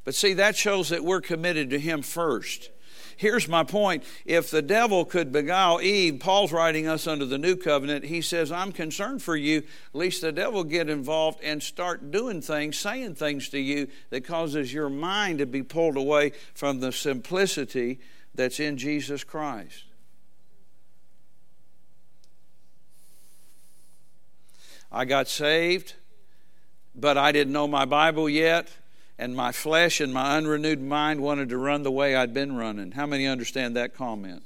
But 0.03 0.15
see, 0.15 0.33
that 0.33 0.55
shows 0.55 0.89
that 0.89 1.03
we're 1.03 1.21
committed 1.21 1.69
to 1.71 1.79
Him 1.79 2.01
first. 2.01 2.69
Here's 3.17 3.47
my 3.47 3.63
point. 3.63 4.03
If 4.25 4.51
the 4.51 4.61
devil 4.61 5.03
could 5.03 5.31
beguile 5.31 5.81
Eve, 5.81 6.19
Paul's 6.19 6.51
writing 6.51 6.87
us 6.87 7.07
under 7.07 7.25
the 7.25 7.39
new 7.39 7.55
covenant, 7.55 8.05
he 8.05 8.21
says, 8.21 8.51
I'm 8.51 8.71
concerned 8.71 9.23
for 9.23 9.35
you, 9.35 9.63
lest 9.91 10.21
the 10.21 10.31
devil 10.31 10.63
get 10.63 10.87
involved 10.87 11.39
and 11.43 11.61
start 11.61 12.11
doing 12.11 12.41
things, 12.41 12.77
saying 12.77 13.15
things 13.15 13.49
to 13.49 13.59
you 13.59 13.87
that 14.11 14.23
causes 14.23 14.71
your 14.71 14.89
mind 14.89 15.39
to 15.39 15.47
be 15.47 15.63
pulled 15.63 15.97
away 15.97 16.31
from 16.53 16.79
the 16.79 16.91
simplicity 16.91 17.99
that's 18.35 18.59
in 18.59 18.77
Jesus 18.77 19.23
Christ. 19.23 19.83
I 24.91 25.05
got 25.05 25.27
saved, 25.27 25.95
but 26.95 27.17
I 27.17 27.31
didn't 27.31 27.51
know 27.51 27.67
my 27.67 27.85
Bible 27.85 28.29
yet 28.29 28.69
and 29.19 29.35
my 29.35 29.51
flesh 29.51 29.99
and 29.99 30.13
my 30.13 30.37
unrenewed 30.37 30.81
mind 30.81 31.21
wanted 31.21 31.49
to 31.49 31.57
run 31.57 31.83
the 31.83 31.91
way 31.91 32.15
I'd 32.15 32.33
been 32.33 32.55
running. 32.55 32.91
How 32.91 33.05
many 33.05 33.25
understand 33.25 33.75
that 33.75 33.95
comment? 33.95 34.43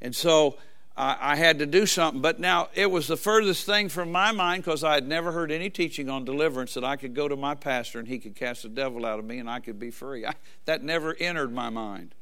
And 0.00 0.14
so 0.14 0.56
I, 0.96 1.16
I 1.20 1.36
had 1.36 1.58
to 1.58 1.66
do 1.66 1.86
something. 1.86 2.22
But 2.22 2.40
now 2.40 2.68
it 2.74 2.90
was 2.90 3.06
the 3.06 3.16
furthest 3.16 3.66
thing 3.66 3.88
from 3.88 4.10
my 4.12 4.32
mind 4.32 4.64
because 4.64 4.84
I 4.84 4.94
had 4.94 5.06
never 5.06 5.32
heard 5.32 5.50
any 5.50 5.68
teaching 5.70 6.08
on 6.08 6.24
deliverance 6.24 6.74
that 6.74 6.84
I 6.84 6.96
could 6.96 7.14
go 7.14 7.28
to 7.28 7.36
my 7.36 7.54
pastor 7.54 7.98
and 7.98 8.08
he 8.08 8.18
could 8.18 8.34
cast 8.34 8.62
the 8.62 8.68
devil 8.68 9.04
out 9.04 9.18
of 9.18 9.24
me 9.24 9.38
and 9.38 9.50
I 9.50 9.60
could 9.60 9.78
be 9.78 9.90
free. 9.90 10.24
I, 10.26 10.34
that 10.64 10.82
never 10.82 11.14
entered 11.18 11.52
my 11.52 11.70
mind. 11.70 12.14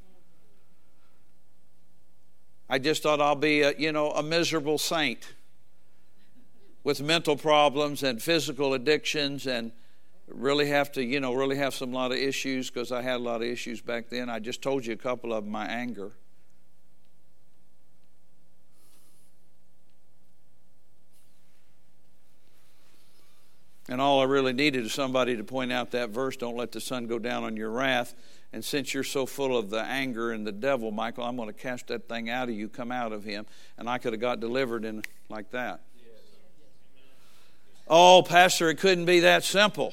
I 2.69 2.79
just 2.79 3.03
thought 3.03 3.21
I'll 3.21 3.35
be, 3.35 3.61
a, 3.63 3.75
you 3.77 3.93
know, 3.93 4.13
a 4.13 4.23
miserable 4.23 4.79
saint 4.79 5.35
with 6.85 7.03
mental 7.03 7.37
problems 7.37 8.03
and 8.03 8.21
physical 8.21 8.75
addictions 8.75 9.47
and 9.47 9.73
really 10.35 10.69
have 10.69 10.93
to, 10.93 11.03
you 11.03 11.21
know, 11.21 11.35
really 11.35 11.57
have 11.57 11.75
some 11.75 11.93
lot 11.93 12.13
of 12.13 12.19
issues 12.19 12.71
because 12.71 12.93
I 12.93 13.03
had 13.03 13.17
a 13.17 13.23
lot 13.23 13.43
of 13.43 13.49
issues 13.49 13.81
back 13.81 14.09
then. 14.09 14.29
I 14.29 14.39
just 14.39 14.63
told 14.63 14.87
you 14.87 14.93
a 14.93 14.97
couple 14.97 15.33
of 15.33 15.45
them, 15.45 15.53
my 15.53 15.67
anger. 15.67 16.13
And 23.89 24.01
all 24.01 24.21
I 24.21 24.25
really 24.25 24.53
needed 24.53 24.87
is 24.87 24.93
somebody 24.93 25.37
to 25.37 25.45
point 25.45 25.73
out 25.73 25.91
that 25.91 26.11
verse, 26.11 26.37
don't 26.37 26.57
let 26.57 26.73
the 26.73 26.81
sun 26.81 27.07
go 27.07 27.19
down 27.19 27.45
on 27.45 27.57
your 27.57 27.71
wrath. 27.71 28.15
And 28.53 28.65
since 28.65 28.95
you're 28.95 29.05
so 29.05 29.27
full 29.27 29.57
of 29.57 29.71
the 29.71 29.83
anger 29.83 30.33
and 30.33 30.47
the 30.47 30.53
devil, 30.53 30.91
Michael, 30.91 31.25
I'm 31.25 31.37
going 31.37 31.49
to 31.49 31.55
cast 31.55 31.89
that 31.89 32.09
thing 32.09 32.31
out 32.31 32.49
of 32.49 32.55
you, 32.55 32.69
come 32.69 32.93
out 32.93 33.13
of 33.13 33.25
him. 33.25 33.45
And 33.77 33.89
I 33.89 33.99
could 33.99 34.13
have 34.13 34.21
got 34.21 34.41
delivered 34.41 34.85
in 34.85 35.03
like 35.29 35.51
that. 35.51 35.81
Oh, 37.89 38.23
Pastor, 38.23 38.71
it 38.71 38.77
couldn't 38.77 39.07
be 39.07 39.21
that 39.21 39.43
simple. 39.45 39.93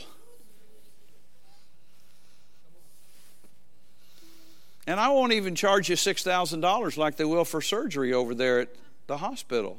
And 4.89 4.99
I 4.99 5.09
won't 5.09 5.33
even 5.33 5.53
charge 5.53 5.87
you 5.87 5.95
$6,000 5.95 6.97
like 6.97 7.15
they 7.15 7.23
will 7.23 7.45
for 7.45 7.61
surgery 7.61 8.11
over 8.11 8.33
there 8.33 8.61
at 8.61 8.69
the 9.05 9.17
hospital. 9.17 9.77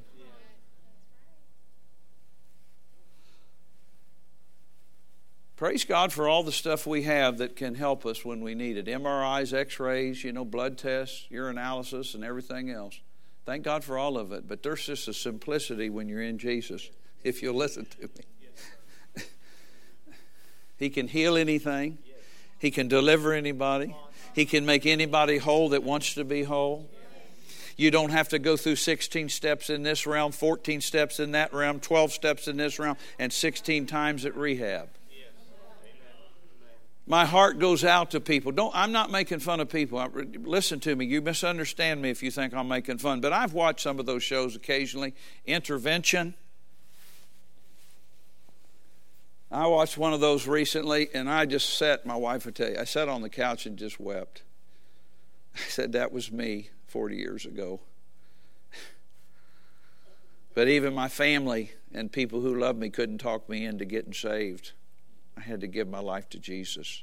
praise 5.56 5.84
God 5.84 6.12
for 6.12 6.28
all 6.28 6.44
the 6.44 6.52
stuff 6.52 6.86
we 6.86 7.02
have 7.02 7.38
that 7.38 7.56
can 7.56 7.74
help 7.74 8.06
us 8.06 8.24
when 8.24 8.40
we 8.40 8.54
need 8.54 8.76
it 8.76 8.86
MRIs, 8.86 9.52
x 9.52 9.80
rays, 9.80 10.22
you 10.22 10.32
know, 10.32 10.44
blood 10.44 10.78
tests, 10.78 11.26
urinalysis, 11.30 12.14
and 12.14 12.22
everything 12.22 12.70
else. 12.70 13.00
Thank 13.44 13.64
God 13.64 13.82
for 13.82 13.98
all 13.98 14.16
of 14.16 14.30
it. 14.30 14.46
But 14.46 14.62
there's 14.62 14.86
just 14.86 15.08
a 15.08 15.12
simplicity 15.12 15.90
when 15.90 16.08
you're 16.08 16.22
in 16.22 16.38
Jesus, 16.38 16.88
if 17.24 17.42
you'll 17.42 17.56
listen 17.56 17.84
to 18.00 18.02
me. 19.16 19.24
he 20.78 20.88
can 20.88 21.08
heal 21.08 21.36
anything, 21.36 21.98
He 22.61 22.70
can 22.70 22.86
deliver 22.86 23.32
anybody, 23.32 23.94
He 24.35 24.47
can 24.47 24.66
make 24.66 24.87
anybody 24.87 25.39
whole 25.39 25.70
that 25.70 25.83
wants 25.83 26.14
to 26.14 26.24
be 26.24 26.43
whole. 26.43 26.89
You 27.76 27.91
don't 27.91 28.11
have 28.11 28.28
to 28.28 28.39
go 28.39 28.57
through 28.57 28.76
16 28.76 29.31
steps 29.31 29.70
in 29.70 29.83
this 29.83 30.07
realm, 30.07 30.33
14 30.33 30.81
steps 30.81 31.18
in 31.18 31.33
that 31.33 31.55
realm, 31.55 31.81
12 31.81 32.12
steps 32.12 32.47
in 32.47 32.59
this 32.59 32.78
realm, 32.78 32.97
and 33.18 33.33
16 33.33 33.87
times 33.87 34.24
at 34.26 34.37
rehab 34.37 34.91
my 37.11 37.24
heart 37.24 37.59
goes 37.59 37.85
out 37.85 38.12
to 38.12 38.20
people. 38.20 38.53
Don't, 38.53 38.72
I'm 38.72 38.93
not 38.93 39.11
making 39.11 39.41
fun 39.41 39.59
of 39.59 39.68
people. 39.68 40.07
Listen 40.45 40.78
to 40.78 40.95
me. 40.95 41.07
You 41.07 41.20
misunderstand 41.20 42.01
me 42.01 42.09
if 42.11 42.22
you 42.22 42.31
think 42.31 42.55
I'm 42.55 42.68
making 42.68 42.99
fun. 42.99 43.20
But 43.20 43.33
I've 43.33 43.53
watched 43.53 43.81
some 43.81 43.99
of 43.99 44.07
those 44.07 44.22
shows 44.22 44.55
occasionally. 44.55 45.14
Intervention. 45.45 46.35
I 49.51 49.66
watched 49.66 49.98
one 49.98 50.12
of 50.12 50.20
those 50.20 50.46
recently, 50.46 51.09
and 51.12 51.28
I 51.28 51.44
just 51.44 51.76
sat, 51.76 52.07
my 52.07 52.14
wife 52.14 52.44
would 52.44 52.55
tell 52.55 52.70
you, 52.70 52.78
I 52.78 52.84
sat 52.84 53.09
on 53.09 53.22
the 53.22 53.28
couch 53.28 53.66
and 53.66 53.76
just 53.76 53.98
wept. 53.98 54.42
I 55.57 55.59
said, 55.68 55.92
That 55.92 56.12
was 56.12 56.30
me 56.30 56.70
40 56.86 57.16
years 57.16 57.46
ago. 57.46 57.80
But 60.55 60.68
even 60.68 60.94
my 60.94 61.09
family 61.09 61.72
and 61.92 62.11
people 62.11 62.40
who 62.40 62.55
love 62.59 62.76
me 62.76 62.90
couldn't 62.90 63.18
talk 63.18 63.48
me 63.48 63.64
into 63.64 63.84
getting 63.84 64.12
saved. 64.12 64.72
I 65.36 65.40
had 65.40 65.61
to 65.61 65.66
give 65.66 65.88
my 65.88 66.01
life 66.01 66.28
to 66.30 66.38
Jesus. 66.38 67.03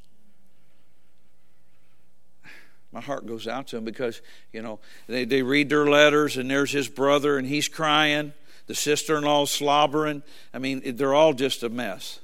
My 2.91 3.01
heart 3.01 3.25
goes 3.25 3.47
out 3.47 3.67
to 3.67 3.77
them 3.77 3.85
because, 3.85 4.21
you 4.51 4.61
know, 4.61 4.79
they, 5.07 5.25
they 5.25 5.41
read 5.41 5.69
their 5.69 5.85
letters 5.85 6.37
and 6.37 6.49
there's 6.49 6.71
his 6.71 6.87
brother 6.87 7.37
and 7.37 7.47
he's 7.47 7.67
crying. 7.67 8.33
The 8.67 8.75
sister 8.75 9.17
in 9.17 9.23
law's 9.23 9.51
slobbering. 9.51 10.23
I 10.53 10.59
mean, 10.59 10.95
they're 10.95 11.13
all 11.13 11.33
just 11.33 11.63
a 11.63 11.69
mess. 11.69 12.19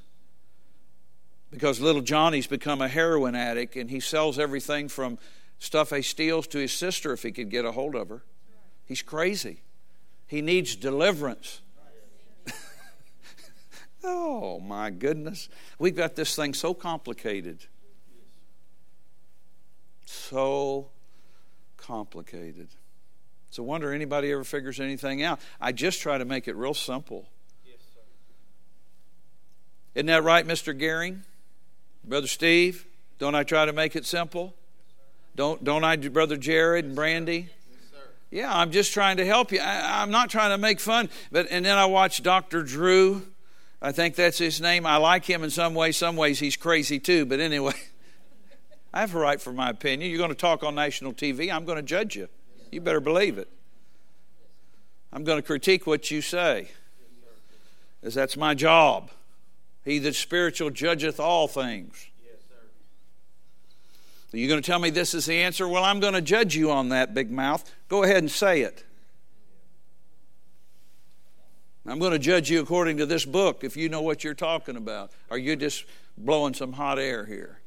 Because 1.54 1.80
little 1.80 2.02
Johnny's 2.02 2.48
become 2.48 2.80
a 2.80 2.88
heroin 2.88 3.36
addict 3.36 3.76
and 3.76 3.88
he 3.88 4.00
sells 4.00 4.40
everything 4.40 4.88
from 4.88 5.18
stuff 5.60 5.90
he 5.90 6.02
steals 6.02 6.48
to 6.48 6.58
his 6.58 6.72
sister 6.72 7.12
if 7.12 7.22
he 7.22 7.30
could 7.30 7.48
get 7.48 7.64
a 7.64 7.70
hold 7.70 7.94
of 7.94 8.08
her. 8.08 8.24
He's 8.84 9.02
crazy. 9.02 9.62
He 10.26 10.42
needs 10.42 10.76
deliverance. 10.76 11.60
Oh, 14.06 14.60
my 14.60 14.90
goodness. 14.90 15.48
We've 15.78 15.96
got 15.96 16.14
this 16.14 16.36
thing 16.36 16.52
so 16.52 16.74
complicated. 16.74 17.64
So 20.04 20.90
complicated. 21.78 22.68
It's 23.48 23.56
a 23.56 23.62
wonder 23.62 23.94
anybody 23.94 24.30
ever 24.30 24.44
figures 24.44 24.78
anything 24.78 25.22
out. 25.22 25.40
I 25.58 25.72
just 25.72 26.02
try 26.02 26.18
to 26.18 26.26
make 26.26 26.48
it 26.48 26.54
real 26.54 26.74
simple. 26.74 27.30
Isn't 29.94 30.08
that 30.08 30.22
right, 30.22 30.46
Mr. 30.46 30.78
Gehring? 30.78 31.20
Brother 32.06 32.26
Steve? 32.26 32.86
Don't 33.18 33.34
I 33.34 33.42
try 33.42 33.64
to 33.64 33.72
make 33.72 33.96
it 33.96 34.06
simple? 34.06 34.54
Don't, 35.36 35.64
don't 35.64 35.84
I, 35.84 35.96
Brother 35.96 36.36
Jared 36.36 36.84
and 36.84 36.94
Brandy? 36.94 37.48
Yeah, 38.30 38.52
I'm 38.52 38.72
just 38.72 38.92
trying 38.92 39.18
to 39.18 39.26
help 39.26 39.52
you. 39.52 39.60
I, 39.60 40.02
am 40.02 40.10
not 40.10 40.28
trying 40.28 40.50
to 40.50 40.58
make 40.58 40.80
fun. 40.80 41.08
But 41.30 41.46
and 41.50 41.64
then 41.64 41.78
I 41.78 41.86
watch 41.86 42.22
Dr. 42.22 42.62
Drew 42.62 43.22
I 43.84 43.92
think 43.92 44.14
that's 44.14 44.38
his 44.38 44.62
name. 44.62 44.86
I 44.86 44.96
like 44.96 45.26
him 45.26 45.44
in 45.44 45.50
some 45.50 45.74
ways. 45.74 45.98
Some 45.98 46.16
ways 46.16 46.38
he's 46.38 46.56
crazy 46.56 46.98
too. 46.98 47.26
But 47.26 47.38
anyway, 47.38 47.74
I 48.94 49.00
have 49.00 49.14
a 49.14 49.18
right 49.18 49.38
for 49.38 49.52
my 49.52 49.68
opinion. 49.68 50.10
You're 50.10 50.16
going 50.16 50.30
to 50.30 50.34
talk 50.34 50.64
on 50.64 50.74
national 50.74 51.12
TV. 51.12 51.52
I'm 51.52 51.66
going 51.66 51.76
to 51.76 51.82
judge 51.82 52.16
you. 52.16 52.28
You 52.72 52.80
better 52.80 53.00
believe 53.00 53.36
it. 53.36 53.46
I'm 55.12 55.22
going 55.22 55.36
to 55.36 55.42
critique 55.42 55.86
what 55.86 56.10
you 56.10 56.22
say, 56.22 56.68
as 58.02 58.14
that's 58.14 58.38
my 58.38 58.54
job. 58.54 59.10
He 59.84 59.98
that 60.00 60.14
spiritual 60.14 60.70
judgeth 60.70 61.20
all 61.20 61.46
things. 61.46 62.06
Yes, 62.24 62.38
Are 64.32 64.36
you 64.36 64.48
going 64.48 64.60
to 64.60 64.66
tell 64.66 64.78
me 64.78 64.90
this 64.90 65.14
is 65.14 65.26
the 65.26 65.34
answer? 65.34 65.68
Well, 65.68 65.84
I'm 65.84 66.00
going 66.00 66.14
to 66.14 66.22
judge 66.22 66.56
you 66.56 66.70
on 66.70 66.88
that, 66.88 67.12
big 67.12 67.30
mouth. 67.30 67.70
Go 67.88 68.02
ahead 68.02 68.18
and 68.18 68.30
say 68.30 68.62
it. 68.62 68.84
I'm 71.86 71.98
going 71.98 72.12
to 72.12 72.18
judge 72.18 72.50
you 72.50 72.60
according 72.60 72.96
to 72.96 73.06
this 73.06 73.26
book 73.26 73.62
if 73.62 73.76
you 73.76 73.90
know 73.90 74.00
what 74.00 74.24
you're 74.24 74.32
talking 74.32 74.76
about. 74.76 75.10
Are 75.30 75.36
you 75.36 75.54
just 75.54 75.84
blowing 76.16 76.54
some 76.54 76.72
hot 76.72 76.98
air 76.98 77.26
here? 77.26 77.58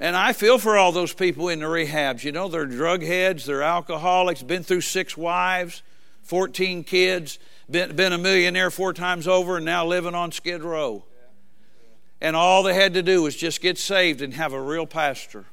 And 0.00 0.16
I 0.16 0.32
feel 0.32 0.58
for 0.58 0.76
all 0.76 0.92
those 0.92 1.12
people 1.12 1.48
in 1.48 1.60
the 1.60 1.66
rehabs. 1.66 2.24
You 2.24 2.32
know, 2.32 2.48
they're 2.48 2.66
drug 2.66 3.02
heads, 3.02 3.44
they're 3.44 3.62
alcoholics, 3.62 4.42
been 4.42 4.62
through 4.62 4.82
six 4.82 5.16
wives, 5.16 5.82
14 6.22 6.84
kids, 6.84 7.38
been, 7.70 7.96
been 7.96 8.12
a 8.12 8.18
millionaire 8.18 8.70
four 8.70 8.92
times 8.92 9.26
over, 9.26 9.56
and 9.56 9.64
now 9.64 9.86
living 9.86 10.14
on 10.14 10.32
Skid 10.32 10.62
Row. 10.62 11.04
And 12.20 12.34
all 12.34 12.62
they 12.62 12.74
had 12.74 12.94
to 12.94 13.02
do 13.02 13.22
was 13.22 13.36
just 13.36 13.60
get 13.60 13.78
saved 13.78 14.22
and 14.22 14.32
have 14.34 14.52
a 14.52 14.60
real 14.60 14.86
pastor 14.86 15.44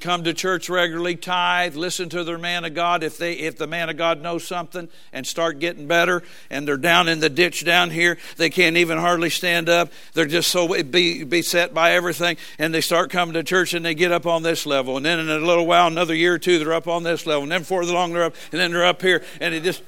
come 0.00 0.24
to 0.24 0.34
church 0.34 0.68
regularly, 0.68 1.16
tithe, 1.16 1.76
listen 1.76 2.08
to 2.10 2.24
their 2.24 2.38
man 2.38 2.64
of 2.64 2.74
God. 2.74 3.02
If 3.02 3.18
they 3.18 3.34
if 3.34 3.56
the 3.56 3.66
man 3.66 3.88
of 3.88 3.96
God 3.96 4.22
knows 4.22 4.44
something 4.46 4.88
and 5.12 5.26
start 5.26 5.58
getting 5.58 5.86
better, 5.86 6.22
and 6.50 6.66
they're 6.66 6.76
down 6.76 7.08
in 7.08 7.20
the 7.20 7.28
ditch 7.28 7.64
down 7.64 7.90
here, 7.90 8.18
they 8.36 8.50
can't 8.50 8.76
even 8.76 8.98
hardly 8.98 9.30
stand 9.30 9.68
up. 9.68 9.92
They're 10.14 10.26
just 10.26 10.50
so 10.50 10.82
be, 10.82 11.24
beset 11.24 11.74
by 11.74 11.92
everything, 11.92 12.36
and 12.58 12.74
they 12.74 12.80
start 12.80 13.10
coming 13.10 13.34
to 13.34 13.42
church 13.42 13.74
and 13.74 13.84
they 13.84 13.94
get 13.94 14.12
up 14.12 14.26
on 14.26 14.42
this 14.42 14.66
level, 14.66 14.96
and 14.96 15.04
then 15.04 15.18
in 15.18 15.28
a 15.28 15.38
little 15.38 15.66
while, 15.66 15.86
another 15.86 16.14
year 16.14 16.34
or 16.34 16.38
two, 16.38 16.58
they're 16.58 16.72
up 16.72 16.88
on 16.88 17.02
this 17.02 17.26
level, 17.26 17.42
and 17.42 17.52
then 17.52 17.64
further 17.64 17.92
long 17.92 18.12
they're 18.12 18.24
up, 18.24 18.34
and 18.52 18.60
then 18.60 18.72
they're 18.72 18.86
up 18.86 19.02
here, 19.02 19.22
and 19.40 19.54
it 19.54 19.62
just 19.62 19.82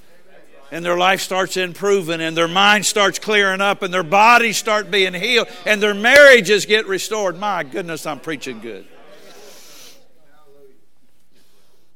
and 0.72 0.82
their 0.82 0.96
life 0.96 1.20
starts 1.20 1.58
improving 1.58 2.22
and 2.22 2.34
their 2.34 2.48
mind 2.48 2.86
starts 2.86 3.18
clearing 3.18 3.60
up 3.60 3.82
and 3.82 3.92
their 3.92 4.02
bodies 4.02 4.56
start 4.56 4.90
being 4.90 5.12
healed 5.12 5.46
and 5.66 5.82
their 5.82 5.92
marriages 5.92 6.64
get 6.64 6.86
restored. 6.86 7.38
My 7.38 7.62
goodness, 7.62 8.06
I'm 8.06 8.18
preaching 8.18 8.58
good. 8.58 8.86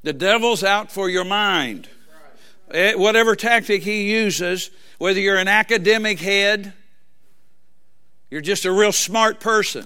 The 0.07 0.13
devil's 0.13 0.63
out 0.63 0.93
for 0.93 1.11
your 1.11 1.25
mind. 1.25 1.89
Eh, 2.71 2.95
whatever 2.95 3.35
tactic 3.35 3.83
he 3.83 4.09
uses, 4.13 4.71
whether 4.99 5.19
you're 5.19 5.37
an 5.37 5.49
academic 5.49 6.21
head, 6.21 6.73
you're 8.31 8.41
just 8.41 8.65
a 8.65 8.71
real 8.71 8.93
smart 8.93 9.41
person. 9.41 9.85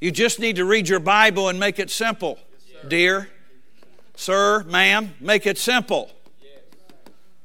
You 0.00 0.10
just 0.10 0.40
need 0.40 0.56
to 0.56 0.64
read 0.64 0.88
your 0.88 1.00
Bible 1.00 1.50
and 1.50 1.60
make 1.60 1.78
it 1.78 1.90
simple, 1.90 2.38
dear, 2.88 3.28
sir, 4.16 4.64
ma'am. 4.64 5.12
Make 5.20 5.46
it 5.46 5.58
simple. 5.58 6.10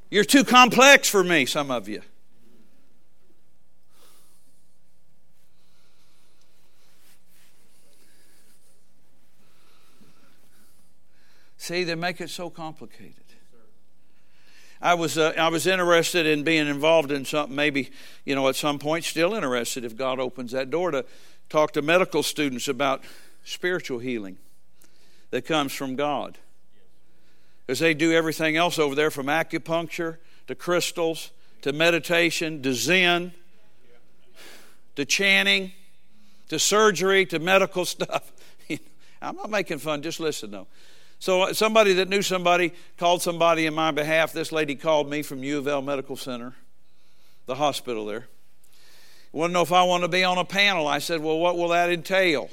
You're 0.08 0.24
too 0.24 0.44
complex 0.44 1.10
for 1.10 1.22
me, 1.22 1.44
some 1.44 1.70
of 1.70 1.90
you. 1.90 2.00
See, 11.66 11.82
they 11.82 11.96
make 11.96 12.20
it 12.20 12.30
so 12.30 12.48
complicated. 12.48 13.24
I 14.80 14.94
was 14.94 15.18
uh, 15.18 15.32
I 15.36 15.48
was 15.48 15.66
interested 15.66 16.24
in 16.24 16.44
being 16.44 16.68
involved 16.68 17.10
in 17.10 17.24
something. 17.24 17.56
Maybe 17.56 17.90
you 18.24 18.36
know 18.36 18.46
at 18.46 18.54
some 18.54 18.78
point, 18.78 19.04
still 19.04 19.34
interested 19.34 19.84
if 19.84 19.96
God 19.96 20.20
opens 20.20 20.52
that 20.52 20.70
door 20.70 20.92
to 20.92 21.04
talk 21.48 21.72
to 21.72 21.82
medical 21.82 22.22
students 22.22 22.68
about 22.68 23.02
spiritual 23.42 23.98
healing 23.98 24.36
that 25.32 25.44
comes 25.44 25.72
from 25.72 25.96
God, 25.96 26.38
because 27.66 27.80
they 27.80 27.94
do 27.94 28.12
everything 28.12 28.56
else 28.56 28.78
over 28.78 28.94
there 28.94 29.10
from 29.10 29.26
acupuncture 29.26 30.18
to 30.46 30.54
crystals 30.54 31.32
to 31.62 31.72
meditation 31.72 32.62
to 32.62 32.74
Zen 32.74 33.32
to 34.94 35.04
chanting 35.04 35.72
to 36.48 36.60
surgery 36.60 37.26
to 37.26 37.40
medical 37.40 37.84
stuff. 37.96 38.30
I'm 39.20 39.34
not 39.34 39.50
making 39.50 39.78
fun. 39.78 40.02
Just 40.02 40.20
listen 40.20 40.52
though. 40.52 40.68
So 41.18 41.42
uh, 41.42 41.52
somebody 41.54 41.94
that 41.94 42.08
knew 42.08 42.22
somebody 42.22 42.72
called 42.98 43.22
somebody 43.22 43.66
in 43.66 43.74
my 43.74 43.90
behalf. 43.90 44.32
This 44.32 44.52
lady 44.52 44.74
called 44.74 45.08
me 45.08 45.22
from 45.22 45.42
U 45.42 45.58
of 45.58 45.68
L 45.68 45.82
Medical 45.82 46.16
Center, 46.16 46.54
the 47.46 47.54
hospital 47.54 48.06
there. 48.06 48.28
Wanted 49.32 49.48
to 49.48 49.54
know 49.54 49.62
if 49.62 49.72
I 49.72 49.82
want 49.82 50.02
to 50.02 50.08
be 50.08 50.24
on 50.24 50.38
a 50.38 50.44
panel? 50.44 50.86
I 50.88 50.98
said, 50.98 51.20
well, 51.20 51.38
what 51.38 51.58
will 51.58 51.68
that 51.68 51.90
entail? 51.90 52.48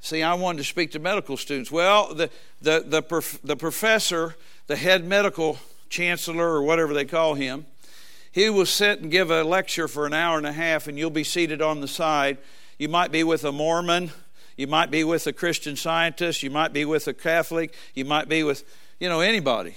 See, 0.00 0.22
I 0.22 0.34
wanted 0.34 0.58
to 0.58 0.64
speak 0.64 0.92
to 0.92 0.98
medical 0.98 1.36
students. 1.36 1.70
Well, 1.70 2.14
the 2.14 2.30
the 2.62 2.84
the, 2.86 3.02
prof, 3.02 3.38
the 3.42 3.56
professor, 3.56 4.36
the 4.66 4.76
head 4.76 5.04
medical 5.04 5.58
chancellor 5.88 6.48
or 6.48 6.62
whatever 6.62 6.94
they 6.94 7.04
call 7.04 7.34
him, 7.34 7.66
he 8.30 8.48
will 8.50 8.66
sit 8.66 9.00
and 9.00 9.10
give 9.10 9.30
a 9.30 9.42
lecture 9.42 9.88
for 9.88 10.06
an 10.06 10.12
hour 10.12 10.38
and 10.38 10.46
a 10.46 10.52
half, 10.52 10.86
and 10.86 10.98
you'll 10.98 11.10
be 11.10 11.24
seated 11.24 11.60
on 11.60 11.80
the 11.80 11.88
side. 11.88 12.38
You 12.78 12.88
might 12.88 13.10
be 13.10 13.24
with 13.24 13.44
a 13.44 13.52
Mormon 13.52 14.12
you 14.56 14.66
might 14.66 14.90
be 14.90 15.04
with 15.04 15.26
a 15.26 15.32
Christian 15.32 15.76
scientist. 15.76 16.42
You 16.42 16.50
might 16.50 16.72
be 16.72 16.84
with 16.84 17.06
a 17.08 17.14
Catholic. 17.14 17.74
You 17.94 18.04
might 18.04 18.28
be 18.28 18.42
with, 18.42 18.64
you 18.98 19.08
know, 19.08 19.20
anybody. 19.20 19.76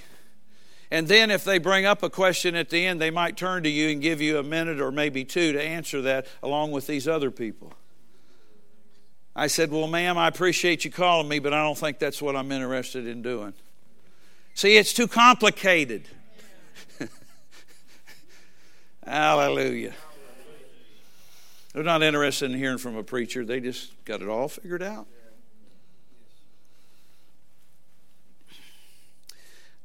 And 0.92 1.08
then 1.08 1.30
if 1.30 1.44
they 1.44 1.60
bring 1.60 1.86
up 1.86 2.02
a 2.02 2.10
question 2.10 2.56
at 2.56 2.70
the 2.70 2.86
end, 2.86 3.00
they 3.00 3.12
might 3.12 3.38
turn 3.38 3.64
to 3.64 3.70
you 3.70 3.90
and 3.90 4.02
give 4.02 4.22
you 4.22 4.40
a 4.40 4.44
minute 4.44 4.82
or 4.82 4.92
maybe 4.92 5.24
two 5.24 5.52
to 5.52 5.62
answer 5.62 6.02
that 6.04 6.26
along 6.42 6.72
with 6.72 6.88
these 6.88 7.08
other 7.08 7.30
people. 7.30 7.74
I 9.36 9.48
said, 9.48 9.72
Well, 9.72 9.88
ma'am, 9.88 10.18
I 10.18 10.28
appreciate 10.28 10.84
you 10.86 10.92
calling 10.92 11.28
me, 11.28 11.40
but 11.40 11.54
I 11.54 11.62
don't 11.62 11.78
think 11.78 12.00
that's 12.00 12.22
what 12.22 12.36
I'm 12.36 12.52
interested 12.52 13.06
in 13.06 13.22
doing. 13.22 13.54
See, 14.56 14.78
it's 14.78 14.94
too 14.94 15.08
complicated. 15.08 16.08
Hallelujah. 19.06 19.94
They're 21.74 21.84
not 21.84 22.02
interested 22.02 22.52
in 22.52 22.58
hearing 22.58 22.78
from 22.78 22.96
a 22.96 23.04
preacher, 23.04 23.46
they 23.46 23.60
just 23.60 23.92
got 24.06 24.22
it 24.22 24.28
all 24.28 24.48
figured 24.48 24.84
out. 24.84 25.08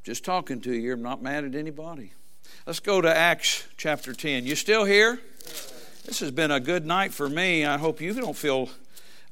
Just 0.02 0.24
talking 0.24 0.60
to 0.62 0.72
you, 0.72 0.92
I'm 0.92 1.02
not 1.02 1.22
mad 1.22 1.44
at 1.44 1.54
anybody. 1.54 2.12
Let's 2.66 2.80
go 2.80 3.00
to 3.00 3.14
Acts 3.14 3.66
chapter 3.76 4.12
10. 4.12 4.44
You 4.44 4.54
still 4.54 4.84
here? 4.84 5.18
This 6.04 6.20
has 6.20 6.30
been 6.30 6.50
a 6.50 6.60
good 6.60 6.84
night 6.84 7.14
for 7.14 7.28
me. 7.28 7.64
I 7.64 7.78
hope 7.78 8.00
you 8.00 8.12
don't 8.12 8.36
feel 8.36 8.68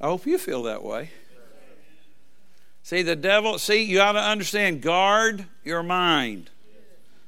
I 0.01 0.07
hope 0.07 0.25
you 0.25 0.37
feel 0.37 0.63
that 0.63 0.83
way. 0.83 1.11
See 2.81 3.03
the 3.03 3.15
devil, 3.15 3.57
see 3.57 3.83
you 3.83 4.01
ought 4.01 4.13
to 4.13 4.19
understand 4.19 4.81
guard 4.81 5.45
your 5.63 5.83
mind. 5.83 6.49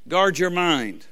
Guard 0.07 0.37
your 0.37 0.49
mind. 0.49 1.05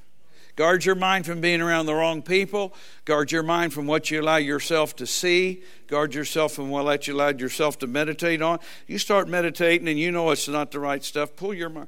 Guard 0.55 0.85
your 0.85 0.95
mind 0.95 1.25
from 1.25 1.41
being 1.41 1.61
around 1.61 1.87
the 1.87 1.95
wrong 1.95 2.21
people. 2.21 2.75
Guard 3.05 3.31
your 3.31 3.41
mind 3.41 3.73
from 3.73 3.87
what 3.87 4.11
you 4.11 4.21
allow 4.21 4.37
yourself 4.37 4.95
to 4.97 5.07
see. 5.07 5.63
Guard 5.87 6.13
yourself 6.13 6.53
from 6.53 6.69
what 6.69 7.07
you 7.07 7.15
allow 7.15 7.29
yourself 7.29 7.79
to 7.79 7.87
meditate 7.87 8.41
on. 8.41 8.59
You 8.85 8.99
start 8.99 9.27
meditating 9.27 9.87
and 9.87 9.97
you 9.97 10.11
know 10.11 10.29
it's 10.29 10.47
not 10.47 10.71
the 10.71 10.79
right 10.79 11.03
stuff. 11.03 11.35
Pull 11.35 11.55
your 11.55 11.69
mind. 11.69 11.87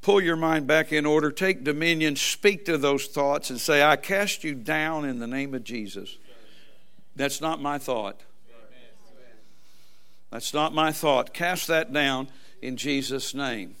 Pull 0.00 0.20
your 0.20 0.36
mind 0.36 0.66
back 0.66 0.92
in 0.92 1.06
order, 1.06 1.30
take 1.30 1.62
dominion, 1.62 2.16
speak 2.16 2.64
to 2.64 2.76
those 2.76 3.06
thoughts, 3.06 3.50
and 3.50 3.60
say, 3.60 3.84
I 3.84 3.94
cast 3.94 4.42
you 4.42 4.52
down 4.52 5.04
in 5.04 5.20
the 5.20 5.28
name 5.28 5.54
of 5.54 5.62
Jesus. 5.62 6.18
That's 7.14 7.40
not 7.40 7.62
my 7.62 7.78
thought. 7.78 8.20
That's 10.30 10.52
not 10.52 10.74
my 10.74 10.90
thought. 10.90 11.32
Cast 11.32 11.68
that 11.68 11.92
down 11.92 12.28
in 12.60 12.76
Jesus' 12.76 13.32
name. 13.32 13.76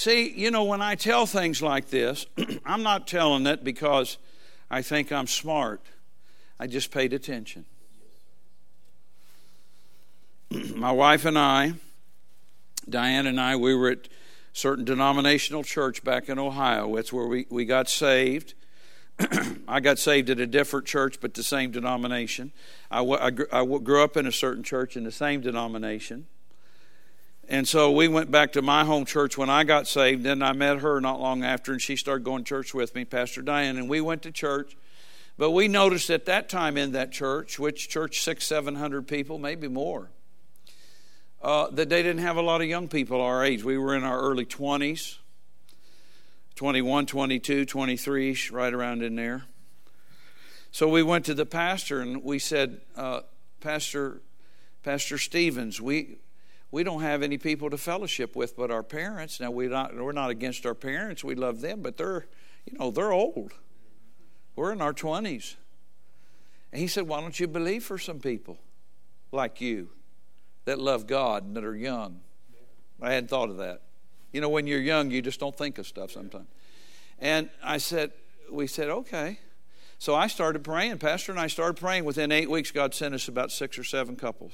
See, 0.00 0.30
you 0.30 0.50
know, 0.50 0.64
when 0.64 0.80
I 0.80 0.94
tell 0.94 1.26
things 1.26 1.60
like 1.60 1.90
this, 1.90 2.24
I'm 2.64 2.82
not 2.82 3.06
telling 3.06 3.46
it 3.46 3.62
because 3.62 4.16
I 4.70 4.80
think 4.80 5.12
I'm 5.12 5.26
smart. 5.26 5.82
I 6.58 6.68
just 6.68 6.90
paid 6.90 7.12
attention. 7.12 7.66
My 10.74 10.90
wife 10.90 11.26
and 11.26 11.38
I, 11.38 11.74
Diane 12.88 13.26
and 13.26 13.38
I, 13.38 13.56
we 13.56 13.74
were 13.74 13.90
at 13.90 14.08
certain 14.54 14.86
denominational 14.86 15.64
church 15.64 16.02
back 16.02 16.30
in 16.30 16.38
Ohio. 16.38 16.96
That's 16.96 17.12
where 17.12 17.26
we, 17.26 17.44
we 17.50 17.66
got 17.66 17.86
saved. 17.90 18.54
I 19.68 19.80
got 19.80 19.98
saved 19.98 20.30
at 20.30 20.40
a 20.40 20.46
different 20.46 20.86
church, 20.86 21.20
but 21.20 21.34
the 21.34 21.42
same 21.42 21.72
denomination. 21.72 22.52
I, 22.90 23.02
I, 23.02 23.26
I 23.52 23.66
grew 23.66 24.02
up 24.02 24.16
in 24.16 24.26
a 24.26 24.32
certain 24.32 24.62
church 24.62 24.96
in 24.96 25.04
the 25.04 25.12
same 25.12 25.42
denomination. 25.42 26.26
And 27.50 27.66
so 27.66 27.90
we 27.90 28.06
went 28.06 28.30
back 28.30 28.52
to 28.52 28.62
my 28.62 28.84
home 28.84 29.04
church 29.04 29.36
when 29.36 29.50
I 29.50 29.64
got 29.64 29.88
saved. 29.88 30.22
Then 30.22 30.40
I 30.40 30.52
met 30.52 30.78
her 30.78 31.00
not 31.00 31.20
long 31.20 31.42
after, 31.42 31.72
and 31.72 31.82
she 31.82 31.96
started 31.96 32.22
going 32.22 32.44
to 32.44 32.48
church 32.48 32.72
with 32.72 32.94
me, 32.94 33.04
Pastor 33.04 33.42
Diane, 33.42 33.76
and 33.76 33.88
we 33.88 34.00
went 34.00 34.22
to 34.22 34.30
church. 34.30 34.76
But 35.36 35.50
we 35.50 35.66
noticed 35.66 36.10
at 36.10 36.26
that 36.26 36.48
time 36.48 36.76
in 36.76 36.92
that 36.92 37.10
church, 37.10 37.58
which 37.58 37.88
church 37.88 38.22
six, 38.22 38.46
seven 38.46 38.76
hundred 38.76 39.08
people, 39.08 39.36
maybe 39.36 39.66
more, 39.66 40.10
uh, 41.42 41.70
that 41.70 41.88
they 41.88 42.04
didn't 42.04 42.22
have 42.22 42.36
a 42.36 42.40
lot 42.40 42.60
of 42.60 42.68
young 42.68 42.86
people 42.86 43.20
our 43.20 43.44
age. 43.44 43.64
We 43.64 43.76
were 43.76 43.96
in 43.96 44.04
our 44.04 44.20
early 44.20 44.46
20s, 44.46 45.16
21, 46.54 47.06
22, 47.06 47.64
23, 47.64 48.38
right 48.52 48.72
around 48.72 49.02
in 49.02 49.16
there. 49.16 49.42
So 50.70 50.88
we 50.88 51.02
went 51.02 51.24
to 51.24 51.34
the 51.34 51.46
pastor 51.46 52.00
and 52.00 52.22
we 52.22 52.38
said, 52.38 52.80
uh, 52.94 53.22
Pastor, 53.60 54.20
Pastor 54.84 55.18
Stevens, 55.18 55.80
we 55.80 56.18
we 56.70 56.84
don't 56.84 57.02
have 57.02 57.22
any 57.22 57.38
people 57.38 57.70
to 57.70 57.78
fellowship 57.78 58.36
with 58.36 58.56
but 58.56 58.70
our 58.70 58.82
parents. 58.82 59.40
Now 59.40 59.50
we're 59.50 59.70
not 59.70 59.94
we're 59.94 60.12
not 60.12 60.30
against 60.30 60.66
our 60.66 60.74
parents. 60.74 61.24
We 61.24 61.34
love 61.34 61.60
them, 61.60 61.82
but 61.82 61.96
they're 61.96 62.26
you 62.66 62.78
know 62.78 62.90
they're 62.90 63.12
old. 63.12 63.52
We're 64.56 64.72
in 64.72 64.80
our 64.80 64.92
twenties. 64.92 65.56
And 66.72 66.80
he 66.80 66.86
said, 66.86 67.08
"Why 67.08 67.20
don't 67.20 67.38
you 67.38 67.48
believe 67.48 67.84
for 67.84 67.98
some 67.98 68.20
people 68.20 68.58
like 69.32 69.60
you 69.60 69.90
that 70.64 70.78
love 70.78 71.06
God 71.06 71.44
and 71.44 71.56
that 71.56 71.64
are 71.64 71.76
young?" 71.76 72.20
I 73.02 73.12
hadn't 73.12 73.28
thought 73.28 73.50
of 73.50 73.56
that. 73.56 73.82
You 74.32 74.40
know, 74.40 74.48
when 74.48 74.66
you're 74.66 74.80
young, 74.80 75.10
you 75.10 75.22
just 75.22 75.40
don't 75.40 75.56
think 75.56 75.78
of 75.78 75.86
stuff 75.86 76.10
sometimes. 76.10 76.46
And 77.18 77.50
I 77.62 77.78
said, 77.78 78.12
we 78.50 78.66
said, 78.66 78.88
okay. 78.88 79.38
So 79.98 80.14
I 80.14 80.28
started 80.28 80.64
praying. 80.64 80.98
Pastor 80.98 81.32
and 81.32 81.40
I 81.40 81.46
started 81.46 81.78
praying. 81.78 82.04
Within 82.04 82.32
eight 82.32 82.50
weeks, 82.50 82.70
God 82.70 82.94
sent 82.94 83.14
us 83.14 83.28
about 83.28 83.50
six 83.50 83.78
or 83.78 83.84
seven 83.84 84.16
couples 84.16 84.52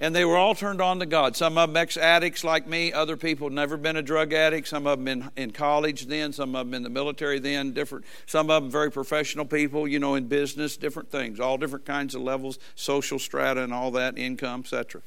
and 0.00 0.16
they 0.16 0.24
were 0.24 0.38
all 0.38 0.54
turned 0.54 0.80
on 0.80 0.98
to 0.98 1.06
God. 1.06 1.36
Some 1.36 1.58
of 1.58 1.68
them 1.68 1.76
ex 1.76 1.98
addicts 1.98 2.42
like 2.42 2.66
me, 2.66 2.90
other 2.90 3.18
people 3.18 3.50
never 3.50 3.76
been 3.76 3.96
a 3.96 4.02
drug 4.02 4.32
addict, 4.32 4.66
some 4.66 4.86
of 4.86 4.98
them 4.98 5.06
in, 5.06 5.30
in 5.36 5.50
college 5.50 6.06
then, 6.06 6.32
some 6.32 6.56
of 6.56 6.66
them 6.66 6.74
in 6.74 6.82
the 6.82 6.88
military 6.88 7.38
then, 7.38 7.72
different, 7.72 8.06
some 8.24 8.50
of 8.50 8.62
them 8.62 8.72
very 8.72 8.90
professional 8.90 9.44
people, 9.44 9.86
you 9.86 9.98
know, 9.98 10.14
in 10.14 10.26
business, 10.26 10.78
different 10.78 11.10
things, 11.10 11.38
all 11.38 11.58
different 11.58 11.84
kinds 11.84 12.14
of 12.14 12.22
levels, 12.22 12.58
social 12.74 13.18
strata 13.18 13.62
and 13.62 13.74
all 13.74 13.90
that, 13.90 14.16
income, 14.16 14.60
etc. 14.60 15.02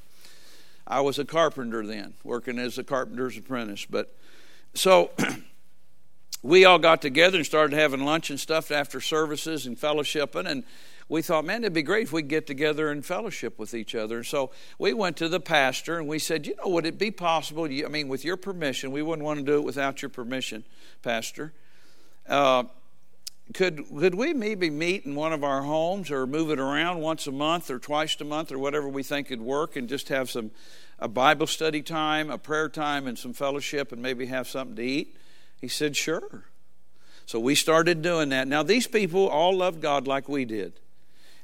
I 0.86 1.02
was 1.02 1.18
a 1.18 1.26
carpenter 1.26 1.86
then, 1.86 2.14
working 2.24 2.60
as 2.60 2.78
a 2.78 2.84
carpenter's 2.84 3.36
apprentice. 3.36 3.88
But 3.90 4.16
so 4.76 5.10
we 6.44 6.66
all 6.66 6.78
got 6.78 7.02
together 7.02 7.38
and 7.38 7.46
started 7.46 7.76
having 7.76 8.06
lunch 8.06 8.30
and 8.30 8.40
stuff 8.40 8.70
after 8.70 9.02
services 9.02 9.66
and 9.66 9.76
fellowshipping. 9.76 10.48
And 10.48 10.64
we 11.10 11.22
thought, 11.22 11.46
man, 11.46 11.64
it'd 11.64 11.74
be 11.74 11.84
great 11.84 12.04
if 12.04 12.14
we 12.14 12.22
could 12.22 12.30
get 12.30 12.48
together 12.48 12.90
and 12.90 13.06
fellowship 13.06 13.60
with 13.60 13.74
each 13.74 13.96
other. 13.96 14.18
And 14.18 14.26
So 14.26 14.52
we 14.80 14.94
went 14.94 15.18
to 15.18 15.30
the 15.30 15.40
pastor 15.40 15.98
and 15.98 16.08
we 16.08 16.20
said, 16.20 16.48
you 16.48 16.56
know, 16.56 16.70
would 16.70 16.86
it 16.86 16.98
be 16.98 17.12
possible? 17.12 17.66
I 17.66 17.88
mean, 17.88 18.08
with 18.08 18.24
your 18.24 18.38
permission, 18.38 18.92
we 18.92 19.02
wouldn't 19.02 19.26
want 19.26 19.40
to 19.40 19.46
do 19.46 19.58
it 19.58 19.64
without 19.64 20.02
your 20.02 20.10
permission, 20.10 20.64
Pastor. 21.02 21.54
Uh, 22.28 22.64
could 23.54 23.86
could 23.90 24.16
we 24.16 24.34
maybe 24.34 24.70
meet 24.70 25.06
in 25.06 25.16
one 25.16 25.34
of 25.34 25.44
our 25.44 25.62
homes 25.64 26.10
or 26.10 26.26
move 26.26 26.50
it 26.50 26.60
around 26.60 27.02
once 27.02 27.28
a 27.28 27.32
month 27.32 27.70
or 27.70 27.78
twice 27.78 28.16
a 28.22 28.24
month 28.24 28.54
or 28.54 28.58
whatever 28.58 28.88
we 28.88 29.04
think 29.04 29.28
could 29.28 29.42
work 29.42 29.76
and 29.76 29.90
just 29.90 30.08
have 30.08 30.32
some 30.32 30.52
a 31.00 31.10
Bible 31.10 31.48
study 31.48 31.82
time, 31.82 32.30
a 32.30 32.38
prayer 32.38 32.70
time, 32.70 33.08
and 33.08 33.20
some 33.20 33.34
fellowship, 33.34 33.92
and 33.92 34.02
maybe 34.02 34.28
have 34.28 34.48
something 34.48 34.78
to 34.78 34.84
eat? 34.84 35.18
He 35.60 35.68
said, 35.68 35.98
sure. 35.98 36.46
So 37.26 37.40
we 37.40 37.56
started 37.56 38.02
doing 38.02 38.30
that. 38.30 38.48
Now 38.48 38.64
these 38.64 38.88
people 38.88 39.28
all 39.28 39.58
loved 39.58 39.82
God 39.82 40.08
like 40.08 40.30
we 40.30 40.46
did 40.46 40.80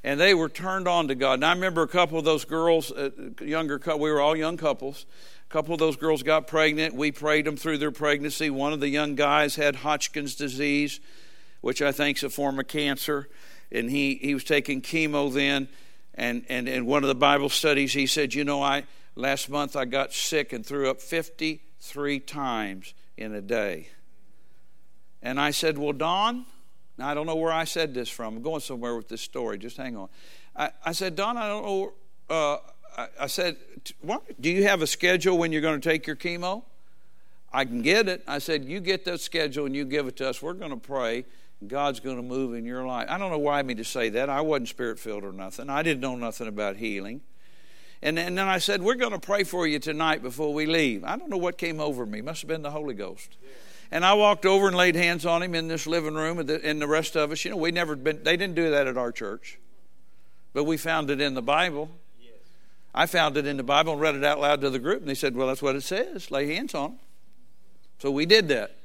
and 0.02 0.18
they 0.18 0.34
were 0.34 0.48
turned 0.48 0.88
on 0.88 1.08
to 1.08 1.14
God. 1.14 1.34
And 1.34 1.44
I 1.44 1.52
remember 1.52 1.82
a 1.82 1.88
couple 1.88 2.18
of 2.18 2.24
those 2.24 2.44
girls, 2.44 2.90
uh, 2.90 3.10
younger 3.40 3.78
couple, 3.78 4.00
we 4.00 4.10
were 4.10 4.20
all 4.20 4.36
young 4.36 4.56
couples. 4.56 5.04
A 5.48 5.52
couple 5.52 5.74
of 5.74 5.78
those 5.78 5.96
girls 5.96 6.22
got 6.22 6.46
pregnant. 6.46 6.94
We 6.94 7.12
prayed 7.12 7.44
them 7.44 7.56
through 7.56 7.78
their 7.78 7.90
pregnancy. 7.90 8.50
One 8.50 8.72
of 8.72 8.80
the 8.80 8.88
young 8.88 9.14
guys 9.14 9.56
had 9.56 9.76
Hodgkin's 9.76 10.34
disease, 10.34 11.00
which 11.60 11.82
I 11.82 11.92
think 11.92 12.18
is 12.18 12.24
a 12.24 12.30
form 12.30 12.58
of 12.58 12.66
cancer, 12.68 13.28
and 13.70 13.90
he, 13.90 14.14
he 14.14 14.32
was 14.32 14.44
taking 14.44 14.80
chemo 14.80 15.32
then. 15.32 15.68
And, 16.14 16.44
and 16.48 16.68
in 16.68 16.86
one 16.86 17.04
of 17.04 17.08
the 17.08 17.14
Bible 17.14 17.48
studies, 17.48 17.92
he 17.92 18.06
said, 18.06 18.34
You 18.34 18.44
know, 18.44 18.62
I 18.62 18.84
last 19.14 19.48
month 19.48 19.76
I 19.76 19.84
got 19.84 20.12
sick 20.12 20.52
and 20.52 20.64
threw 20.64 20.90
up 20.90 21.00
53 21.00 22.20
times 22.20 22.94
in 23.16 23.34
a 23.34 23.40
day. 23.40 23.88
And 25.22 25.38
I 25.40 25.50
said, 25.50 25.78
Well, 25.78 25.92
Don, 25.92 26.46
now 26.98 27.08
I 27.08 27.14
don't 27.14 27.26
know 27.26 27.36
where 27.36 27.52
I 27.52 27.64
said 27.64 27.94
this 27.94 28.08
from. 28.08 28.36
I'm 28.36 28.42
going 28.42 28.60
somewhere 28.60 28.96
with 28.96 29.08
this 29.08 29.20
story. 29.20 29.58
Just 29.58 29.76
hang 29.76 29.96
on. 29.96 30.08
I, 30.56 30.70
I 30.84 30.92
said, 30.92 31.16
Don, 31.16 31.36
I 31.36 31.48
don't 31.48 31.64
know. 31.64 31.92
Uh, 32.28 32.56
I, 32.96 33.08
I, 33.20 33.26
said, 33.26 33.56
what? 34.00 34.40
Do 34.40 34.50
you 34.50 34.64
have 34.64 34.82
a 34.82 34.86
schedule 34.86 35.38
when 35.38 35.52
you're 35.52 35.62
going 35.62 35.80
to 35.80 35.88
take 35.88 36.06
your 36.06 36.16
chemo? 36.16 36.64
I 37.52 37.64
can 37.64 37.82
get 37.82 38.08
it. 38.08 38.22
I 38.26 38.38
said, 38.38 38.64
You 38.64 38.80
get 38.80 39.04
that 39.06 39.20
schedule 39.20 39.66
and 39.66 39.74
you 39.74 39.84
give 39.84 40.06
it 40.06 40.16
to 40.16 40.28
us. 40.28 40.40
We're 40.40 40.52
going 40.52 40.70
to 40.70 40.76
pray. 40.76 41.24
God's 41.66 42.00
going 42.00 42.16
to 42.16 42.22
move 42.22 42.54
in 42.54 42.64
your 42.64 42.86
life. 42.86 43.06
I 43.10 43.18
don't 43.18 43.30
know 43.30 43.38
why 43.38 43.58
I 43.58 43.62
mean 43.62 43.76
to 43.76 43.84
say 43.84 44.08
that. 44.10 44.30
I 44.30 44.40
wasn't 44.40 44.68
spirit 44.68 44.98
filled 44.98 45.24
or 45.24 45.32
nothing. 45.32 45.68
I 45.68 45.82
didn't 45.82 46.00
know 46.00 46.16
nothing 46.16 46.48
about 46.48 46.76
healing. 46.76 47.20
And, 48.02 48.18
and 48.18 48.38
then 48.38 48.48
I 48.48 48.58
said, 48.58 48.82
We're 48.82 48.94
going 48.94 49.12
to 49.12 49.18
pray 49.18 49.44
for 49.44 49.66
you 49.66 49.78
tonight 49.78 50.22
before 50.22 50.54
we 50.54 50.66
leave. 50.66 51.04
I 51.04 51.16
don't 51.16 51.28
know 51.28 51.36
what 51.36 51.58
came 51.58 51.80
over 51.80 52.06
me. 52.06 52.22
Must 52.22 52.42
have 52.42 52.48
been 52.48 52.62
the 52.62 52.70
Holy 52.70 52.94
Ghost. 52.94 53.36
And 53.92 54.04
I 54.04 54.14
walked 54.14 54.46
over 54.46 54.68
and 54.68 54.76
laid 54.76 54.94
hands 54.94 55.26
on 55.26 55.42
him 55.42 55.54
in 55.54 55.66
this 55.68 55.86
living 55.86 56.14
room, 56.14 56.38
and 56.38 56.48
the, 56.48 56.64
and 56.64 56.80
the 56.80 56.86
rest 56.86 57.16
of 57.16 57.32
us, 57.32 57.44
you 57.44 57.50
know, 57.50 57.56
we 57.56 57.72
never 57.72 57.96
been, 57.96 58.22
they 58.22 58.36
didn't 58.36 58.54
do 58.54 58.70
that 58.70 58.86
at 58.86 58.96
our 58.96 59.10
church. 59.10 59.58
But 60.52 60.64
we 60.64 60.76
found 60.76 61.10
it 61.10 61.20
in 61.20 61.34
the 61.34 61.42
Bible. 61.42 61.90
I 62.94 63.06
found 63.06 63.36
it 63.36 63.46
in 63.46 63.56
the 63.56 63.62
Bible 63.62 63.92
and 63.92 64.00
read 64.00 64.14
it 64.14 64.24
out 64.24 64.40
loud 64.40 64.60
to 64.62 64.70
the 64.70 64.78
group, 64.78 65.00
and 65.00 65.08
they 65.08 65.14
said, 65.14 65.36
Well, 65.36 65.48
that's 65.48 65.62
what 65.62 65.76
it 65.76 65.82
says. 65.82 66.30
Lay 66.30 66.54
hands 66.54 66.74
on 66.74 66.90
them. 66.90 66.98
So 68.00 68.10
we 68.10 68.26
did 68.26 68.48
that. 68.48 68.76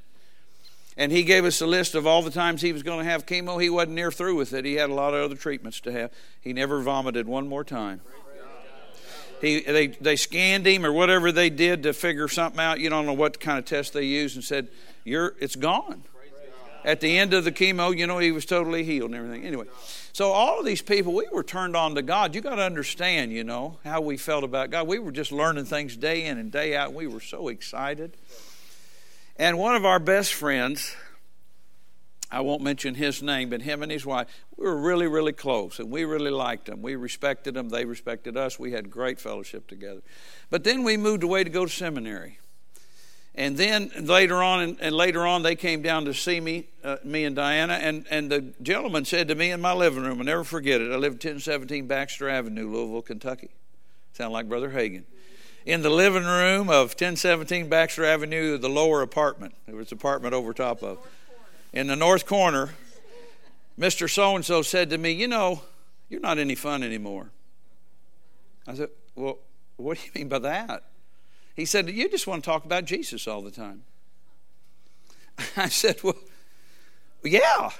And 0.98 1.12
he 1.12 1.24
gave 1.24 1.44
us 1.44 1.60
a 1.60 1.68
list 1.68 1.96
of 1.96 2.08
all 2.08 2.22
the 2.22 2.32
times 2.32 2.62
he 2.62 2.72
was 2.72 2.84
going 2.84 3.00
to 3.00 3.12
have 3.12 3.26
chemo. 3.26 3.62
He 3.62 3.70
wasn't 3.70 3.96
near 3.96 4.12
through 4.12 4.36
with 4.36 4.54
it. 4.54 4.64
He 4.64 4.76
had 4.76 4.90
a 4.90 4.94
lot 4.94 5.14
of 5.14 5.24
other 5.24 5.36
treatments 5.36 5.82
to 5.82 5.92
have. 5.92 6.12
He 6.40 6.54
never 6.54 6.82
vomited 6.82 7.28
one 7.28 7.48
more 7.48 7.64
time. 7.64 8.02
He, 9.42 9.62
they, 9.62 9.88
they 9.88 10.16
scanned 10.16 10.66
him 10.66 10.86
or 10.86 10.94
whatever 10.94 11.32
they 11.32 11.50
did 11.50 11.84
to 11.84 11.94
figure 11.94 12.30
something 12.30 12.60
out. 12.60 12.80
You 12.80 12.90
don't 12.90 13.06
know 13.06 13.14
what 13.14 13.40
kind 13.40 13.60
of 13.60 13.66
test 13.66 13.94
they 13.94 14.04
used 14.04 14.36
and 14.36 14.44
said, 14.44 14.70
You're, 15.06 15.36
it's 15.40 15.56
gone. 15.56 16.04
At 16.84 17.00
the 17.00 17.18
end 17.18 17.34
of 17.34 17.44
the 17.44 17.52
chemo, 17.52 17.98
you 17.98 18.06
know, 18.06 18.20
he 18.20 18.32
was 18.32 18.46
totally 18.46 18.84
healed 18.84 19.12
and 19.12 19.16
everything. 19.16 19.44
Anyway, 19.44 19.66
so 20.14 20.32
all 20.32 20.60
of 20.60 20.66
these 20.66 20.84
people, 20.84 21.14
we 21.14 21.28
were 21.32 21.44
turned 21.44 21.76
on 21.76 21.96
to 21.96 22.04
God. 22.04 22.36
You 22.36 22.42
got 22.42 22.56
to 22.56 22.62
understand, 22.64 23.32
you 23.32 23.44
know, 23.44 23.80
how 23.84 24.02
we 24.02 24.18
felt 24.18 24.44
about 24.44 24.70
God. 24.70 24.88
We 24.88 25.00
were 25.00 25.12
just 25.12 25.32
learning 25.32 25.66
things 25.66 25.98
day 25.98 26.26
in 26.26 26.38
and 26.38 26.52
day 26.52 26.76
out. 26.76 26.94
We 26.94 27.08
were 27.08 27.22
so 27.22 27.48
excited. 27.48 28.18
And 29.38 29.58
one 29.58 29.76
of 29.76 29.84
our 29.84 30.00
best 30.00 30.34
friends, 30.34 30.96
I 32.32 32.42
won't 32.42 32.62
mention 32.62 32.94
his 32.96 33.22
name, 33.24 33.50
but 33.50 33.64
him 33.64 33.82
and 33.82 33.92
his 33.92 34.06
wife, 34.06 34.28
we 34.56 34.66
were 34.66 34.78
really, 34.78 35.08
really 35.08 35.34
close, 35.34 35.80
and 35.80 35.90
we 35.90 36.06
really 36.06 36.32
liked 36.32 36.66
them. 36.66 36.84
We 36.84 36.96
respected 36.96 37.56
them, 37.56 37.70
they 37.70 37.86
respected 37.86 38.38
us. 38.38 38.60
We 38.60 38.74
had 38.74 38.92
great 38.92 39.20
fellowship 39.20 39.68
together. 39.68 40.02
But 40.52 40.64
then 40.64 40.84
we 40.84 40.98
moved 40.98 41.24
away 41.24 41.44
to 41.44 41.50
go 41.50 41.66
to 41.66 41.72
seminary. 41.72 42.38
And 43.38 43.58
then 43.58 43.92
later 44.00 44.42
on, 44.42 44.62
and, 44.62 44.78
and 44.80 44.96
later 44.96 45.28
on, 45.28 45.44
they 45.44 45.56
came 45.56 45.82
down 45.82 46.06
to 46.06 46.14
see 46.14 46.40
me, 46.40 46.68
uh, 46.84 46.98
me 47.04 47.26
and 47.26 47.36
Diana, 47.36 47.74
and, 47.74 48.06
and 48.10 48.32
the 48.32 48.54
gentleman 48.62 49.04
said 49.04 49.28
to 49.28 49.36
me 49.36 49.52
in 49.52 49.60
my 49.60 49.74
living 49.74 50.04
room, 50.04 50.20
I'll 50.20 50.26
never 50.26 50.46
forget 50.46 50.80
it. 50.80 50.92
I 50.92 50.96
live 50.96 51.16
at 51.16 51.26
1017 51.26 51.86
Baxter 51.86 52.30
Avenue, 52.30 52.70
Louisville, 52.70 53.02
Kentucky. 53.02 53.50
Sound 54.14 54.32
like 54.32 54.48
Brother 54.48 54.70
Hagin 54.72 55.04
in 55.66 55.82
the 55.82 55.90
living 55.90 56.24
room 56.24 56.70
of 56.70 56.90
1017 56.90 57.68
Baxter 57.68 58.06
Avenue, 58.06 58.58
the 58.58 58.70
lower 58.70 59.02
apartment. 59.02 59.56
There 59.66 59.76
was 59.76 59.92
an 59.92 59.98
apartment 59.98 60.34
over 60.34 60.54
top 60.54 60.84
of. 60.84 61.00
In 61.74 61.88
the 61.88 61.96
north 61.96 62.26
corner, 62.26 62.76
Mr. 63.78 64.10
So 64.10 64.36
and 64.36 64.46
so 64.46 64.62
said 64.62 64.90
to 64.92 64.98
me, 64.98 65.12
You 65.12 65.28
know, 65.28 65.62
you're 66.08 66.22
not 66.22 66.38
any 66.38 66.56
fun 66.56 66.84
anymore. 66.84 67.32
I 68.68 68.76
said, 68.76 68.90
Well, 69.16 69.40
what 69.78 69.98
do 69.98 70.04
you 70.06 70.12
mean 70.16 70.30
by 70.30 70.40
that? 70.40 70.84
He 71.56 71.66
said, 71.66 71.90
You 71.90 72.10
just 72.10 72.28
want 72.28 72.44
to 72.44 72.50
talk 72.50 72.66
about 72.66 72.86
Jesus 72.86 73.28
all 73.28 73.42
the 73.42 73.52
time. 73.52 73.84
I 75.58 75.70
said, 75.70 76.04
Well, 76.04 76.16
yeah. 77.24 77.72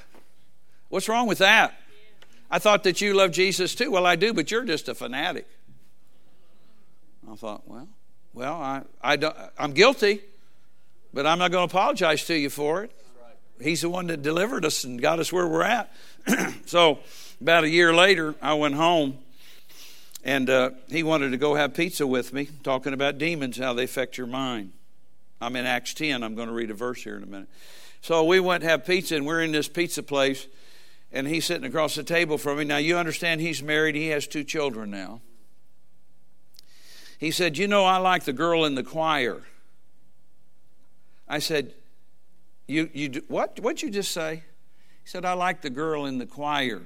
What's 0.90 1.10
wrong 1.10 1.28
with 1.28 1.40
that? 1.40 1.80
I 2.50 2.60
thought 2.60 2.84
that 2.84 3.02
you 3.02 3.14
love 3.14 3.32
Jesus 3.32 3.76
too. 3.76 3.92
Well, 3.92 4.06
I 4.06 4.16
do, 4.16 4.34
but 4.34 4.52
you're 4.52 4.66
just 4.66 4.88
a 4.88 4.96
fanatic. 4.96 5.48
I 7.30 7.36
thought, 7.36 7.68
well, 7.68 7.88
well, 8.34 8.54
I, 8.54 8.84
I 9.02 9.16
don't, 9.16 9.36
I'm 9.58 9.74
guilty, 9.74 10.22
but 11.14 11.26
I'm 11.26 11.40
not 11.40 11.52
going 11.52 11.68
to 11.68 11.72
apologize 11.74 12.24
to 12.26 12.36
you 12.36 12.50
for 12.50 12.84
it. 12.84 12.92
He's 13.60 13.82
the 13.82 13.90
one 13.90 14.08
that 14.08 14.22
delivered 14.22 14.66
us 14.66 14.84
and 14.84 15.02
got 15.02 15.20
us 15.20 15.32
where 15.32 15.48
we're 15.48 15.64
at. 15.64 15.92
so, 16.66 17.00
about 17.42 17.64
a 17.64 17.70
year 17.70 17.94
later, 17.94 18.36
I 18.42 18.54
went 18.56 18.76
home, 18.76 19.18
and 20.26 20.50
uh, 20.50 20.72
he 20.90 21.04
wanted 21.04 21.30
to 21.30 21.38
go 21.38 21.54
have 21.54 21.76
pizza 21.76 22.06
with 22.06 22.34
me, 22.34 22.50
talking 22.64 22.94
about 22.94 23.20
demons, 23.20 23.58
how 23.58 23.74
they 23.74 23.84
affect 23.84 24.18
your 24.18 24.26
mind. 24.26 24.74
I'm 25.40 25.56
in 25.56 25.68
Acts 25.68 25.94
10. 25.94 26.24
I'm 26.24 26.34
going 26.34 26.48
to 26.48 26.54
read 26.54 26.72
a 26.72 26.74
verse 26.74 27.04
here 27.04 27.16
in 27.16 27.22
a 27.22 27.28
minute. 27.28 27.48
So 28.02 28.24
we 28.24 28.40
went 28.40 28.64
to 28.64 28.70
have 28.70 28.86
pizza, 28.86 29.16
and 29.16 29.26
we're 29.26 29.44
in 29.44 29.52
this 29.52 29.68
pizza 29.68 30.02
place, 30.02 30.48
and 31.12 31.28
he's 31.28 31.46
sitting 31.46 31.64
across 31.64 31.94
the 31.94 32.04
table 32.04 32.40
from 32.40 32.58
me. 32.58 32.66
Now, 32.66 32.78
you 32.78 32.98
understand 32.98 33.40
he's 33.40 33.62
married, 33.62 33.94
he 33.94 34.08
has 34.08 34.26
two 34.26 34.44
children 34.44 34.90
now. 34.90 35.22
He 37.20 37.30
said, 37.30 37.58
You 37.58 37.68
know, 37.68 37.86
I 37.86 37.98
like 37.98 38.24
the 38.24 38.34
girl 38.34 38.66
in 38.66 38.74
the 38.74 38.84
choir. 38.84 39.44
I 41.28 41.38
said, 41.38 41.74
You, 42.68 42.90
you 42.94 43.24
what? 43.28 43.60
What'd 43.60 43.84
you 43.84 43.92
just 43.92 44.12
say? 44.12 44.44
He 45.04 45.10
said, 45.10 45.24
I 45.24 45.34
like 45.34 45.62
the 45.62 45.70
girl 45.70 46.08
in 46.08 46.18
the 46.18 46.26
choir. 46.26 46.82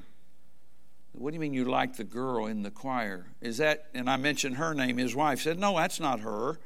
What 1.20 1.32
do 1.32 1.34
you 1.36 1.42
mean 1.42 1.54
you 1.54 1.66
like 1.66 1.98
the 1.98 2.06
girl 2.06 2.46
in 2.46 2.64
the 2.64 2.72
choir? 2.72 3.26
Is 3.42 3.58
that, 3.58 3.88
and 3.94 4.10
I 4.10 4.16
mentioned 4.16 4.56
her 4.56 4.74
name, 4.74 4.98
his 4.98 5.14
wife 5.14 5.42
said, 5.42 5.60
No, 5.60 5.76
that's 5.76 6.00
not 6.00 6.22
her. 6.22 6.60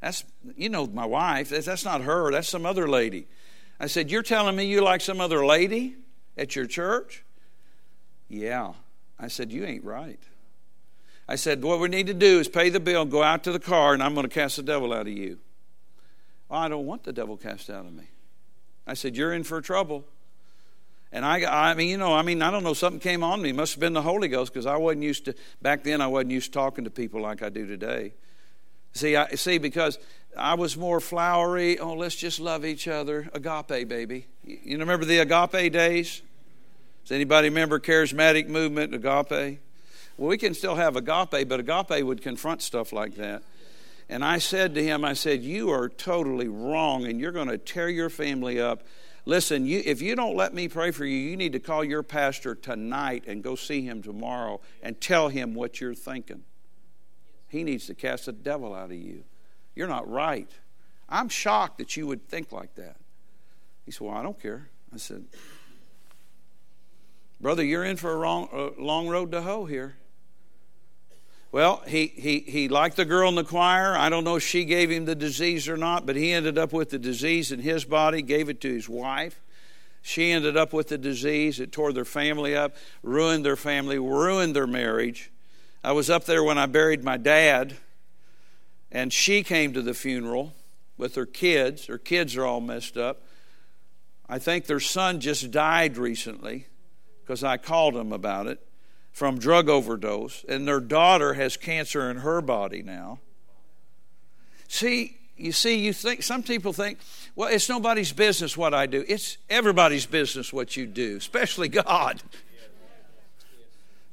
That's, 0.00 0.24
you 0.56 0.68
know, 0.68 0.88
my 0.88 1.06
wife. 1.06 1.50
That's, 1.50 1.84
not 1.84 2.00
her. 2.00 2.32
That's 2.32 2.48
some 2.48 2.66
other 2.66 2.88
lady. 2.88 3.28
I 3.78 3.86
said, 3.86 4.10
You're 4.10 4.24
telling 4.24 4.56
me 4.56 4.64
you 4.64 4.82
like 4.82 5.00
some 5.00 5.20
other 5.20 5.46
lady 5.46 5.94
at 6.36 6.56
your 6.56 6.66
church? 6.66 7.22
Yeah. 8.28 8.72
I 9.16 9.28
said, 9.28 9.52
You 9.52 9.64
ain't 9.64 9.84
right. 9.84 10.18
I 11.28 11.36
said, 11.36 11.62
What 11.62 11.78
we 11.78 11.88
need 11.88 12.08
to 12.08 12.14
do 12.14 12.40
is 12.40 12.48
pay 12.48 12.68
the 12.68 12.80
bill, 12.80 13.04
go 13.04 13.22
out 13.22 13.44
to 13.44 13.52
the 13.52 13.60
car, 13.60 13.94
and 13.94 14.02
I'm 14.02 14.14
going 14.14 14.28
to 14.28 14.34
cast 14.34 14.56
the 14.56 14.64
devil 14.64 14.92
out 14.92 15.06
of 15.06 15.12
you. 15.12 15.38
Well, 16.48 16.58
I 16.58 16.66
don't 16.66 16.84
want 16.84 17.04
the 17.04 17.12
devil 17.12 17.36
cast 17.36 17.70
out 17.70 17.86
of 17.86 17.92
me. 17.92 18.08
I 18.88 18.94
said, 18.94 19.16
You're 19.16 19.32
in 19.32 19.44
for 19.44 19.60
trouble. 19.60 20.04
And 21.12 21.24
I, 21.24 21.70
I 21.70 21.74
mean, 21.74 21.88
you 21.88 21.96
know, 21.96 22.14
I 22.14 22.22
mean, 22.22 22.40
I 22.40 22.50
don't 22.50 22.62
know, 22.62 22.74
something 22.74 23.00
came 23.00 23.24
on 23.24 23.42
me. 23.42 23.50
It 23.50 23.56
must 23.56 23.74
have 23.74 23.80
been 23.80 23.94
the 23.94 24.02
Holy 24.02 24.28
Ghost 24.28 24.52
because 24.52 24.66
I 24.66 24.76
wasn't 24.76 25.02
used 25.02 25.24
to, 25.24 25.34
back 25.60 25.82
then, 25.82 26.00
I 26.00 26.06
wasn't 26.06 26.30
used 26.30 26.52
to 26.52 26.58
talking 26.58 26.84
to 26.84 26.90
people 26.90 27.20
like 27.20 27.42
I 27.42 27.48
do 27.48 27.66
today. 27.66 28.12
See, 28.92 29.16
I, 29.16 29.34
see, 29.34 29.58
because 29.58 29.98
I 30.36 30.54
was 30.54 30.76
more 30.76 31.00
flowery. 31.00 31.78
Oh, 31.78 31.94
let's 31.94 32.14
just 32.14 32.38
love 32.38 32.64
each 32.64 32.86
other. 32.86 33.28
Agape, 33.32 33.88
baby. 33.88 34.26
You 34.44 34.78
remember 34.78 35.04
the 35.04 35.18
agape 35.18 35.72
days? 35.72 36.22
Does 37.04 37.12
anybody 37.12 37.48
remember 37.48 37.80
charismatic 37.80 38.46
movement, 38.46 38.94
agape? 38.94 39.60
Well, 40.16 40.28
we 40.28 40.38
can 40.38 40.54
still 40.54 40.76
have 40.76 40.96
agape, 40.96 41.48
but 41.48 41.60
agape 41.60 42.04
would 42.04 42.22
confront 42.22 42.62
stuff 42.62 42.92
like 42.92 43.16
that. 43.16 43.42
And 44.08 44.24
I 44.24 44.38
said 44.38 44.74
to 44.74 44.82
him, 44.82 45.04
I 45.04 45.14
said, 45.14 45.42
You 45.42 45.70
are 45.70 45.88
totally 45.88 46.48
wrong, 46.48 47.06
and 47.06 47.20
you're 47.20 47.32
going 47.32 47.48
to 47.48 47.58
tear 47.58 47.88
your 47.88 48.10
family 48.10 48.60
up. 48.60 48.82
Listen, 49.26 49.66
you, 49.66 49.82
if 49.84 50.00
you 50.00 50.16
don't 50.16 50.36
let 50.36 50.54
me 50.54 50.68
pray 50.68 50.90
for 50.90 51.04
you, 51.04 51.16
you 51.16 51.36
need 51.36 51.52
to 51.52 51.60
call 51.60 51.84
your 51.84 52.02
pastor 52.02 52.54
tonight 52.54 53.24
and 53.26 53.42
go 53.42 53.54
see 53.54 53.82
him 53.82 54.02
tomorrow 54.02 54.60
and 54.82 55.00
tell 55.00 55.28
him 55.28 55.54
what 55.54 55.80
you're 55.80 55.94
thinking. 55.94 56.42
He 57.48 57.64
needs 57.64 57.86
to 57.86 57.94
cast 57.94 58.26
the 58.26 58.32
devil 58.32 58.74
out 58.74 58.90
of 58.90 58.96
you. 58.96 59.24
You're 59.74 59.88
not 59.88 60.08
right. 60.10 60.50
I'm 61.08 61.28
shocked 61.28 61.78
that 61.78 61.96
you 61.96 62.06
would 62.06 62.28
think 62.28 62.52
like 62.52 62.74
that. 62.76 62.96
He 63.84 63.90
said, 63.90 64.06
Well, 64.06 64.16
I 64.16 64.22
don't 64.22 64.40
care. 64.40 64.68
I 64.94 64.96
said, 64.96 65.24
Brother, 67.40 67.64
you're 67.64 67.84
in 67.84 67.96
for 67.96 68.22
a, 68.24 68.28
a 68.28 68.70
long 68.78 69.08
road 69.08 69.32
to 69.32 69.42
hoe 69.42 69.64
here. 69.64 69.96
Well, 71.52 71.82
he, 71.86 72.06
he, 72.06 72.40
he 72.40 72.68
liked 72.68 72.96
the 72.96 73.04
girl 73.04 73.28
in 73.28 73.34
the 73.34 73.44
choir. 73.44 73.96
I 73.96 74.08
don't 74.08 74.22
know 74.22 74.36
if 74.36 74.42
she 74.42 74.64
gave 74.64 74.90
him 74.90 75.04
the 75.04 75.16
disease 75.16 75.68
or 75.68 75.76
not, 75.76 76.06
but 76.06 76.14
he 76.14 76.30
ended 76.30 76.58
up 76.58 76.72
with 76.72 76.90
the 76.90 76.98
disease 76.98 77.50
in 77.50 77.58
his 77.60 77.84
body, 77.84 78.22
gave 78.22 78.48
it 78.48 78.60
to 78.60 78.72
his 78.72 78.88
wife. 78.88 79.40
She 80.00 80.30
ended 80.30 80.56
up 80.56 80.72
with 80.72 80.88
the 80.88 80.98
disease. 80.98 81.58
It 81.58 81.72
tore 81.72 81.92
their 81.92 82.04
family 82.04 82.54
up, 82.54 82.76
ruined 83.02 83.44
their 83.44 83.56
family, 83.56 83.98
ruined 83.98 84.54
their 84.54 84.68
marriage. 84.68 85.30
I 85.82 85.92
was 85.92 86.08
up 86.08 86.24
there 86.24 86.44
when 86.44 86.56
I 86.56 86.66
buried 86.66 87.02
my 87.02 87.16
dad, 87.16 87.76
and 88.92 89.12
she 89.12 89.42
came 89.42 89.72
to 89.72 89.82
the 89.82 89.94
funeral 89.94 90.54
with 90.96 91.16
her 91.16 91.26
kids. 91.26 91.86
Her 91.86 91.98
kids 91.98 92.36
are 92.36 92.46
all 92.46 92.60
messed 92.60 92.96
up. 92.96 93.22
I 94.28 94.38
think 94.38 94.66
their 94.66 94.80
son 94.80 95.18
just 95.18 95.50
died 95.50 95.96
recently 95.96 96.66
because 97.22 97.42
I 97.42 97.56
called 97.56 97.96
him 97.96 98.12
about 98.12 98.46
it 98.46 98.64
from 99.20 99.38
drug 99.38 99.68
overdose, 99.68 100.46
and 100.48 100.66
their 100.66 100.80
daughter 100.80 101.34
has 101.34 101.54
cancer 101.58 102.10
in 102.10 102.16
her 102.16 102.40
body 102.40 102.82
now. 102.82 103.18
See, 104.66 105.18
you 105.36 105.52
see, 105.52 105.74
you 105.74 105.92
think 105.92 106.22
some 106.22 106.42
people 106.42 106.72
think, 106.72 106.98
well, 107.36 107.50
it's 107.50 107.68
nobody's 107.68 108.14
business 108.14 108.56
what 108.56 108.72
I 108.72 108.86
do. 108.86 109.04
It's 109.06 109.36
everybody's 109.50 110.06
business 110.06 110.54
what 110.54 110.74
you 110.74 110.86
do, 110.86 111.18
especially 111.18 111.68
God. 111.86 112.22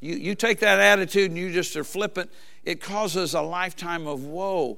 You, 0.02 0.18
you 0.18 0.36
take 0.36 0.60
that 0.60 0.82
attitude 0.82 1.32
and 1.32 1.38
you 1.38 1.54
just 1.54 1.78
are 1.78 1.86
flippant, 1.86 2.30
it 2.66 2.82
causes 2.82 3.34
a 3.34 3.42
lifetime 3.42 4.08
of 4.08 4.26
woe. 4.26 4.78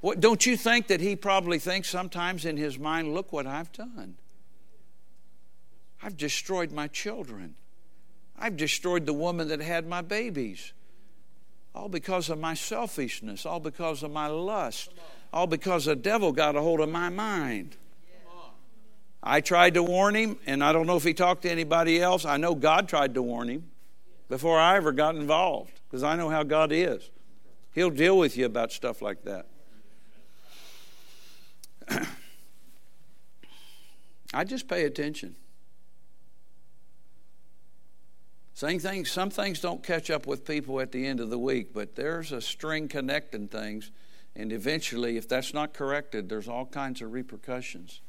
What, 0.00 0.18
don't 0.18 0.44
you 0.44 0.56
think 0.56 0.88
that 0.88 1.00
he 1.00 1.14
probably 1.14 1.60
thinks 1.60 1.88
sometimes 1.88 2.44
in 2.44 2.56
his 2.56 2.80
mind, 2.80 3.14
look 3.14 3.32
what 3.32 3.46
I've 3.46 3.70
done? 3.70 4.16
I've 6.02 6.16
destroyed 6.16 6.72
my 6.72 6.88
children. 6.88 7.54
I've 8.40 8.56
destroyed 8.56 9.06
the 9.06 9.12
woman 9.12 9.48
that 9.48 9.60
had 9.60 9.86
my 9.86 10.00
babies. 10.00 10.72
All 11.74 11.88
because 11.88 12.30
of 12.30 12.38
my 12.38 12.54
selfishness, 12.54 13.44
all 13.44 13.60
because 13.60 14.02
of 14.02 14.10
my 14.10 14.26
lust, 14.26 14.90
all 15.32 15.46
because 15.46 15.84
the 15.84 15.96
devil 15.96 16.32
got 16.32 16.56
a 16.56 16.60
hold 16.60 16.80
of 16.80 16.88
my 16.88 17.08
mind. 17.08 17.76
I 19.22 19.40
tried 19.40 19.74
to 19.74 19.82
warn 19.82 20.14
him, 20.14 20.38
and 20.46 20.62
I 20.62 20.72
don't 20.72 20.86
know 20.86 20.96
if 20.96 21.04
he 21.04 21.12
talked 21.12 21.42
to 21.42 21.50
anybody 21.50 22.00
else. 22.00 22.24
I 22.24 22.36
know 22.36 22.54
God 22.54 22.88
tried 22.88 23.14
to 23.14 23.22
warn 23.22 23.48
him 23.48 23.70
before 24.28 24.58
I 24.58 24.76
ever 24.76 24.92
got 24.92 25.16
involved 25.16 25.72
because 25.88 26.02
I 26.02 26.16
know 26.16 26.28
how 26.28 26.44
God 26.44 26.70
is. 26.72 27.10
He'll 27.72 27.90
deal 27.90 28.16
with 28.16 28.36
you 28.36 28.46
about 28.46 28.72
stuff 28.72 29.02
like 29.02 29.24
that. 29.24 29.46
I 34.34 34.44
just 34.44 34.68
pay 34.68 34.84
attention. 34.84 35.36
Same 38.58 38.80
things, 38.80 39.08
some 39.08 39.30
things 39.30 39.60
don't 39.60 39.84
catch 39.84 40.10
up 40.10 40.26
with 40.26 40.44
people 40.44 40.80
at 40.80 40.90
the 40.90 41.06
end 41.06 41.20
of 41.20 41.30
the 41.30 41.38
week, 41.38 41.72
but 41.72 41.94
there's 41.94 42.32
a 42.32 42.40
string 42.40 42.88
connecting 42.88 43.46
things, 43.46 43.92
and 44.34 44.52
eventually, 44.52 45.16
if 45.16 45.28
that's 45.28 45.54
not 45.54 45.72
corrected, 45.72 46.28
there's 46.28 46.48
all 46.48 46.66
kinds 46.66 47.00
of 47.00 47.12
repercussions. 47.12 48.00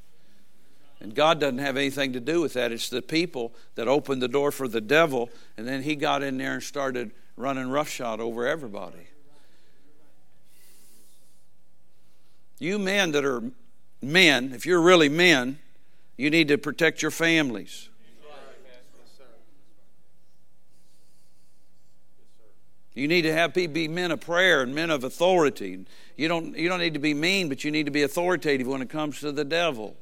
And 1.00 1.14
God 1.14 1.40
doesn't 1.40 1.60
have 1.60 1.78
anything 1.78 2.14
to 2.14 2.20
do 2.20 2.42
with 2.42 2.54
that. 2.54 2.72
It's 2.72 2.90
the 2.90 3.04
people 3.04 3.54
that 3.76 3.88
opened 3.88 4.24
the 4.24 4.28
door 4.28 4.52
for 4.52 4.68
the 4.68 4.82
devil, 4.82 5.30
and 5.56 5.68
then 5.68 5.84
he 5.84 5.96
got 5.96 6.24
in 6.24 6.40
there 6.40 6.54
and 6.54 6.64
started 6.64 7.12
running 7.38 7.70
roughshod 7.70 8.20
over 8.20 8.48
everybody. 8.48 9.06
You 12.58 12.80
men 12.80 13.12
that 13.12 13.24
are 13.24 13.44
men, 14.02 14.54
if 14.56 14.66
you're 14.66 14.82
really 14.82 15.10
men, 15.10 15.60
you 16.18 16.32
need 16.32 16.48
to 16.48 16.58
protect 16.58 17.04
your 17.04 17.12
families. 17.12 17.89
You 22.94 23.08
need 23.08 23.22
to 23.22 23.34
have 23.34 23.54
people 23.54 23.76
be 23.76 23.88
men 23.88 24.12
of 24.12 24.20
prayer 24.20 24.62
and 24.62 24.74
men 24.74 24.90
of 24.90 25.04
authority. 25.04 25.86
You 26.18 26.28
don't, 26.28 26.58
you 26.58 26.68
don't 26.68 26.80
need 26.80 26.96
to 26.96 27.00
be 27.00 27.14
mean, 27.14 27.48
but 27.48 27.64
you 27.64 27.72
need 27.72 27.86
to 27.86 27.92
be 27.92 28.04
authoritative 28.04 28.68
when 28.68 28.82
it 28.82 28.90
comes 28.90 29.20
to 29.22 29.32
the 29.32 29.46
devil. 29.46 29.96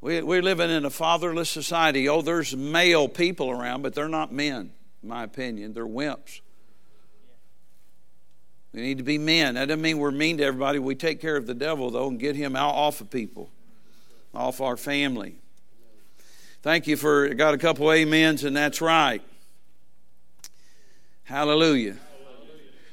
We, 0.00 0.22
we're 0.22 0.42
living 0.42 0.70
in 0.70 0.84
a 0.84 0.90
fatherless 0.90 1.50
society. 1.50 2.08
Oh, 2.08 2.22
there's 2.22 2.56
male 2.56 3.08
people 3.08 3.50
around, 3.50 3.82
but 3.82 3.94
they're 3.94 4.08
not 4.08 4.32
men, 4.32 4.72
in 5.02 5.08
my 5.08 5.24
opinion. 5.24 5.74
They're 5.74 5.86
wimps. 5.86 6.40
We 8.72 8.80
need 8.80 8.98
to 8.98 9.04
be 9.04 9.18
men. 9.18 9.54
That 9.54 9.66
doesn't 9.66 9.82
mean 9.82 9.98
we're 9.98 10.10
mean 10.10 10.38
to 10.38 10.44
everybody. 10.44 10.78
We 10.78 10.94
take 10.94 11.20
care 11.20 11.36
of 11.36 11.46
the 11.46 11.54
devil, 11.54 11.90
though, 11.90 12.08
and 12.08 12.18
get 12.18 12.36
him 12.36 12.56
out 12.56 12.74
off 12.74 13.00
of 13.00 13.10
people, 13.10 13.50
off 14.34 14.60
our 14.60 14.76
family. 14.76 15.36
Thank 16.62 16.86
you 16.86 16.98
for 16.98 17.32
got 17.32 17.54
a 17.54 17.58
couple 17.58 17.88
amens, 17.88 18.44
and 18.44 18.54
that's 18.54 18.82
right. 18.82 19.22
Hallelujah. 21.22 21.96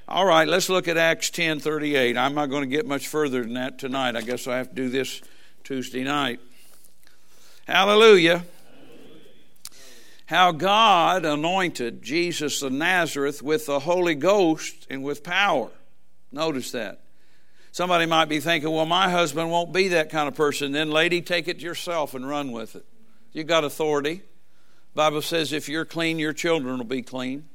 All 0.08 0.26
right, 0.26 0.48
let's 0.48 0.70
look 0.70 0.88
at 0.88 0.96
Acts 0.96 1.30
10 1.32 1.60
38. 1.60 2.16
I'm 2.16 2.34
not 2.34 2.46
going 2.46 2.62
to 2.62 2.74
get 2.74 2.86
much 2.86 3.10
further 3.10 3.44
than 3.44 3.56
that 3.56 3.78
tonight. 3.78 4.16
I 4.16 4.22
guess 4.22 4.48
I 4.48 4.56
have 4.56 4.70
to 4.70 4.76
do 4.76 4.88
this 4.88 5.22
Tuesday 5.66 6.06
night. 6.06 6.40
Hallelujah. 7.68 8.46
How 10.28 10.54
God 10.54 11.26
anointed 11.26 12.02
Jesus 12.02 12.62
of 12.62 12.72
Nazareth 12.72 13.42
with 13.42 13.66
the 13.66 13.80
Holy 13.80 14.16
Ghost 14.16 14.88
and 14.90 15.04
with 15.04 15.26
power. 15.26 15.72
Notice 16.32 16.72
that. 16.72 17.02
Somebody 17.74 18.06
might 18.06 18.30
be 18.30 18.40
thinking, 18.40 18.72
well, 18.72 18.86
my 18.86 19.10
husband 19.10 19.52
won't 19.52 19.74
be 19.74 19.90
that 19.90 20.10
kind 20.10 20.30
of 20.30 20.36
person. 20.36 20.72
Then, 20.72 20.90
lady, 20.90 21.22
take 21.22 21.50
it 21.50 21.60
yourself 21.60 22.14
and 22.14 22.26
run 22.26 22.54
with 22.54 22.78
it. 22.78 22.86
You 23.38 23.44
got 23.44 23.64
authority. 23.64 24.24
Bible 24.96 25.22
says 25.22 25.54
if 25.54 25.70
you're 25.70 25.86
clean, 25.86 26.18
your 26.18 26.34
children 26.34 26.80
will 26.80 26.86
be 26.86 27.04
clean. 27.04 27.48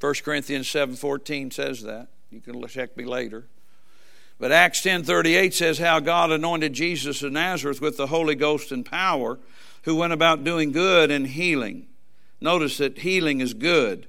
1 0.00 0.14
Corinthians 0.24 0.66
7:14 0.66 1.50
says 1.50 1.82
that. 1.82 2.08
You 2.30 2.40
can 2.40 2.66
check 2.68 2.96
me 2.96 3.04
later. 3.04 3.48
But 4.38 4.50
Acts 4.50 4.80
10:38 4.80 5.52
says 5.52 5.76
how 5.76 6.00
God 6.00 6.30
anointed 6.30 6.72
Jesus 6.72 7.22
of 7.22 7.32
Nazareth 7.32 7.82
with 7.82 7.98
the 7.98 8.06
Holy 8.06 8.34
Ghost 8.34 8.72
and 8.72 8.82
power, 8.82 9.38
who 9.82 9.94
went 9.94 10.14
about 10.14 10.42
doing 10.42 10.72
good 10.72 11.10
and 11.10 11.26
healing. 11.26 11.86
Notice 12.40 12.78
that 12.78 13.00
healing 13.00 13.42
is 13.42 13.52
good. 13.52 14.06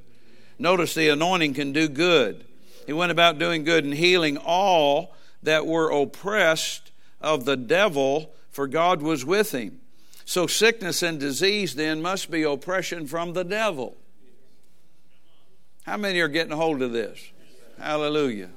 Notice 0.59 0.93
the 0.93 1.09
anointing 1.09 1.55
can 1.55 1.73
do 1.73 1.89
good. 1.89 2.45
He 2.85 2.93
went 2.93 3.11
about 3.11 3.37
doing 3.37 3.65
good 3.65 3.83
and 3.83 3.95
healing 3.95 4.37
all 4.37 5.13
that 5.43 5.67
were 5.67 5.89
oppressed 5.89 6.93
of 7.19 7.43
the 7.43 7.57
devil, 7.57 8.33
for 8.51 8.67
God 8.67 9.01
was 9.01 9.25
with 9.25 9.53
him. 9.53 9.79
So, 10.25 10.47
sickness 10.47 11.01
and 11.01 11.19
disease 11.19 11.75
then 11.75 12.01
must 12.01 12.29
be 12.29 12.43
oppression 12.43 13.07
from 13.07 13.33
the 13.33 13.43
devil. 13.43 13.97
How 15.83 15.97
many 15.97 16.19
are 16.19 16.27
getting 16.27 16.53
a 16.53 16.57
hold 16.57 16.81
of 16.81 16.91
this? 16.91 17.19
Hallelujah. 17.79 18.49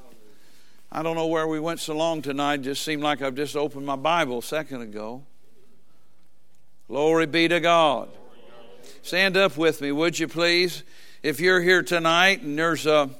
I 0.93 1.03
don't 1.03 1.17
know 1.17 1.27
where 1.27 1.49
we 1.49 1.59
went 1.59 1.81
so 1.81 1.97
long 1.97 2.23
tonight. 2.23 2.61
It 2.61 2.63
just 2.63 2.85
seemed 2.85 3.03
like 3.03 3.23
I've 3.23 3.35
just 3.35 3.57
opened 3.57 3.87
my 3.87 3.97
Bible 3.97 4.39
a 4.39 4.43
second 4.43 4.83
ago. 4.83 5.25
Glory 6.87 7.27
be 7.27 7.49
to 7.49 7.61
God. 7.61 8.11
Stand 9.03 9.37
up 9.37 9.57
with 9.57 9.81
me, 9.81 9.91
would 9.91 10.19
you 10.19 10.29
please? 10.29 10.83
If 11.23 11.41
you're 11.41 11.63
here 11.63 11.83
tonight 11.83 12.43
and 12.43 12.59
there's 12.59 12.87
a 12.87 13.11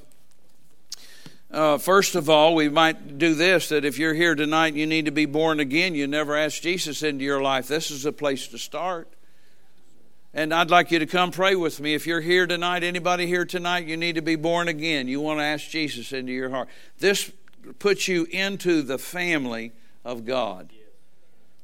uh, 1.51 1.77
first 1.77 2.15
of 2.15 2.29
all, 2.29 2.55
we 2.55 2.69
might 2.69 3.17
do 3.17 3.33
this 3.33 3.69
that 3.69 3.85
if 3.85 3.97
you're 3.97 4.13
here 4.13 4.35
tonight 4.35 4.73
you 4.73 4.85
need 4.87 5.05
to 5.05 5.11
be 5.11 5.25
born 5.25 5.59
again, 5.59 5.95
you 5.95 6.07
never 6.07 6.35
asked 6.35 6.63
Jesus 6.63 7.03
into 7.03 7.23
your 7.23 7.41
life, 7.41 7.67
this 7.67 7.91
is 7.91 8.05
a 8.05 8.11
place 8.11 8.47
to 8.47 8.57
start. 8.57 9.07
And 10.33 10.53
I'd 10.53 10.69
like 10.69 10.91
you 10.91 10.99
to 10.99 11.05
come 11.05 11.31
pray 11.31 11.55
with 11.55 11.79
me. 11.79 11.93
If 11.93 12.05
you're 12.05 12.19
here 12.19 12.45
tonight, 12.45 12.83
anybody 12.83 13.25
here 13.25 13.45
tonight, 13.45 13.87
you 13.87 13.95
need 13.95 14.15
to 14.15 14.21
be 14.21 14.35
born 14.35 14.67
again. 14.67 15.07
You 15.07 15.21
want 15.21 15.39
to 15.39 15.45
ask 15.45 15.69
Jesus 15.69 16.11
into 16.11 16.33
your 16.33 16.49
heart. 16.49 16.67
This 16.99 17.31
puts 17.79 18.09
you 18.09 18.27
into 18.31 18.81
the 18.81 18.97
family 18.97 19.71
of 20.03 20.25
God. 20.25 20.71